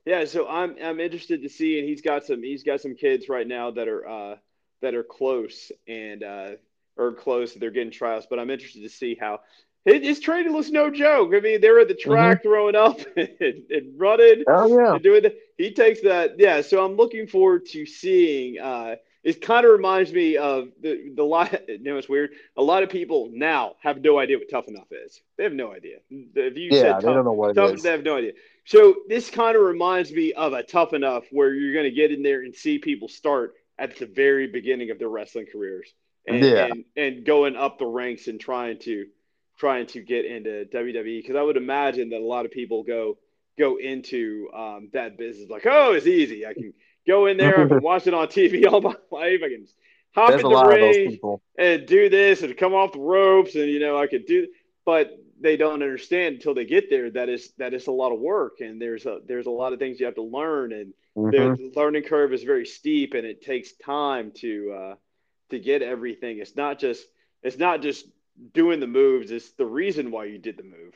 [0.07, 3.29] Yeah, so I'm I'm interested to see, and he's got some he's got some kids
[3.29, 4.37] right now that are uh
[4.81, 6.51] that are close and uh
[6.97, 7.53] or close.
[7.53, 9.41] They're getting trials, but I'm interested to see how
[9.85, 11.33] his, his training was no joke.
[11.35, 14.45] I mean, they're at the track throwing up and, and running.
[14.47, 14.99] Oh yeah.
[14.99, 18.95] doing the, he takes that yeah so i'm looking forward to seeing uh
[19.25, 22.83] it kind of reminds me of the the lot you know it's weird a lot
[22.85, 26.57] of people now have no idea what tough enough is they have no idea if
[26.57, 27.83] you Yeah, said they don't know what it tough is.
[27.83, 28.33] they have no idea
[28.65, 32.13] so this kind of reminds me of a tough enough where you're going to get
[32.13, 35.93] in there and see people start at the very beginning of their wrestling careers
[36.27, 36.67] and Yeah.
[36.67, 39.07] and, and going up the ranks and trying to
[39.59, 43.19] trying to get into WWE because I would imagine that a lot of people go
[43.59, 46.47] go into um, that business like, oh, it's easy.
[46.47, 46.73] I can
[47.07, 47.61] go in there.
[47.61, 49.41] I've been watching on TV all my life.
[49.45, 49.67] I can
[50.15, 51.21] hop There's in the lot of those ring
[51.59, 54.47] and do this and come off the ropes and you know I could do.
[54.87, 55.11] But
[55.41, 58.61] they don't understand until they get there that is that is a lot of work
[58.61, 61.57] and there's a there's a lot of things you have to learn and Mhm.
[61.57, 64.95] the learning curve is very steep and it takes time to uh,
[65.51, 66.39] to get everything.
[66.39, 67.05] It's not just
[67.43, 68.07] it's not just
[68.55, 69.31] doing the moves.
[69.31, 70.95] is the reason why you did the move.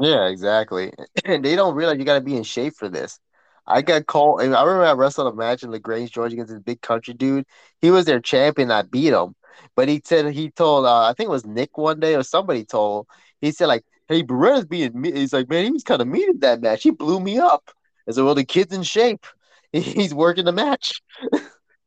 [0.00, 0.92] Yeah, exactly.
[1.24, 3.18] And they don't realize you got to be in shape for this.
[3.66, 4.40] I got called.
[4.40, 7.44] and I remember I wrestled a match in LaGrange, Georgia, against this big country dude.
[7.82, 8.70] He was their champion.
[8.70, 9.34] I beat him,
[9.76, 10.86] but he said he told.
[10.86, 13.06] Uh, I think it was Nick one day or somebody told.
[13.42, 16.30] He said like, "Hey, Beretta's being." me-" He's like, "Man, he was kind of mean
[16.30, 16.82] in that match.
[16.82, 17.70] He blew me up."
[18.08, 19.26] I said, "Well, the kid's in shape.
[19.72, 21.02] He's working the match."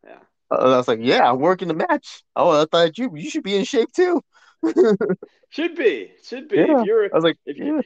[0.06, 0.20] Yeah.
[0.52, 3.56] I was like, "Yeah, I'm working the match." Oh, I thought you you should be
[3.56, 4.22] in shape too.
[5.50, 6.12] Should be.
[6.24, 6.58] Should be.
[6.58, 6.82] Yeah.
[6.82, 7.84] If you're I was like, if "Yeah." you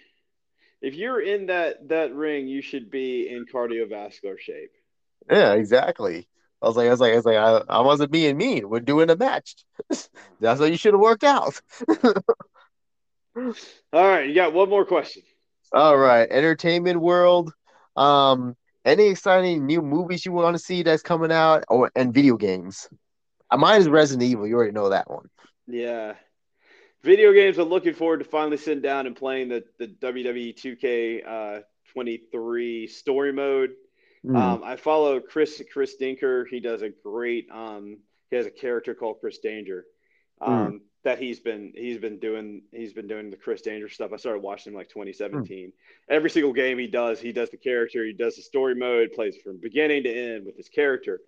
[0.81, 4.71] if you're in that that ring, you should be in cardiovascular shape.
[5.29, 6.27] Yeah, exactly.
[6.61, 8.69] I was like, I was like, I was like, I, I wasn't being mean.
[8.69, 9.55] We're doing a match.
[10.39, 11.59] That's how you should have worked out.
[13.35, 13.53] All
[13.93, 15.23] right, you got one more question.
[15.73, 17.51] All right, entertainment world.
[17.95, 22.37] Um, any exciting new movies you want to see that's coming out, or and video
[22.37, 22.87] games?
[23.51, 24.47] Mine is Resident Evil.
[24.47, 25.29] You already know that one.
[25.67, 26.13] Yeah.
[27.05, 31.59] Video games, I'm looking forward to finally sitting down and playing the, the WWE 2K
[31.59, 31.61] uh,
[31.93, 33.73] 23 story mode.
[34.25, 34.35] Hmm.
[34.35, 36.47] Um, I follow Chris Chris Dinker.
[36.49, 37.47] He does a great.
[37.51, 37.99] Um,
[38.31, 39.85] he has a character called Chris Danger.
[40.41, 44.11] Um, That he's been he's been doing he's been doing the Chris Danger stuff.
[44.11, 45.71] I started watching him like 2017.
[46.09, 48.03] Every single game he does, he does the character.
[48.03, 49.11] He does the story mode.
[49.13, 51.21] Plays from beginning to end with his character.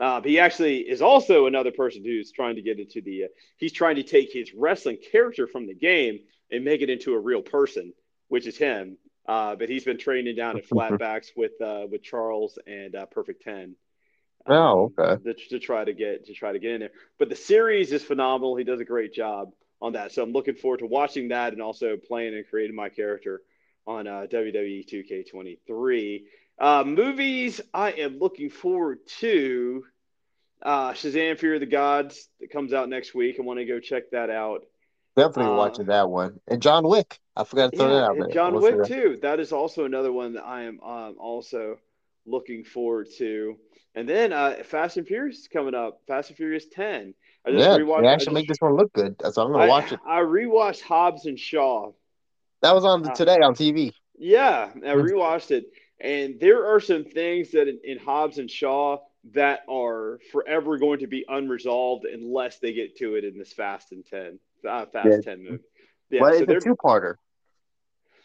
[0.00, 3.24] Um, he actually is also another person who's trying to get into the.
[3.24, 6.20] Uh, he's trying to take his wrestling character from the game
[6.50, 7.92] and make it into a real person,
[8.28, 8.96] which is him.
[9.26, 13.42] Uh, but he's been training down at flatbacks with uh, with Charles and uh, Perfect
[13.42, 13.74] Ten.
[14.46, 15.22] Oh, okay.
[15.24, 18.02] To, to try to get to try to get in there, but the series is
[18.02, 18.56] phenomenal.
[18.56, 19.50] He does a great job
[19.82, 22.88] on that, so I'm looking forward to watching that and also playing and creating my
[22.88, 23.42] character
[23.86, 26.22] on uh, WWE 2K23.
[26.58, 29.84] Uh, movies, I am looking forward to
[30.62, 33.36] uh, Shazam: Fury of the Gods that comes out next week.
[33.38, 34.64] I want to go check that out.
[35.16, 36.40] Definitely uh, watching that one.
[36.48, 37.18] And John Wick.
[37.36, 38.28] I forgot to throw that out there.
[38.28, 39.18] John Wick too.
[39.22, 41.78] That is also another one that I am um, also
[42.26, 43.56] looking forward to.
[43.94, 46.00] And then uh, Fast and Furious is coming up.
[46.06, 47.14] Fast and Furious 10.
[47.46, 48.02] I just Yeah, rewatched.
[48.02, 49.16] they actually just- make this one look good.
[49.32, 50.00] So I'm gonna watch it.
[50.06, 51.92] I rewatched Hobbs and Shaw.
[52.62, 53.92] That was on the, uh, today on TV.
[54.18, 55.66] Yeah, I rewatched it,
[56.00, 58.98] and there are some things that in, in Hobbs and Shaw
[59.32, 63.92] that are forever going to be unresolved unless they get to it in this Fast
[63.92, 64.38] and Ten,
[64.68, 65.20] uh, Fast Yeah.
[65.20, 65.62] Ten movie.
[66.10, 67.16] Yeah, well, so it's a two-parter.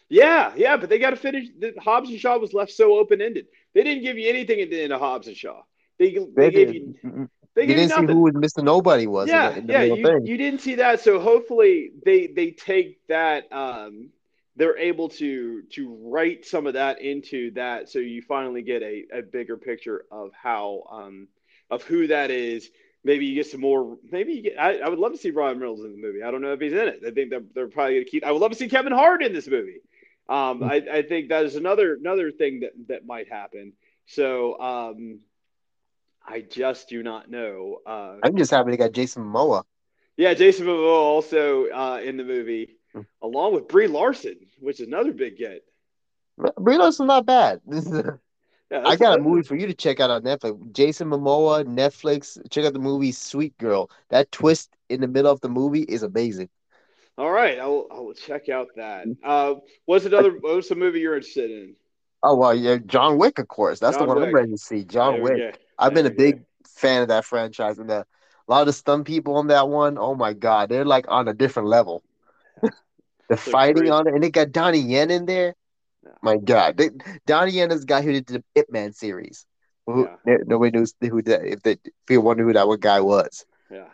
[0.08, 1.48] yeah, yeah, but they got to finish.
[1.58, 3.46] The, Hobbs and Shaw was left so open ended.
[3.74, 5.62] They didn't give you anything at the end of Hobbs and Shaw.
[5.98, 8.16] They they, They, gave did- you they you gave you didn't see nothing.
[8.16, 8.64] who was Mr.
[8.64, 9.28] Nobody was.
[9.28, 10.26] in yeah, the, in the yeah, you, thing.
[10.26, 11.00] you didn't see that.
[11.00, 14.10] So hopefully they they take that um
[14.56, 19.04] they're able to to write some of that into that, so you finally get a,
[19.12, 21.28] a bigger picture of how um,
[21.70, 22.70] of who that is.
[23.02, 23.98] Maybe you get some more.
[24.10, 24.58] Maybe you get.
[24.58, 26.22] I, I would love to see Ryan Reynolds in the movie.
[26.22, 27.02] I don't know if he's in it.
[27.06, 28.24] I think they're, they're probably going to keep.
[28.24, 29.80] I would love to see Kevin Hart in this movie.
[30.28, 33.74] Um, I, I think that is another another thing that that might happen.
[34.06, 35.20] So um,
[36.26, 37.80] I just do not know.
[37.84, 39.64] Uh, I'm just happy they got Jason Momoa.
[40.16, 42.73] Yeah, Jason Momoa also uh, in the movie, Hmm.
[43.22, 45.62] Along with Brie Larson, which is another big get.
[46.58, 47.60] Brie Larson's not bad.
[47.66, 48.18] This is a-
[48.70, 50.72] Yeah, I got a movie for you to check out on Netflix.
[50.72, 52.38] Jason Momoa, Netflix.
[52.50, 53.90] Check out the movie Sweet Girl.
[54.08, 56.48] That twist in the middle of the movie is amazing.
[57.16, 57.86] All right, I will.
[57.92, 59.06] I will check out that.
[59.22, 59.54] Uh,
[59.84, 60.30] what's another?
[60.40, 61.76] What's the movie you're interested in?
[62.24, 63.78] Oh well, yeah, John Wick, of course.
[63.78, 64.28] That's John the one Wick.
[64.30, 64.84] I'm ready to see.
[64.84, 65.36] John Wick.
[65.36, 65.52] go.
[65.78, 68.06] I've been a big fan of that franchise, and the, a
[68.48, 69.96] lot of the stunt people on that one.
[69.98, 72.02] Oh my god, they're like on a different level.
[73.28, 73.90] the fighting great.
[73.90, 75.54] on it, and they got Donnie Yen in there.
[76.04, 76.12] Yeah.
[76.22, 76.90] My god, they,
[77.26, 79.46] Donnie Yen is the guy who did the Ip Man series.
[79.86, 80.36] Who, Yeah.
[80.46, 81.44] Nobody knows who that.
[81.44, 83.44] If they, if you wonder who that one guy was.
[83.70, 83.88] Yeah.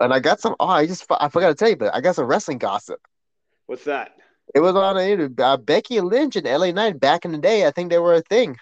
[0.00, 0.54] And I got some.
[0.60, 3.00] Oh, I just I forgot to tell you, but I got some wrestling gossip.
[3.66, 4.12] What's that?
[4.54, 7.66] It was on a, uh, Becky Lynch and LA Knight back in the day.
[7.66, 8.56] I think they were a thing.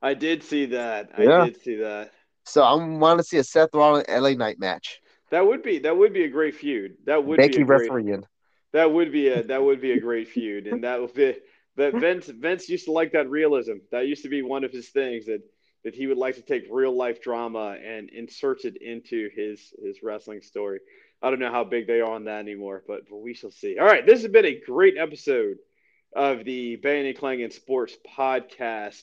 [0.00, 1.10] I did see that.
[1.16, 2.12] I did see that.
[2.44, 5.00] So I want to see a Seth Rollins LA Knight match.
[5.30, 6.96] That would be that would be a great feud.
[7.04, 7.90] That would Becky be a great.
[8.76, 11.34] That would be a that would be a great feud, and that would be
[11.76, 13.76] that Vince Vince used to like that realism.
[13.90, 15.42] That used to be one of his things that
[15.84, 20.02] that he would like to take real life drama and insert it into his his
[20.02, 20.80] wrestling story.
[21.22, 23.78] I don't know how big they are on that anymore, but, but we shall see.
[23.78, 25.56] All right, this has been a great episode
[26.14, 29.02] of the Bang and Clangan Sports Podcast.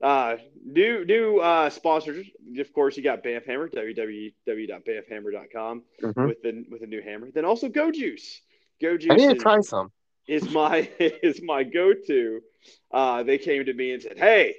[0.00, 2.26] Uh, new new uh, sponsors,
[2.58, 6.26] of course, you got Bamhammer, www.bamhammer.com Mhm.
[6.28, 7.30] with the with the new hammer.
[7.30, 8.40] Then also Go Juice.
[8.80, 9.92] Go Juice I need to is, try some.
[10.26, 12.40] is my is my go to.
[12.90, 14.56] Uh, they came to me and said, "Hey,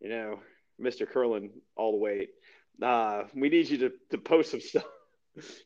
[0.00, 0.40] you know,
[0.78, 2.28] Mister Curlin, all the way.
[2.82, 4.84] Uh, we need you to to post some stuff."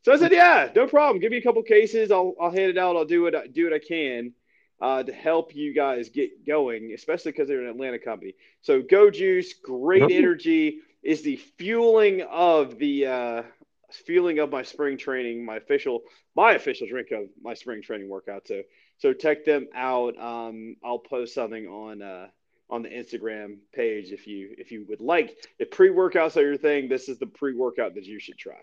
[0.02, 1.20] So I said, "Yeah, no problem.
[1.20, 2.10] Give me a couple cases.
[2.10, 2.96] I'll I'll hand it out.
[2.96, 4.32] I'll do what do what I can."
[4.80, 8.34] Uh, to help you guys get going, especially because they're an Atlanta company.
[8.62, 13.42] So Go Juice, great energy, is the fueling of the uh,
[13.90, 16.02] fueling of my spring training, my official
[16.34, 18.46] my official drink of my spring training workout.
[18.46, 18.62] So
[18.98, 20.18] so check them out.
[20.18, 22.28] Um, I'll post something on uh,
[22.70, 25.36] on the Instagram page if you if you would like.
[25.58, 28.60] If pre workouts are your thing, this is the pre workout that you should try.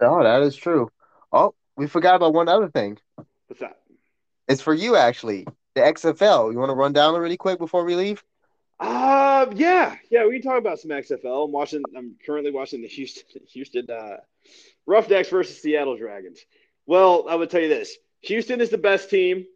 [0.00, 0.90] Oh, that is true.
[1.32, 2.98] Oh, we forgot about one other thing.
[3.46, 3.78] What's that?
[4.48, 5.46] It's for you actually.
[5.74, 6.52] The XFL.
[6.52, 8.22] You want to run down really quick before we leave?
[8.78, 10.26] Uh, yeah, yeah.
[10.26, 11.44] We can talk about some XFL.
[11.44, 11.82] I'm watching.
[11.96, 14.16] I'm currently watching the Houston Houston uh,
[14.86, 16.38] Roughnecks versus Seattle Dragons.
[16.86, 19.46] Well, I would tell you this: Houston is the best team.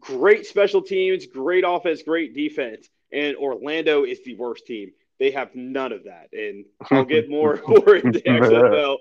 [0.00, 4.92] Great special teams, great offense, great defense, and Orlando is the worst team.
[5.18, 8.96] They have none of that, and I'll get more more into XFL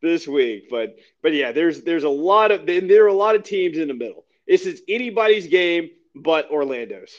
[0.00, 0.68] this week.
[0.70, 3.78] But but yeah, there's there's a lot of and there are a lot of teams
[3.78, 4.24] in the middle.
[4.46, 7.12] This is anybody's game but Orlando's.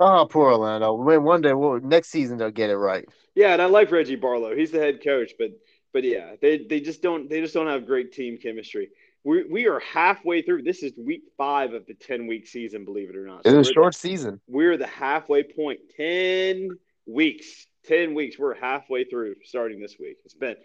[0.00, 0.92] Oh, poor Orlando.
[0.94, 3.04] One day, well, next season they'll get it right.
[3.34, 4.54] Yeah, and I like Reggie Barlow.
[4.54, 5.50] He's the head coach, but
[5.92, 8.90] but yeah, they they just don't they just don't have great team chemistry.
[9.22, 10.62] We we are halfway through.
[10.62, 12.84] This is week five of the ten week season.
[12.84, 14.40] Believe it or not, It's So a we're short season.
[14.48, 15.80] We're the halfway point.
[15.96, 16.70] Ten
[17.06, 17.66] weeks.
[17.86, 18.38] Ten weeks.
[18.38, 20.16] We're halfway through starting this week.
[20.24, 20.56] It's been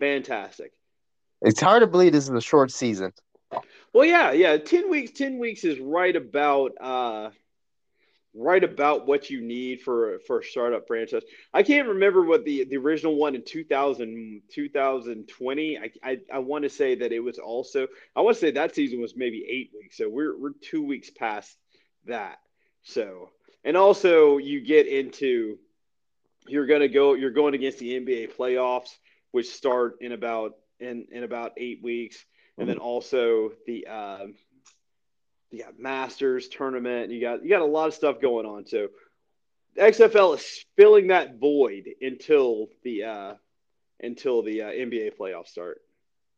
[0.00, 0.72] fantastic.
[1.42, 3.12] It's hard to believe this is a short season.
[3.92, 4.56] Well, yeah, yeah.
[4.56, 5.12] Ten weeks.
[5.12, 7.30] Ten weeks is right about uh,
[8.34, 11.22] right about what you need for for a startup franchise.
[11.52, 15.78] I can't remember what the the original one in 2000, 2020.
[15.78, 17.86] I I, I want to say that it was also.
[18.14, 19.96] I want to say that season was maybe eight weeks.
[19.96, 21.56] So we're we're two weeks past
[22.06, 22.38] that.
[22.82, 23.30] So
[23.64, 25.58] and also you get into
[26.46, 28.90] you're gonna go you're going against the NBA playoffs,
[29.32, 32.24] which start in about in in about eight weeks
[32.58, 34.34] and then also the um,
[35.50, 37.10] you got Masters tournament.
[37.10, 38.66] You got you got a lot of stuff going on.
[38.66, 38.88] So
[39.78, 43.34] XFL is filling that void until the uh,
[44.00, 45.80] until the uh, NBA playoffs start.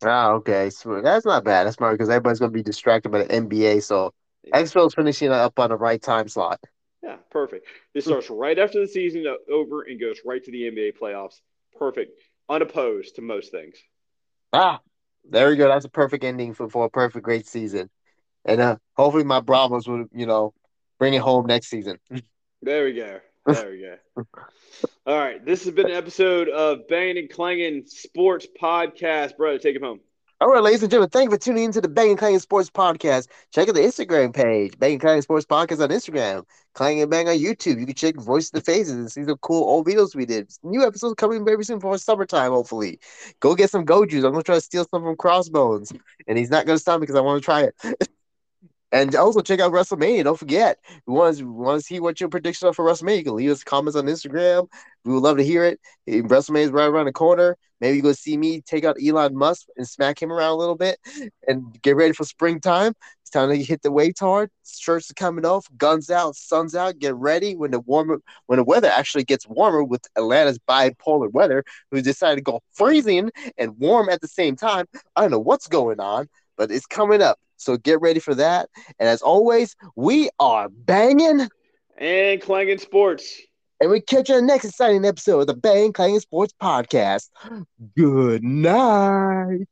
[0.02, 0.70] Ah, okay.
[0.70, 1.64] So that's not bad.
[1.66, 3.82] That's smart because everybody's going to be distracted by the NBA.
[3.82, 4.12] So
[4.52, 6.60] XFL's finishing up on the right time slot.
[7.02, 7.66] Yeah, perfect.
[7.94, 11.40] This starts right after the season over and goes right to the NBA playoffs.
[11.78, 13.76] Perfect, unopposed to most things.
[14.52, 14.80] Ah,
[15.28, 15.68] there we go.
[15.68, 17.88] That's a perfect ending for, for a perfect great season.
[18.44, 20.54] And uh, hopefully my Bravos will, you know,
[20.98, 21.98] bring it home next season.
[22.62, 23.20] There we go.
[23.46, 24.24] There we go.
[25.06, 29.36] All right, this has been an episode of Banging and Clanging Sports Podcast.
[29.36, 30.00] Brother, take it home.
[30.42, 32.70] All right, ladies and gentlemen, thank you for tuning into the Bang and Clang Sports
[32.70, 33.28] Podcast.
[33.52, 37.28] Check out the Instagram page, Bang and Clang Sports Podcast on Instagram, Clanging and Bang
[37.28, 37.78] on YouTube.
[37.78, 40.50] You can check Voice of the Phases and see some cool old videos we did.
[40.62, 43.00] New episodes coming very soon for summertime, hopefully.
[43.40, 44.24] Go get some Go Juice.
[44.24, 45.92] I'm gonna try to steal some from Crossbones,
[46.26, 48.08] and he's not gonna stop me because I want to try it.
[48.92, 50.24] And also check out WrestleMania.
[50.24, 50.78] Don't forget.
[51.06, 53.18] We want to, we want to see what your predictions are for WrestleMania.
[53.18, 54.66] You can leave us comments on Instagram.
[55.04, 55.80] We would love to hear it.
[56.08, 57.56] WrestleMania is right around the corner.
[57.80, 60.74] Maybe you go see me take out Elon Musk and smack him around a little
[60.74, 60.98] bit
[61.46, 62.92] and get ready for springtime.
[63.22, 64.50] It's time to hit the weights hard.
[64.66, 66.98] Shirts are coming off, guns out, sun's out.
[66.98, 71.64] Get ready when the warmer when the weather actually gets warmer with Atlanta's bipolar weather,
[71.90, 74.86] who decided to go freezing and warm at the same time.
[75.16, 77.38] I don't know what's going on, but it's coming up.
[77.60, 78.68] So get ready for that.
[78.98, 81.48] And as always, we are banging
[81.96, 83.40] and clanging sports.
[83.80, 87.28] And we catch you on the next exciting episode of the Bang Clanging Sports Podcast.
[87.96, 89.68] Good night.